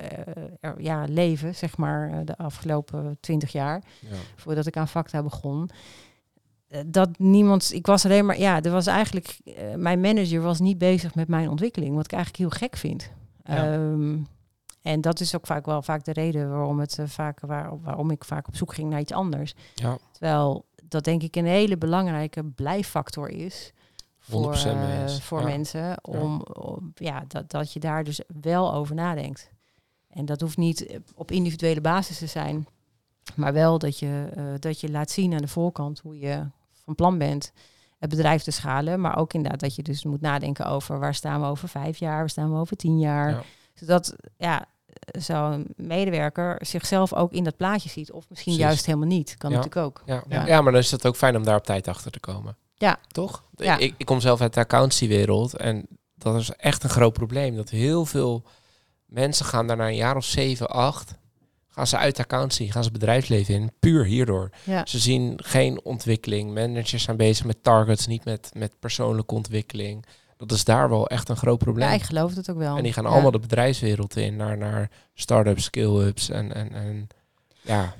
er- 0.60 0.80
ja, 0.82 1.04
leven, 1.08 1.54
zeg 1.54 1.76
maar, 1.76 2.10
eh, 2.10 2.18
de 2.24 2.36
afgelopen 2.36 3.16
twintig 3.20 3.52
jaar, 3.52 3.82
Ja. 4.00 4.08
voordat 4.36 4.66
ik 4.66 4.76
aan 4.76 4.88
Facta 4.88 5.22
begon. 5.22 5.70
Eh, 6.68 6.80
Dat 6.86 7.18
niemand, 7.18 7.72
ik 7.72 7.86
was 7.86 8.04
alleen 8.04 8.26
maar, 8.26 8.38
ja, 8.38 8.62
er 8.62 8.70
was 8.70 8.86
eigenlijk, 8.86 9.38
eh, 9.44 9.74
mijn 9.74 10.00
manager 10.00 10.40
was 10.40 10.60
niet 10.60 10.78
bezig 10.78 11.14
met 11.14 11.28
mijn 11.28 11.48
ontwikkeling, 11.48 11.94
wat 11.94 12.04
ik 12.04 12.12
eigenlijk 12.12 12.42
heel 12.42 12.58
gek 12.68 12.76
vind. 12.76 13.10
Ja. 13.44 13.72
Ehm, 13.72 14.16
en 14.82 15.00
dat 15.00 15.20
is 15.20 15.34
ook 15.36 15.46
vaak 15.46 15.66
wel 15.66 15.82
vaak 15.82 16.04
de 16.04 16.12
reden 16.12 16.50
waarom, 16.50 16.80
het, 16.80 16.98
eh, 16.98 17.06
vaak, 17.06 17.40
waar, 17.40 17.80
waarom 17.80 18.10
ik 18.10 18.24
vaak 18.24 18.48
op 18.48 18.56
zoek 18.56 18.74
ging 18.74 18.90
naar 18.90 19.00
iets 19.00 19.12
anders. 19.12 19.54
ja, 19.74 19.98
Terwijl 20.12 20.64
dat 20.88 21.04
denk 21.04 21.22
ik 21.22 21.36
een 21.36 21.46
hele 21.46 21.76
belangrijke 21.78 22.44
blijffactor 22.44 23.28
is 23.28 23.72
voor, 24.20 24.56
100% 24.56 24.62
mee 24.64 25.04
eh, 25.04 25.08
voor 25.08 25.40
Ja. 25.40 25.46
mensen. 25.46 25.98
Om, 26.04 26.42
om- 26.42 26.92
ja, 26.94 27.24
dat, 27.28 27.50
dat 27.50 27.72
je 27.72 27.80
daar 27.80 28.04
dus 28.04 28.20
wel 28.40 28.74
over 28.74 28.94
nadenkt. 28.94 29.50
En 30.08 30.24
dat 30.24 30.40
hoeft 30.40 30.56
niet 30.56 30.98
op 31.14 31.30
individuele 31.30 31.80
basis 31.80 32.18
te 32.18 32.26
zijn. 32.26 32.66
Maar 33.34 33.52
wel 33.52 33.78
dat 33.78 33.98
je, 33.98 34.28
eh, 34.34 34.44
dat 34.58 34.80
je 34.80 34.90
laat 34.90 35.10
zien 35.10 35.32
aan 35.32 35.40
de 35.40 35.48
voorkant 35.48 36.00
hoe 36.00 36.18
je 36.18 36.46
van 36.84 36.94
plan 36.94 37.18
bent 37.18 37.52
het 37.98 38.10
bedrijf 38.10 38.42
te 38.42 38.50
schalen. 38.50 39.00
Maar 39.00 39.16
ook 39.16 39.32
inderdaad 39.32 39.60
dat 39.60 39.74
je 39.74 39.82
dus 39.82 40.04
moet 40.04 40.20
nadenken 40.20 40.66
over 40.66 40.98
waar 40.98 41.14
staan 41.14 41.40
we 41.40 41.46
over 41.46 41.68
vijf 41.68 41.98
jaar, 41.98 42.18
waar 42.18 42.30
staan 42.30 42.52
we 42.52 42.58
over 42.58 42.76
tien 42.76 42.98
jaar. 42.98 43.30
Ja. 43.30 43.42
Zodat 43.74 44.16
ja, 44.36 44.64
zo'n 45.18 45.66
medewerker 45.76 46.56
zichzelf 46.66 47.12
ook 47.14 47.32
in 47.32 47.44
dat 47.44 47.56
plaatje 47.56 47.88
ziet. 47.88 48.12
Of 48.12 48.28
misschien 48.28 48.52
Precies. 48.52 48.70
juist 48.70 48.86
helemaal 48.86 49.08
niet. 49.08 49.34
Kan 49.36 49.50
Ja. 49.50 49.56
natuurlijk 49.56 49.86
ook. 49.86 50.02
Ja. 50.06 50.22
Ja. 50.28 50.46
Ja. 50.46 50.60
maar 50.60 50.72
dan 50.72 50.80
is 50.80 50.90
het 50.90 51.06
ook 51.06 51.16
fijn 51.16 51.36
om 51.36 51.44
daar 51.44 51.56
op 51.56 51.64
tijd 51.64 51.88
achter 51.88 52.10
te 52.10 52.20
komen. 52.20 52.56
Ja. 52.80 52.98
Toch? 53.06 53.44
Ja. 53.56 53.78
Ik, 53.78 53.94
ik 53.96 54.06
kom 54.06 54.20
zelf 54.20 54.40
uit 54.40 54.54
de 54.54 54.60
accountancywereld 54.60 55.56
en 55.56 55.86
dat 56.14 56.36
is 56.36 56.50
echt 56.50 56.82
een 56.84 56.90
groot 56.90 57.12
probleem. 57.12 57.56
Dat 57.56 57.70
heel 57.70 58.06
veel 58.06 58.42
mensen 59.06 59.44
gaan 59.46 59.66
daar 59.66 59.76
na 59.76 59.86
een 59.88 59.96
jaar 59.96 60.16
of 60.16 60.24
zeven, 60.24 60.70
acht, 60.70 61.14
gaan 61.68 61.86
ze 61.86 61.96
uit 61.96 62.16
de 62.16 62.22
accountancy, 62.22 62.70
gaan 62.70 62.84
ze 62.84 62.90
bedrijfsleven 62.90 63.54
in, 63.54 63.72
puur 63.80 64.04
hierdoor. 64.04 64.50
Ja. 64.64 64.86
Ze 64.86 64.98
zien 64.98 65.38
geen 65.42 65.84
ontwikkeling. 65.84 66.54
Managers 66.54 67.02
zijn 67.02 67.16
bezig 67.16 67.44
met 67.46 67.62
targets, 67.62 68.06
niet 68.06 68.24
met, 68.24 68.50
met 68.54 68.72
persoonlijke 68.80 69.34
ontwikkeling. 69.34 70.04
Dat 70.36 70.52
is 70.52 70.64
daar 70.64 70.88
wel 70.88 71.08
echt 71.08 71.28
een 71.28 71.36
groot 71.36 71.58
probleem. 71.58 71.88
Ja, 71.88 71.94
ik 71.94 72.02
geloof 72.02 72.34
het 72.34 72.50
ook 72.50 72.56
wel. 72.56 72.76
En 72.76 72.82
die 72.82 72.92
gaan 72.92 73.04
Ja. 73.04 73.10
allemaal 73.10 73.30
de 73.30 73.38
bedrijfswereld 73.38 74.16
in, 74.16 74.36
naar, 74.36 74.58
naar 74.58 74.90
start-ups, 75.14 75.64
skill-ups 75.64 76.30
en, 76.30 76.54
en, 76.54 76.72
en 76.72 77.08
ja, 77.60 77.94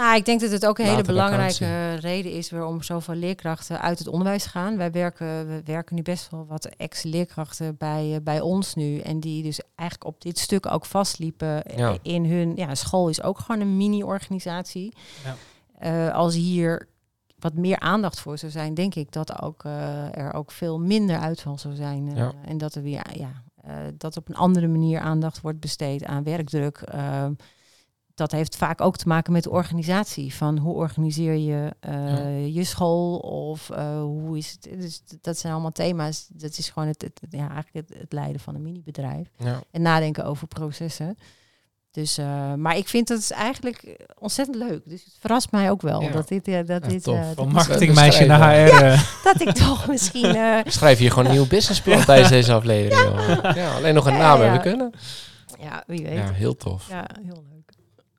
Nou, 0.00 0.16
ik 0.16 0.24
denk 0.24 0.40
dat 0.40 0.50
het 0.50 0.66
ook 0.66 0.78
een 0.78 0.84
hele 0.84 1.02
belangrijke 1.02 1.64
vakantie. 1.64 2.00
reden 2.00 2.32
is 2.32 2.50
waarom 2.50 2.82
zoveel 2.82 3.14
leerkrachten 3.14 3.80
uit 3.80 3.98
het 3.98 4.08
onderwijs 4.08 4.46
gaan. 4.46 4.76
Wij 4.76 4.90
werken, 4.90 5.48
we 5.48 5.62
werken 5.64 5.96
nu 5.96 6.02
best 6.02 6.30
wel 6.30 6.46
wat 6.46 6.64
ex-leerkrachten 6.64 7.76
bij, 7.76 8.14
eh, 8.14 8.20
bij 8.22 8.40
ons 8.40 8.74
nu. 8.74 8.98
En 8.98 9.20
die 9.20 9.42
dus 9.42 9.60
eigenlijk 9.74 10.10
op 10.10 10.20
dit 10.20 10.38
stuk 10.38 10.66
ook 10.66 10.84
vastliepen 10.84 11.64
eh, 11.64 11.78
Ja. 11.78 11.96
in 12.02 12.24
hun... 12.24 12.52
Ja, 12.56 12.74
school 12.74 13.08
is 13.08 13.22
ook 13.22 13.38
gewoon 13.38 13.60
een 13.60 13.76
mini-organisatie. 13.76 14.94
Ja. 15.24 15.36
Eh, 15.78 16.14
als 16.14 16.34
hier 16.34 16.88
wat 17.38 17.54
meer 17.54 17.78
aandacht 17.78 18.20
voor 18.20 18.38
zou 18.38 18.52
zijn, 18.52 18.74
denk 18.74 18.94
ik 18.94 19.12
dat 19.12 19.42
ook, 19.42 19.64
er 20.12 20.32
ook 20.32 20.50
veel 20.50 20.78
minder 20.78 21.18
uitval 21.18 21.58
zou 21.58 21.74
zijn. 21.74 22.14
Ja. 22.14 22.32
En 22.44 22.58
dat 22.58 22.74
er 22.74 22.82
weer, 22.82 23.06
ja, 23.12 23.42
dat 23.96 24.16
op 24.16 24.28
een 24.28 24.36
andere 24.36 24.68
manier 24.68 25.00
aandacht 25.00 25.40
wordt 25.40 25.60
besteed 25.60 26.04
aan 26.04 26.22
werkdruk. 26.22 26.84
Dat 28.20 28.32
heeft 28.32 28.56
vaak 28.56 28.80
ook 28.80 28.96
te 28.96 29.08
maken 29.08 29.32
met 29.32 29.42
de 29.42 29.50
organisatie. 29.50 30.34
Van 30.34 30.58
hoe 30.58 30.74
organiseer 30.74 31.34
je 31.34 31.70
eh, 31.80 32.54
je 32.54 32.64
school 32.64 33.16
of 33.18 33.70
eh, 33.70 34.00
hoe 34.00 34.38
is 34.38 34.50
het. 34.60 34.80
Dus 34.80 35.02
dat 35.20 35.38
zijn 35.38 35.52
allemaal 35.52 35.72
thema's. 35.72 36.26
Dat 36.32 36.58
is 36.58 36.68
gewoon 36.68 36.88
het, 36.88 37.02
het, 37.02 37.20
ja, 37.30 37.38
eigenlijk 37.50 37.88
het, 37.88 37.98
het 38.00 38.12
leiden 38.12 38.40
van 38.40 38.54
een 38.54 38.62
minibedrijf. 38.62 39.28
Ja. 39.36 39.60
En 39.70 39.82
nadenken 39.82 40.24
over 40.24 40.46
processen. 40.46 41.16
Dus, 41.90 42.18
eh, 42.18 42.54
maar 42.54 42.76
ik 42.76 42.88
vind 42.88 43.08
dat 43.08 43.18
is 43.18 43.30
eigenlijk 43.30 44.06
ontzettend 44.18 44.56
leuk. 44.56 44.82
Dus 44.84 45.04
het 45.04 45.14
verrast 45.20 45.50
mij 45.50 45.70
ook 45.70 45.82
wel 45.82 46.02
Ja. 46.02 46.10
dat 46.10 46.28
dit, 46.28 46.48
eh, 46.48 46.54
dat 46.66 46.82
Ja, 46.84 46.88
dit, 46.88 47.06
eh, 47.06 47.22
Van 47.22 47.34
dat, 47.34 47.48
marketingmeisje 47.52 48.24
naar 48.26 48.54
HR. 48.66 48.84
eh, 48.84 49.02
dat 49.24 49.40
ik 49.40 49.50
toch 49.54 49.86
misschien. 49.88 50.24
eh, 50.34 50.58
schrijven 50.72 51.00
hier 51.02 51.10
gewoon 51.12 51.26
een 51.26 51.32
nieuw 51.32 51.46
businessplan 51.46 52.04
tijdens 52.04 52.28
deze 52.28 52.52
aflevering. 52.52 53.20
Ja. 53.54 53.74
alleen 53.74 53.94
nog 53.94 54.06
een 54.06 54.12
Ja, 54.12 54.18
naam 54.18 54.36
ja. 54.36 54.42
hebben 54.42 54.60
kunnen. 54.60 54.92
ja, 55.60 55.82
wie 55.86 56.02
weet. 56.02 56.12
Ja, 56.12 56.24
Ja, 56.24 56.32
heel 56.32 56.56
tof. 56.56 56.88
heel 57.24 57.44
leuk. 57.52 57.59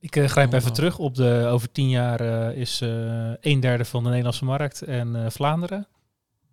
Ik 0.03 0.15
eh, 0.15 0.25
grijp 0.27 0.53
even 0.53 0.69
Oh. 0.69 0.75
terug 0.75 0.97
op 0.97 1.15
de 1.15 1.47
over 1.51 1.71
tien 1.71 1.89
jaar 1.89 2.19
eh, 2.19 2.57
is 2.57 2.81
eh 2.81 2.89
een 3.41 3.59
derde 3.59 3.85
van 3.85 4.03
de 4.03 4.09
Nederlandse 4.09 4.45
markt 4.45 4.81
en 4.81 5.15
eh, 5.25 5.29
Vlaanderen, 5.31 5.87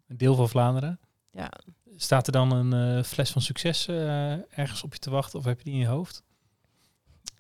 een 0.09 0.17
deel 0.17 0.35
van 0.35 0.49
Vlaanderen. 0.49 1.01
Ja. 1.33 1.51
Staat 1.97 2.27
er 2.27 2.33
dan 2.33 2.51
een 2.53 2.97
eh, 2.99 3.05
fles 3.05 3.31
van 3.31 3.43
succes 3.43 3.89
eh, 3.89 4.33
ergens 4.59 4.83
op 4.83 4.93
je 4.93 4.99
te 4.99 5.11
wachten 5.11 5.39
of 5.39 5.45
heb 5.45 5.59
je 5.59 5.65
die 5.65 5.73
in 5.73 5.79
je 5.81 5.87
hoofd? 5.87 6.23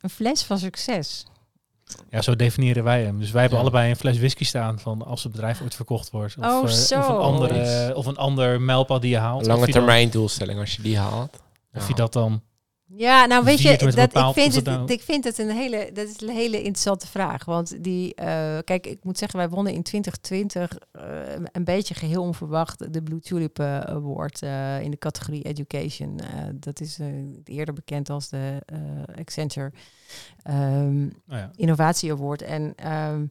Een 0.00 0.10
fles 0.10 0.42
van 0.42 0.58
succes. 0.58 1.26
Ja, 2.10 2.22
zo 2.22 2.36
definiëren 2.36 2.84
wij 2.84 3.02
hem. 3.04 3.18
Dus 3.18 3.30
wij 3.30 3.40
hebben 3.40 3.58
Ja. 3.58 3.64
allebei 3.64 3.90
een 3.90 3.96
fles 3.96 4.18
whisky 4.18 4.44
staan 4.44 4.78
van 4.78 5.02
als 5.06 5.22
het 5.22 5.32
bedrijf 5.32 5.62
ooit 5.62 5.74
verkocht 5.74 6.10
wordt. 6.10 6.36
Of, 6.38 6.44
Oh, 6.44 6.66
zo. 6.66 6.98
of, 6.98 7.08
een, 7.08 7.16
andere, 7.16 7.94
of 7.96 8.06
een 8.06 8.16
ander 8.16 8.60
mijlpaal 8.60 9.00
die 9.00 9.10
je 9.10 9.18
haalt. 9.18 9.46
Lange 9.46 9.60
je 9.66 9.72
dan- 9.72 9.74
termijn 9.74 10.10
doelstelling 10.10 10.60
als 10.60 10.76
je 10.76 10.82
die 10.82 10.98
haalt. 10.98 11.34
Of 11.74 11.82
Ja. 11.82 11.88
je 11.88 11.94
dat 11.94 12.12
dan... 12.12 12.42
Ja, 12.94 13.26
nou 13.26 13.44
weet 13.44 13.60
je, 13.60 13.76
dat, 13.76 14.14
ik, 14.14 14.32
vind 14.32 14.54
het 14.54 14.64
nou- 14.64 14.92
ik 14.92 15.02
vind 15.02 15.24
het 15.24 15.38
een 15.38 15.50
hele, 15.50 15.90
dat 15.92 16.08
is 16.08 16.20
een 16.20 16.34
hele 16.34 16.56
interessante 16.56 17.06
vraag. 17.06 17.44
Want 17.44 17.84
die, 17.84 18.14
eh, 18.14 18.58
kijk, 18.64 18.86
ik 18.86 19.04
moet 19.04 19.18
zeggen, 19.18 19.38
wij 19.38 19.48
wonnen 19.48 19.72
in 19.72 19.82
2020 19.82 20.78
eh, 20.92 21.02
een 21.52 21.64
beetje 21.64 21.94
geheel 21.94 22.22
onverwacht 22.22 22.92
de 22.92 23.02
Blue 23.02 23.20
Tulip 23.20 23.58
eh, 23.58 23.78
Award 23.78 24.42
in 24.82 24.90
de 24.90 24.98
categorie 24.98 25.42
Education. 25.42 26.20
Dat 26.54 26.80
is 26.80 26.98
eerder 27.44 27.74
bekend 27.74 28.10
als 28.10 28.28
de 28.28 28.62
Accenture 29.18 29.72
Nou 30.44 31.10
ja, 31.26 31.50
Innovatie 31.54 32.12
Award. 32.12 32.42
En 32.42 32.72
ehm, 32.76 33.26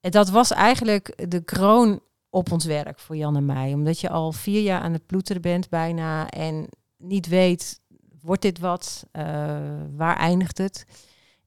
dat 0.00 0.30
was 0.30 0.50
eigenlijk 0.50 1.30
de 1.30 1.40
kroon 1.40 2.00
op 2.30 2.52
ons 2.52 2.64
werk 2.64 2.98
voor 2.98 3.16
Jan 3.16 3.36
en 3.36 3.46
mij. 3.46 3.72
Omdat 3.72 4.00
je 4.00 4.08
al 4.08 4.32
vier 4.32 4.62
jaar 4.62 4.80
aan 4.80 4.92
het 4.92 5.06
ploeteren 5.06 5.42
bent 5.42 5.68
bijna 5.68 6.30
en 6.30 6.68
niet 6.96 7.28
weet, 7.28 7.80
wordt 8.22 8.42
dit 8.42 8.58
wat? 8.58 9.06
Eh, 9.12 9.56
waar 9.96 10.16
eindigt 10.16 10.58
het? 10.58 10.86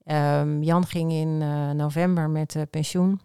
Ehm, 0.06 0.62
Jan 0.62 0.86
ging 0.86 1.12
in 1.12 1.42
eh, 1.42 1.70
november 1.70 2.30
met 2.30 2.56
eh, 2.56 2.62
pensioen. 2.70 3.22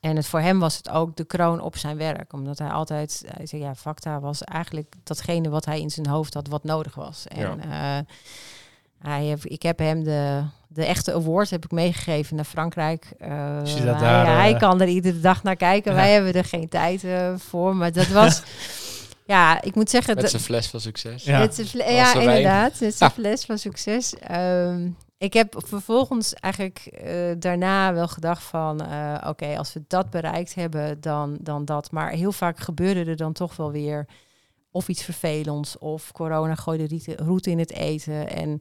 En 0.00 0.16
het, 0.16 0.26
voor 0.26 0.40
hem 0.40 0.58
was 0.58 0.76
het 0.76 0.90
ook 0.90 1.16
de 1.16 1.24
kroon 1.24 1.60
op 1.60 1.76
zijn 1.76 1.96
werk. 1.96 2.32
Omdat 2.32 2.58
hij 2.58 2.68
altijd, 2.68 3.24
hij 3.26 3.46
zei 3.46 3.62
ja, 3.62 3.74
Facta 3.74 4.20
was 4.20 4.44
eigenlijk 4.44 4.94
datgene 5.02 5.48
wat 5.48 5.64
hij 5.64 5.80
in 5.80 5.90
zijn 5.90 6.06
hoofd 6.06 6.34
had 6.34 6.48
wat 6.48 6.64
nodig 6.64 6.94
was. 6.94 7.26
En 7.26 7.60
eh, 7.60 7.98
hij 8.98 9.36
ik 9.42 9.62
heb 9.62 9.78
hem 9.78 10.04
de, 10.04 10.42
de 10.68 10.84
echte 10.84 11.12
award 11.12 11.50
heb 11.50 11.64
ik 11.64 11.70
meegegeven 11.70 12.36
naar 12.36 12.44
Frankrijk. 12.44 13.14
Dat 13.18 13.28
hij, 13.70 13.84
daar, 13.84 14.26
ja, 14.26 14.36
hij 14.36 14.56
kan 14.56 14.80
er 14.80 14.88
iedere 14.88 15.20
dag 15.20 15.42
naar 15.42 15.56
kijken. 15.56 15.92
Ja. 15.92 15.98
Wij 15.98 16.12
hebben 16.12 16.32
er 16.32 16.44
geen 16.44 16.68
tijd 16.68 17.04
voor. 17.36 17.76
Maar 17.76 17.92
dat 17.92 18.08
was, 18.08 18.42
ja, 19.28 19.62
ik 19.62 19.74
moet 19.74 19.90
zeggen... 19.90 20.12
Met 20.14 20.22
dat- 20.22 20.30
zijn 20.30 20.42
fles 20.42 20.66
van 20.66 20.80
succes. 20.80 21.24
Ja. 21.24 21.48
ja, 21.72 22.14
inderdaad. 22.14 22.72
Het 22.72 22.82
is 22.82 23.00
een 23.00 23.06
Ja. 23.06 23.12
fles 23.12 23.44
van 23.44 23.58
succes. 23.58 24.14
Ehm, 24.14 24.90
ik 25.18 25.32
heb 25.32 25.54
vervolgens 25.66 26.34
eigenlijk 26.34 26.78
eh, 26.86 27.12
daarna 27.38 27.94
wel 27.94 28.08
gedacht 28.08 28.42
van... 28.42 28.80
eh, 28.82 29.24
oké, 29.26 29.56
als 29.58 29.72
we 29.72 29.82
dat 29.88 30.10
bereikt 30.10 30.54
hebben, 30.54 31.00
dan, 31.00 31.36
dan 31.40 31.64
dat. 31.64 31.90
Maar 31.90 32.10
heel 32.10 32.32
vaak 32.32 32.58
gebeurde 32.58 33.04
er 33.04 33.16
dan 33.16 33.32
toch 33.32 33.56
wel 33.56 33.70
weer... 33.72 34.06
of 34.70 34.88
iets 34.88 35.02
vervelends, 35.02 35.78
of 35.78 36.12
corona 36.12 36.54
gooide 36.54 37.00
route 37.16 37.50
in 37.50 37.58
het 37.58 37.72
eten. 37.72 38.30
En 38.30 38.60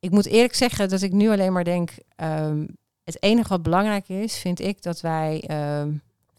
ik 0.00 0.10
moet 0.10 0.26
eerlijk 0.26 0.54
zeggen 0.54 0.88
dat 0.88 1.02
ik 1.02 1.12
nu 1.12 1.30
alleen 1.30 1.52
maar 1.52 1.64
denk... 1.64 1.90
ehm, 2.16 2.66
het 3.04 3.22
enige 3.22 3.48
wat 3.48 3.62
belangrijk 3.62 4.08
is, 4.08 4.38
vind 4.38 4.60
ik 4.60 4.82
dat 4.82 5.00
wij... 5.00 5.44
ehm, 5.46 5.90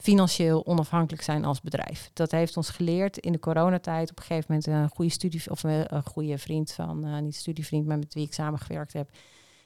financieel 0.04 0.66
onafhankelijk 0.66 1.24
zijn 1.24 1.46
als 1.46 1.62
bedrijf. 1.62 2.10
Dat 2.14 2.32
heeft 2.32 2.58
ons 2.58 2.70
geleerd 2.70 3.18
in 3.18 3.32
de 3.32 3.40
coronatijd. 3.40 4.12
Op 4.12 4.18
een 4.18 4.24
gegeven 4.24 4.46
moment 4.48 4.68
een 4.68 4.90
goede 4.90 5.12
studie 5.12 5.42
of 5.50 5.64
een 5.64 5.96
een 5.96 6.04
goede 6.04 6.38
vriend 6.38 6.72
van, 6.72 7.06
eh, 7.06 7.18
niet 7.18 7.36
studievriend, 7.36 7.86
maar 7.86 7.98
met 7.98 8.14
wie 8.14 8.26
ik 8.26 8.34
samengewerkt 8.34 8.94
heb. 8.94 9.10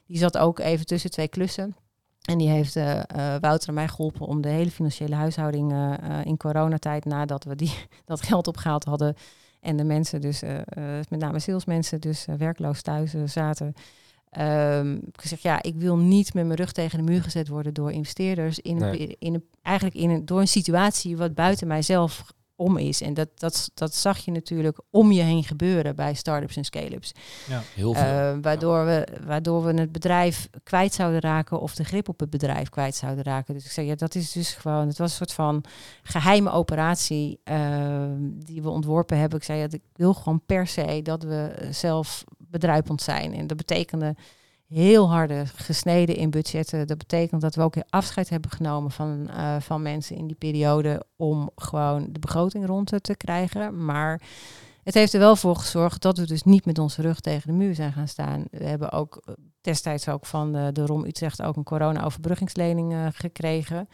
Die 0.05 0.17
zat 0.17 0.37
ook 0.37 0.59
even 0.59 0.85
tussen 0.85 1.11
twee 1.11 1.27
klussen. 1.27 1.75
En 2.21 2.37
die 2.37 2.49
heeft 2.49 2.75
eh, 2.75 2.99
eh, 2.99 3.41
Wouter 3.41 3.67
en 3.67 3.73
mij 3.73 3.87
geholpen 3.87 4.27
om 4.27 4.41
de 4.41 4.49
hele 4.49 4.71
financiële 4.71 5.15
huishouding 5.15 5.71
eh, 5.71 5.93
eh, 5.93 6.25
in 6.25 6.37
coronatijd, 6.37 7.05
nadat 7.05 7.43
we 7.43 7.55
die, 7.55 7.73
dat 8.05 8.21
geld 8.21 8.47
opgehaald 8.47 8.83
hadden. 8.83 9.15
En 9.59 9.77
de 9.77 9.83
mensen, 9.83 10.21
dus 10.21 10.41
eh, 10.41 10.57
eh, 10.57 11.05
met 11.09 11.19
name 11.19 11.39
salesmensen, 11.39 12.01
dus 12.01 12.25
eh, 12.25 12.35
werkloos 12.35 12.81
thuis 12.81 13.13
eh, 13.13 13.21
zaten. 13.25 13.73
Ehm, 14.37 14.93
ik 14.93 15.01
heb 15.05 15.19
gezegd, 15.19 15.41
ja, 15.41 15.61
ik 15.61 15.75
wil 15.75 15.97
niet 15.97 16.33
met 16.33 16.45
mijn 16.45 16.57
rug 16.57 16.71
tegen 16.71 16.97
de 16.97 17.11
muur 17.11 17.23
gezet 17.23 17.47
worden 17.47 17.73
door 17.73 17.91
investeerders. 17.91 18.59
In 18.59 18.77
Nee. 18.77 19.15
in 19.19 19.33
een, 19.33 19.43
eigenlijk 19.61 19.95
in 19.95 20.09
een, 20.09 20.25
door 20.25 20.39
een 20.39 20.47
situatie 20.47 21.17
wat 21.17 21.33
buiten 21.33 21.67
mijzelf 21.67 22.33
om 22.57 22.77
is. 22.77 23.01
En 23.01 23.13
dat, 23.13 23.29
dat, 23.35 23.71
dat 23.73 23.95
zag 23.95 24.17
je 24.17 24.31
natuurlijk 24.31 24.79
om 24.89 25.11
je 25.11 25.21
heen 25.21 25.43
gebeuren 25.43 25.95
bij 25.95 26.13
start-ups 26.13 26.55
en 26.55 26.63
scale-ups. 26.63 27.11
Heel 27.75 27.93
veel. 27.93 28.03
Eh, 28.03 28.37
waardoor, 28.41 28.85
we, 28.85 29.07
waardoor 29.25 29.63
we 29.63 29.73
het 29.73 29.91
bedrijf 29.91 30.49
kwijt 30.63 30.93
zouden 30.93 31.19
raken 31.19 31.59
of 31.59 31.75
de 31.75 31.83
grip 31.83 32.09
op 32.09 32.19
het 32.19 32.29
bedrijf 32.29 32.69
kwijt 32.69 32.95
zouden 32.95 33.23
raken. 33.23 33.53
Dus 33.53 33.65
ik 33.65 33.71
zeg, 33.71 33.85
ja, 33.85 33.95
dat 33.95 34.15
is 34.15 34.31
dus 34.31 34.53
gewoon, 34.53 34.87
het 34.87 34.97
was 34.97 35.09
een 35.09 35.17
soort 35.17 35.33
van 35.33 35.63
geheime 36.03 36.51
operatie 36.51 37.39
eh, 37.43 38.03
die 38.19 38.61
we 38.61 38.69
ontworpen 38.69 39.17
hebben. 39.17 39.39
Ik 39.39 39.45
zei, 39.45 39.59
ja, 39.59 39.67
ik 39.69 39.83
wil 39.93 40.13
gewoon 40.13 40.41
per 40.45 40.67
se 40.67 40.99
dat 41.03 41.23
we 41.23 41.67
zelf 41.71 42.23
bedruipend 42.49 43.01
zijn. 43.01 43.33
En 43.33 43.47
dat 43.47 43.57
betekende 43.57 44.15
heel 44.67 45.09
harde 45.09 45.45
gesneden 45.55 46.15
in 46.15 46.29
budgetten. 46.29 46.87
Dat 46.87 46.97
betekent 46.97 47.41
dat 47.41 47.55
we 47.55 47.61
ook 47.61 47.75
afscheid 47.89 48.29
hebben 48.29 48.51
genomen 48.51 48.91
van, 48.91 49.29
eh, 49.29 49.55
van 49.59 49.81
mensen 49.81 50.15
in 50.15 50.27
die 50.27 50.35
periode 50.35 51.05
om 51.15 51.49
gewoon 51.55 52.07
de 52.11 52.19
begroting 52.19 52.65
rond 52.65 53.03
te 53.03 53.15
krijgen. 53.17 53.85
Maar 53.85 54.21
het 54.83 54.93
heeft 54.93 55.13
er 55.13 55.19
wel 55.19 55.35
voor 55.35 55.55
gezorgd 55.55 56.01
dat 56.01 56.17
we 56.17 56.25
dus 56.25 56.43
niet 56.43 56.65
met 56.65 56.79
onze 56.79 57.01
rug 57.01 57.19
tegen 57.19 57.47
de 57.47 57.57
muur 57.57 57.75
zijn 57.75 57.93
gaan 57.93 58.07
staan. 58.07 58.45
We 58.51 58.63
hebben 58.63 58.91
ook 58.91 59.21
eh, 59.25 59.33
destijds 59.61 60.09
ook 60.09 60.25
van 60.25 60.53
de, 60.53 60.69
de 60.71 60.85
ROM 60.85 61.05
Utrecht 61.05 61.41
ook 61.41 61.55
een 61.55 61.63
corona-overbruggingslening 61.63 62.93
eh, 62.93 63.07
gekregen. 63.11 63.89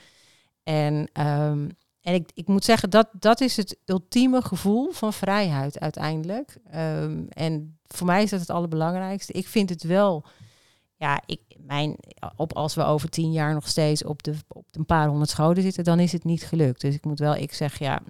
En, 0.64 1.10
ehm, 1.14 1.68
en 2.04 2.14
ik, 2.14 2.32
ik 2.34 2.48
moet 2.48 2.66
zeggen, 2.66 2.90
dat, 2.90 3.10
dat 3.12 3.42
is 3.42 3.58
het 3.58 3.78
ultieme 3.86 4.42
gevoel 4.42 4.92
van 4.92 5.14
vrijheid 5.14 5.80
uiteindelijk. 5.80 6.58
Ehm, 6.72 7.24
en 7.30 7.78
voor 7.88 8.08
mij 8.08 8.24
is 8.24 8.30
dat 8.30 8.40
het 8.40 8.50
allerbelangrijkste. 8.50 9.34
Ik 9.34 9.48
vind 9.48 9.70
het 9.70 9.84
wel, 9.84 10.26
ja, 10.96 11.22
ik, 11.26 11.40
mijn, 11.58 11.96
op, 12.36 12.54
als 12.54 12.76
we 12.76 12.84
over 12.84 13.10
tien 13.10 13.32
jaar 13.32 13.54
nog 13.54 13.68
steeds 13.68 14.04
op, 14.04 14.24
de, 14.24 14.36
op 14.48 14.66
een 14.72 14.86
paar 14.86 15.08
honderd 15.08 15.30
scholen 15.30 15.62
zitten, 15.62 15.84
dan 15.84 16.00
is 16.00 16.12
het 16.12 16.24
niet 16.24 16.44
gelukt. 16.44 16.82
Dus 16.82 16.96
ik 16.96 17.06
moet 17.06 17.20
wel, 17.20 17.36
ik 17.36 17.54
zeg 17.54 17.80
ja, 17.80 18.02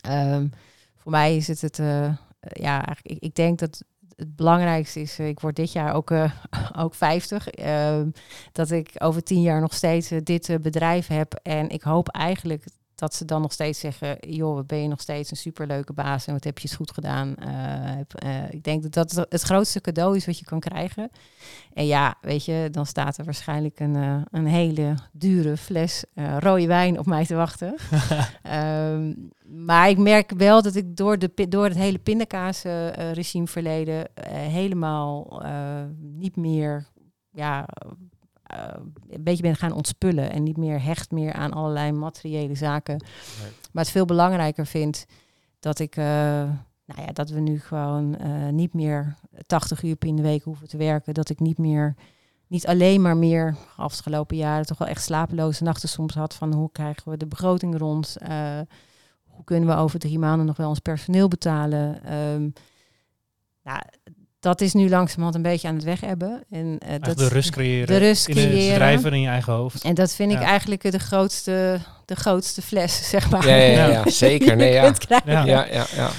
ehm, 0.00 0.48
voor 0.96 1.12
mij 1.12 1.36
is 1.36 1.48
het 1.48 1.60
het, 1.60 1.78
eh, 1.78 2.16
ja, 2.40 2.96
ik, 3.02 3.18
ik 3.18 3.34
denk 3.34 3.58
dat 3.58 3.82
het 4.16 4.36
belangrijkste 4.36 5.00
is, 5.00 5.18
eh, 5.18 5.28
ik 5.28 5.40
word 5.40 5.56
dit 5.56 5.72
jaar 5.72 5.94
ook, 5.94 6.10
eh, 6.10 6.32
ook 6.84 6.94
50, 6.94 7.48
ehm, 7.48 8.10
dat 8.52 8.70
ik 8.70 8.90
over 8.98 9.22
tien 9.22 9.42
jaar 9.42 9.60
nog 9.60 9.74
steeds 9.74 10.08
dit 10.22 10.58
bedrijf 10.62 11.06
heb. 11.06 11.40
En 11.42 11.68
ik 11.68 11.82
hoop 11.82 12.08
eigenlijk 12.08 12.64
dat 12.94 13.14
ze 13.14 13.24
dan 13.24 13.40
nog 13.40 13.52
steeds 13.52 13.78
zeggen, 13.80 14.16
joh, 14.20 14.66
ben 14.66 14.82
je 14.82 14.88
nog 14.88 15.00
steeds 15.00 15.30
een 15.30 15.36
superleuke 15.36 15.92
baas 15.92 16.26
en 16.26 16.32
wat 16.32 16.44
heb 16.44 16.58
je 16.58 16.68
het 16.68 16.76
goed 16.76 16.90
gedaan. 16.92 17.36
Eh, 17.36 17.48
heb- 17.96 18.14
eh, 18.14 18.50
ik 18.50 18.64
denk 18.64 18.82
dat 18.82 18.92
dat 18.92 19.26
het 19.28 19.42
grootste 19.42 19.80
cadeau 19.80 20.16
is 20.16 20.26
wat 20.26 20.38
je 20.38 20.44
kan 20.44 20.60
krijgen. 20.60 21.10
En 21.72 21.86
ja, 21.86 22.14
weet 22.20 22.44
je, 22.44 22.68
dan 22.70 22.86
staat 22.86 23.18
er 23.18 23.24
waarschijnlijk 23.24 23.80
een, 23.80 23.96
eh, 23.96 24.22
een 24.30 24.46
hele 24.46 24.94
dure 25.12 25.56
fles 25.56 26.04
rode 26.38 26.66
wijn 26.66 26.98
op 26.98 27.06
mij 27.06 27.26
te 27.26 27.34
wachten. 27.34 27.74
Ehm, 28.42 29.14
maar 29.44 29.88
ik 29.88 29.98
merk 29.98 30.30
wel 30.36 30.62
dat 30.62 30.74
ik 30.74 30.96
door, 30.96 31.18
de, 31.18 31.48
door 31.48 31.64
het 31.64 31.76
hele 31.76 31.98
pindakaas-regime 31.98 33.46
verleden 33.46 34.08
helemaal 34.30 35.42
niet 35.98 36.36
meer 36.36 36.86
ja, 37.30 37.68
een 39.08 39.22
beetje 39.22 39.42
ben 39.42 39.56
gaan 39.56 39.72
ontspullen. 39.72 40.30
En 40.30 40.42
niet 40.42 40.56
meer 40.56 40.82
hecht 40.82 41.10
meer 41.10 41.32
aan 41.32 41.52
allerlei 41.52 41.92
materiële 41.92 42.54
zaken. 42.54 43.04
Maar 43.72 43.82
het 43.82 43.92
veel 43.92 44.04
belangrijker 44.04 44.66
vind 44.66 45.06
dat 45.58 45.78
ik... 45.78 45.96
eh, 45.96 46.48
nou 46.86 47.02
ja, 47.02 47.12
dat 47.12 47.30
we 47.30 47.40
nu 47.40 47.60
gewoon 47.60 48.16
eh, 48.16 48.48
niet 48.48 48.74
meer 48.74 49.16
80 49.46 49.82
uur 49.82 49.96
in 49.98 50.16
de 50.16 50.22
week 50.22 50.42
hoeven 50.42 50.68
te 50.68 50.76
werken. 50.76 51.14
Dat 51.14 51.30
ik 51.30 51.40
niet 51.40 51.58
meer, 51.58 51.94
niet 52.46 52.66
alleen 52.66 53.02
maar 53.02 53.16
meer 53.16 53.56
afgelopen 53.76 54.36
jaren 54.36 54.66
toch 54.66 54.78
wel 54.78 54.88
echt 54.88 55.02
slapeloze 55.02 55.62
nachten 55.62 55.88
soms 55.88 56.14
had 56.14 56.34
van 56.34 56.52
hoe 56.52 56.72
krijgen 56.72 57.10
we 57.10 57.16
de 57.16 57.26
begroting 57.26 57.78
rond? 57.78 58.16
Eh, 58.16 58.60
hoe 59.24 59.44
kunnen 59.44 59.68
we 59.68 59.74
over 59.74 59.98
drie 59.98 60.18
maanden 60.18 60.46
nog 60.46 60.56
wel 60.56 60.68
ons 60.68 60.78
personeel 60.78 61.28
betalen? 61.28 62.04
Ehm, 62.04 62.48
nou, 63.62 63.80
dat 64.44 64.60
is 64.60 64.72
nu 64.72 64.88
langzamerhand 64.88 65.34
een 65.34 65.42
beetje 65.42 65.68
aan 65.68 65.74
het 65.74 65.84
wegebben. 65.84 66.44
En, 66.50 66.78
eh, 66.78 66.94
dat, 67.00 67.18
de 67.18 67.28
rust 67.28 67.50
creëren. 67.50 67.86
de 67.86 67.96
rust 67.96 68.28
in 68.28 68.36
het 68.36 68.46
creëren. 68.46 68.72
bedrijf 68.72 69.04
en 69.04 69.12
in 69.12 69.20
je 69.20 69.28
eigen 69.28 69.52
hoofd. 69.52 69.84
en 69.84 69.94
dat 69.94 70.14
vind 70.14 70.32
ik 70.32 70.40
eigenlijk 70.40 70.90
de 70.90 70.98
grootste, 70.98 71.78
de 72.04 72.14
grootste 72.14 72.62
fles, 72.62 73.08
zeg 73.14 73.30
maar. 73.30 73.48
Ja, 73.48 73.54
ja, 73.54 73.66
ja, 73.66 73.86
Ja. 73.86 73.92
ja, 74.04 74.10
zeker. 74.10 74.56
Nee, 74.56 74.72
ja. 74.72 74.92
Ja. 75.06 75.44
Ja, 75.44 75.44
ja, 75.44 75.86
ja. 75.96 76.10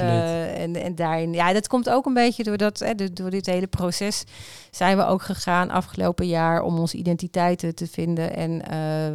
eh, 0.00 0.62
en, 0.62 0.82
en 0.82 0.94
daarin, 0.94 1.32
ja, 1.32 1.52
dat 1.52 1.68
komt 1.68 1.90
ook 1.90 2.06
een 2.06 2.14
beetje 2.14 2.42
door, 2.44 2.56
dat, 2.56 2.78
hè, 2.78 2.94
de- 2.94 3.12
door 3.12 3.30
dit 3.30 3.46
hele 3.46 3.66
proces. 3.66 4.24
Zijn 4.70 4.96
we 4.96 5.06
ook 5.06 5.22
gegaan 5.22 5.70
afgelopen 5.70 6.26
jaar 6.26 6.62
om 6.62 6.78
onze 6.78 6.96
identiteiten 6.96 7.74
te 7.74 7.86
vinden. 7.86 8.36
En 8.36 8.62
eh, 8.62 8.68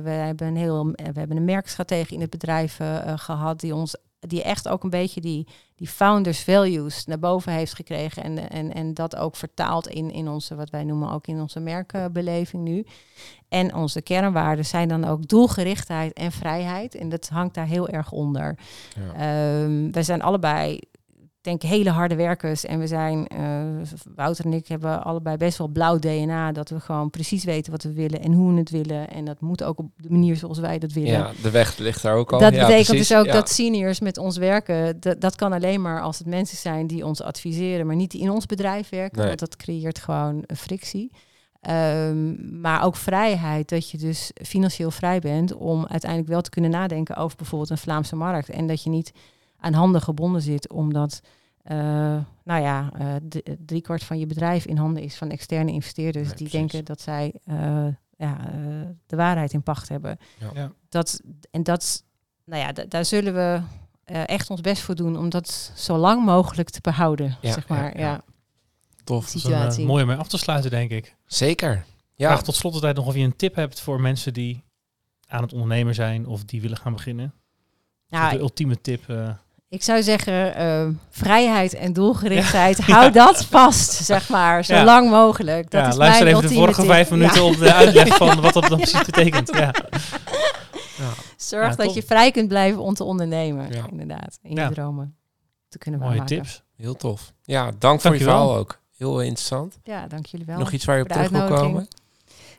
we, 0.03 0.09
hebben 0.09 0.47
een 0.47 0.57
heel, 0.57 0.85
we 0.85 1.19
hebben 1.19 1.37
een 1.37 1.45
merkstrategie 1.45 2.15
in 2.15 2.21
het 2.21 2.29
bedrijf 2.29 2.79
eh, 2.79 2.97
eh, 2.97 3.13
gehad 3.15 3.59
die 3.59 3.75
ons 3.75 3.95
die 4.27 4.43
echt 4.43 4.67
ook 4.67 4.83
een 4.83 4.89
beetje 4.89 5.21
die, 5.21 5.47
die 5.75 5.87
founders 5.87 6.43
values 6.43 7.05
naar 7.05 7.19
boven 7.19 7.51
heeft 7.51 7.73
gekregen. 7.73 8.23
En, 8.23 8.49
en, 8.49 8.73
en 8.73 8.93
dat 8.93 9.15
ook 9.15 9.35
vertaalt 9.35 9.87
in, 9.87 10.11
in 10.11 10.27
onze, 10.27 10.55
wat 10.55 10.69
wij 10.69 10.83
noemen 10.83 11.11
ook 11.11 11.27
in 11.27 11.41
onze 11.41 11.59
merkbeleving 11.59 12.63
nu. 12.63 12.85
En 13.49 13.75
onze 13.75 14.01
kernwaarden 14.01 14.65
zijn 14.65 14.87
dan 14.87 15.05
ook 15.05 15.27
doelgerichtheid 15.27 16.13
en 16.13 16.31
vrijheid. 16.31 16.95
En 16.95 17.09
dat 17.09 17.29
hangt 17.29 17.55
daar 17.55 17.65
heel 17.65 17.87
erg 17.87 18.11
onder. 18.11 18.57
Ja. 18.95 19.13
Ehm, 19.13 19.91
wij 19.91 20.03
zijn 20.03 20.21
allebei, 20.21 20.79
denk 21.41 21.61
hele 21.61 21.89
harde 21.89 22.15
werkers. 22.15 22.65
En 22.65 22.79
we 22.79 22.87
zijn, 22.87 23.27
eh, 23.27 23.63
Wouter 24.15 24.45
en 24.45 24.53
ik 24.53 24.67
hebben 24.67 25.03
allebei 25.03 25.37
best 25.37 25.57
wel 25.57 25.67
blauw 25.67 25.99
DNA. 25.99 26.51
Dat 26.51 26.69
we 26.69 26.79
gewoon 26.79 27.09
precies 27.09 27.43
weten 27.43 27.71
wat 27.71 27.83
we 27.83 27.93
willen 27.93 28.21
en 28.21 28.33
hoe 28.33 28.53
we 28.53 28.59
het 28.59 28.69
willen. 28.69 29.09
En 29.09 29.25
dat 29.25 29.39
moet 29.41 29.63
ook 29.63 29.79
op 29.79 29.89
de 29.97 30.09
manier 30.09 30.35
zoals 30.35 30.59
wij 30.59 30.79
dat 30.79 30.91
willen. 30.91 31.11
Ja, 31.11 31.31
de 31.41 31.49
weg 31.51 31.77
ligt 31.77 32.01
daar 32.01 32.15
ook 32.15 32.31
al. 32.33 32.39
Dat 32.39 32.53
Ja, 32.53 32.59
betekent 32.59 32.87
precies. 32.87 33.07
dus 33.07 33.17
ook 33.17 33.25
Ja. 33.25 33.31
dat 33.31 33.49
seniors 33.49 33.99
met 33.99 34.17
ons 34.17 34.37
werken, 34.37 34.99
dat, 34.99 35.21
dat 35.21 35.35
kan 35.35 35.53
alleen 35.53 35.81
maar 35.81 36.01
als 36.01 36.17
het 36.17 36.27
mensen 36.27 36.57
zijn 36.57 36.87
die 36.87 37.05
ons 37.05 37.21
adviseren, 37.21 37.85
maar 37.87 37.95
niet 37.95 38.11
die 38.11 38.21
in 38.21 38.29
ons 38.31 38.45
bedrijf 38.45 38.89
werken, 38.89 39.17
Nee. 39.17 39.27
want 39.27 39.39
dat 39.39 39.55
creëert 39.55 39.99
gewoon 39.99 40.43
een 40.45 40.57
frictie. 40.57 41.11
Ehm, 41.61 42.59
maar 42.61 42.83
ook 42.83 42.95
vrijheid, 42.95 43.69
dat 43.69 43.89
je 43.89 43.97
dus 43.97 44.31
financieel 44.43 44.91
vrij 44.91 45.19
bent 45.19 45.53
om 45.53 45.85
uiteindelijk 45.87 46.29
wel 46.31 46.41
te 46.41 46.49
kunnen 46.49 46.71
nadenken 46.71 47.15
over 47.15 47.37
bijvoorbeeld 47.37 47.69
een 47.69 47.77
Vlaamse 47.77 48.15
markt. 48.15 48.49
En 48.49 48.67
dat 48.67 48.83
je 48.83 48.89
niet 48.89 49.11
aan 49.61 49.73
handen 49.73 50.01
gebonden 50.01 50.41
zit, 50.41 50.69
omdat 50.69 51.21
eh, 51.61 51.77
nou 52.43 52.61
ja, 52.61 52.91
eh 52.97 53.15
d- 53.15 53.55
driekwart 53.65 54.03
van 54.03 54.19
je 54.19 54.25
bedrijf 54.25 54.65
in 54.65 54.77
handen 54.77 55.03
is 55.03 55.15
van 55.15 55.29
externe 55.29 55.71
investeerders 55.71 56.27
Nee, 56.27 56.35
die 56.37 56.47
precies. 56.49 56.71
denken 56.71 56.85
dat 56.85 57.01
zij 57.01 57.33
eh, 57.45 57.87
ja, 58.17 58.37
de 59.05 59.15
waarheid 59.15 59.53
in 59.53 59.63
pacht 59.63 59.89
hebben. 59.89 60.17
Ja. 60.53 60.71
Dat, 60.89 61.21
en 61.51 61.63
dat, 61.63 62.03
nou 62.45 62.61
ja, 62.61 62.71
da- 62.71 62.85
daar 62.85 63.05
zullen 63.05 63.33
we 63.33 63.61
eh, 64.03 64.27
echt 64.27 64.49
ons 64.49 64.61
best 64.61 64.81
voor 64.81 64.95
doen 64.95 65.17
om 65.17 65.29
dat 65.29 65.71
zo 65.75 65.97
lang 65.97 66.25
mogelijk 66.25 66.69
te 66.69 66.79
behouden, 66.81 67.37
Ja, 67.41 67.51
zeg 67.53 67.67
maar. 67.67 67.83
ja, 67.97 67.99
Ja, 68.05 68.11
ja. 68.11 68.21
Tof. 69.03 69.19
Dat 69.25 69.27
is 69.27 69.33
een 69.33 69.39
situatie. 69.39 69.85
mooie 69.85 70.01
om 70.03 70.07
mee 70.09 70.17
af 70.17 70.27
te 70.27 70.37
sluiten, 70.37 70.71
denk 70.71 70.91
ik. 70.91 71.15
Zeker. 71.25 71.85
Ja. 72.15 72.27
Vraag 72.27 72.43
tot 72.43 72.55
slot 72.55 72.73
altijd 72.73 72.95
nog 72.95 73.05
of 73.05 73.15
je 73.15 73.19
een 73.23 73.35
tip 73.35 73.55
hebt 73.55 73.79
voor 73.79 74.01
mensen 74.01 74.33
die 74.33 74.63
aan 75.27 75.41
het 75.41 75.53
ondernemen 75.53 75.95
zijn 75.95 76.25
of 76.27 76.43
die 76.45 76.61
willen 76.61 76.77
gaan 76.77 76.93
beginnen. 76.93 77.33
Nou, 78.09 78.31
de 78.31 78.39
ultieme 78.39 78.81
tip. 78.81 79.03
Ik 79.71 79.83
zou 79.83 80.03
zeggen, 80.03 80.55
eh, 80.55 80.87
vrijheid 81.09 81.73
en 81.73 81.93
doelgerichtheid, 81.93 82.77
hou 82.91 83.11
dat 83.11 83.45
vast, 83.45 83.91
zeg 83.91 84.29
maar, 84.29 84.65
zo 84.65 84.73
Ja. 84.73 84.83
lang 84.83 85.09
mogelijk. 85.09 85.71
Dat 85.71 85.81
ja, 85.81 85.87
is 85.87 85.95
luister 85.95 86.23
mijn 86.23 86.35
even 86.37 86.49
de 86.49 86.55
vorige 86.55 86.81
tip. 86.81 86.89
vijf 86.89 87.09
Ja. 87.09 87.15
minuten 87.15 87.43
op 87.43 87.57
de 87.57 87.73
uitleg 87.73 88.07
van 88.17 88.41
wat 88.41 88.53
dat 88.53 88.67
dan 88.67 88.77
precies 88.77 89.05
betekent. 89.05 89.49
Ja. 90.97 91.07
Zorg 91.37 91.69
Ja, 91.69 91.75
dat 91.75 91.85
top. 91.85 91.95
je 91.95 92.03
vrij 92.03 92.31
kunt 92.31 92.47
blijven 92.47 92.81
om 92.81 92.93
te 92.93 93.03
ondernemen, 93.03 93.71
Ja. 93.71 93.85
inderdaad. 93.91 94.39
In 94.41 94.55
Ja. 94.55 94.67
je 94.67 94.73
dromen 94.73 95.15
te 95.69 95.77
kunnen 95.77 95.99
Mooie 95.99 96.23
tips. 96.23 96.63
Heel 96.77 96.95
tof. 96.95 97.33
Ja, 97.43 97.71
dank 97.79 98.01
voor 98.01 98.13
je 98.13 98.19
verhaal 98.23 98.55
ook. 98.55 98.79
Heel 98.97 99.21
interessant. 99.21 99.77
Ja, 99.83 100.07
dank 100.07 100.25
jullie 100.25 100.45
wel. 100.45 100.57
Nog 100.57 100.71
iets 100.71 100.85
waar 100.85 100.97
je 100.97 101.03
op 101.03 101.09
terug 101.09 101.29
wil 101.29 101.47
komen? 101.47 101.87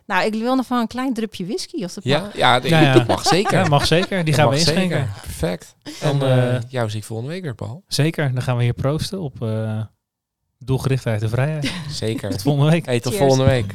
Nou, 0.07 0.27
ik 0.27 0.35
wil 0.35 0.55
nog 0.55 0.67
van 0.67 0.79
een 0.79 0.87
klein 0.87 1.15
drupje 1.15 1.45
whisky, 1.47 1.83
als 1.83 1.95
dat 1.95 2.05
Ja, 2.05 2.21
mag. 2.21 2.37
ja, 2.37 2.61
Ja, 2.63 2.81
ja. 2.81 2.93
dat 2.93 3.07
mag 3.07 3.27
zeker. 3.27 3.59
Ja, 3.59 3.69
mag 3.69 3.87
zeker. 3.87 4.25
Die 4.25 4.35
gaan 4.35 4.49
we 4.49 4.55
inschenken. 4.57 4.99
zeker. 4.99 5.13
Perfect. 5.23 5.75
En 6.01 6.19
Dan, 6.19 6.29
eh 6.29 6.55
eh, 6.57 6.63
jou 6.69 6.91
zie 6.91 6.99
ik 6.99 7.05
volgende 7.05 7.33
week 7.33 7.43
weer, 7.43 7.55
Paul. 7.55 7.83
Zeker. 7.87 8.33
Dan 8.33 8.43
gaan 8.43 8.57
we 8.57 8.63
hier 8.63 8.73
proosten 8.73 9.21
op 9.21 9.43
eh, 9.43 9.81
doelgerichtheid 10.59 11.23
en 11.23 11.29
vrijheid. 11.29 11.73
Zeker. 11.91 12.31
Tot 12.31 12.43
volgende 12.43 12.71
week. 12.71 12.87
Hey, 12.87 13.01
tot 13.01 13.13
Cheers. 13.15 13.25
volgende 13.27 13.51
week. 13.51 13.73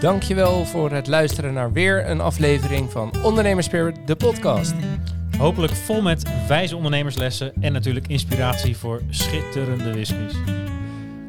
Dankjewel 0.00 0.64
voor 0.64 0.90
het 0.92 1.06
luisteren 1.06 1.52
naar 1.52 1.72
weer 1.72 2.08
een 2.10 2.20
aflevering 2.20 2.90
van 2.92 3.12
Ondernemerspirit, 3.22 3.96
de 4.06 4.16
podcast. 4.16 4.72
Hopelijk 5.38 5.72
vol 5.72 6.00
met 6.02 6.22
wijze 6.48 6.76
ondernemerslessen 6.76 7.52
en 7.60 7.72
natuurlijk 7.72 8.08
inspiratie 8.08 8.76
voor 8.76 9.02
schitterende 9.10 9.92
whiskies. 9.92 10.34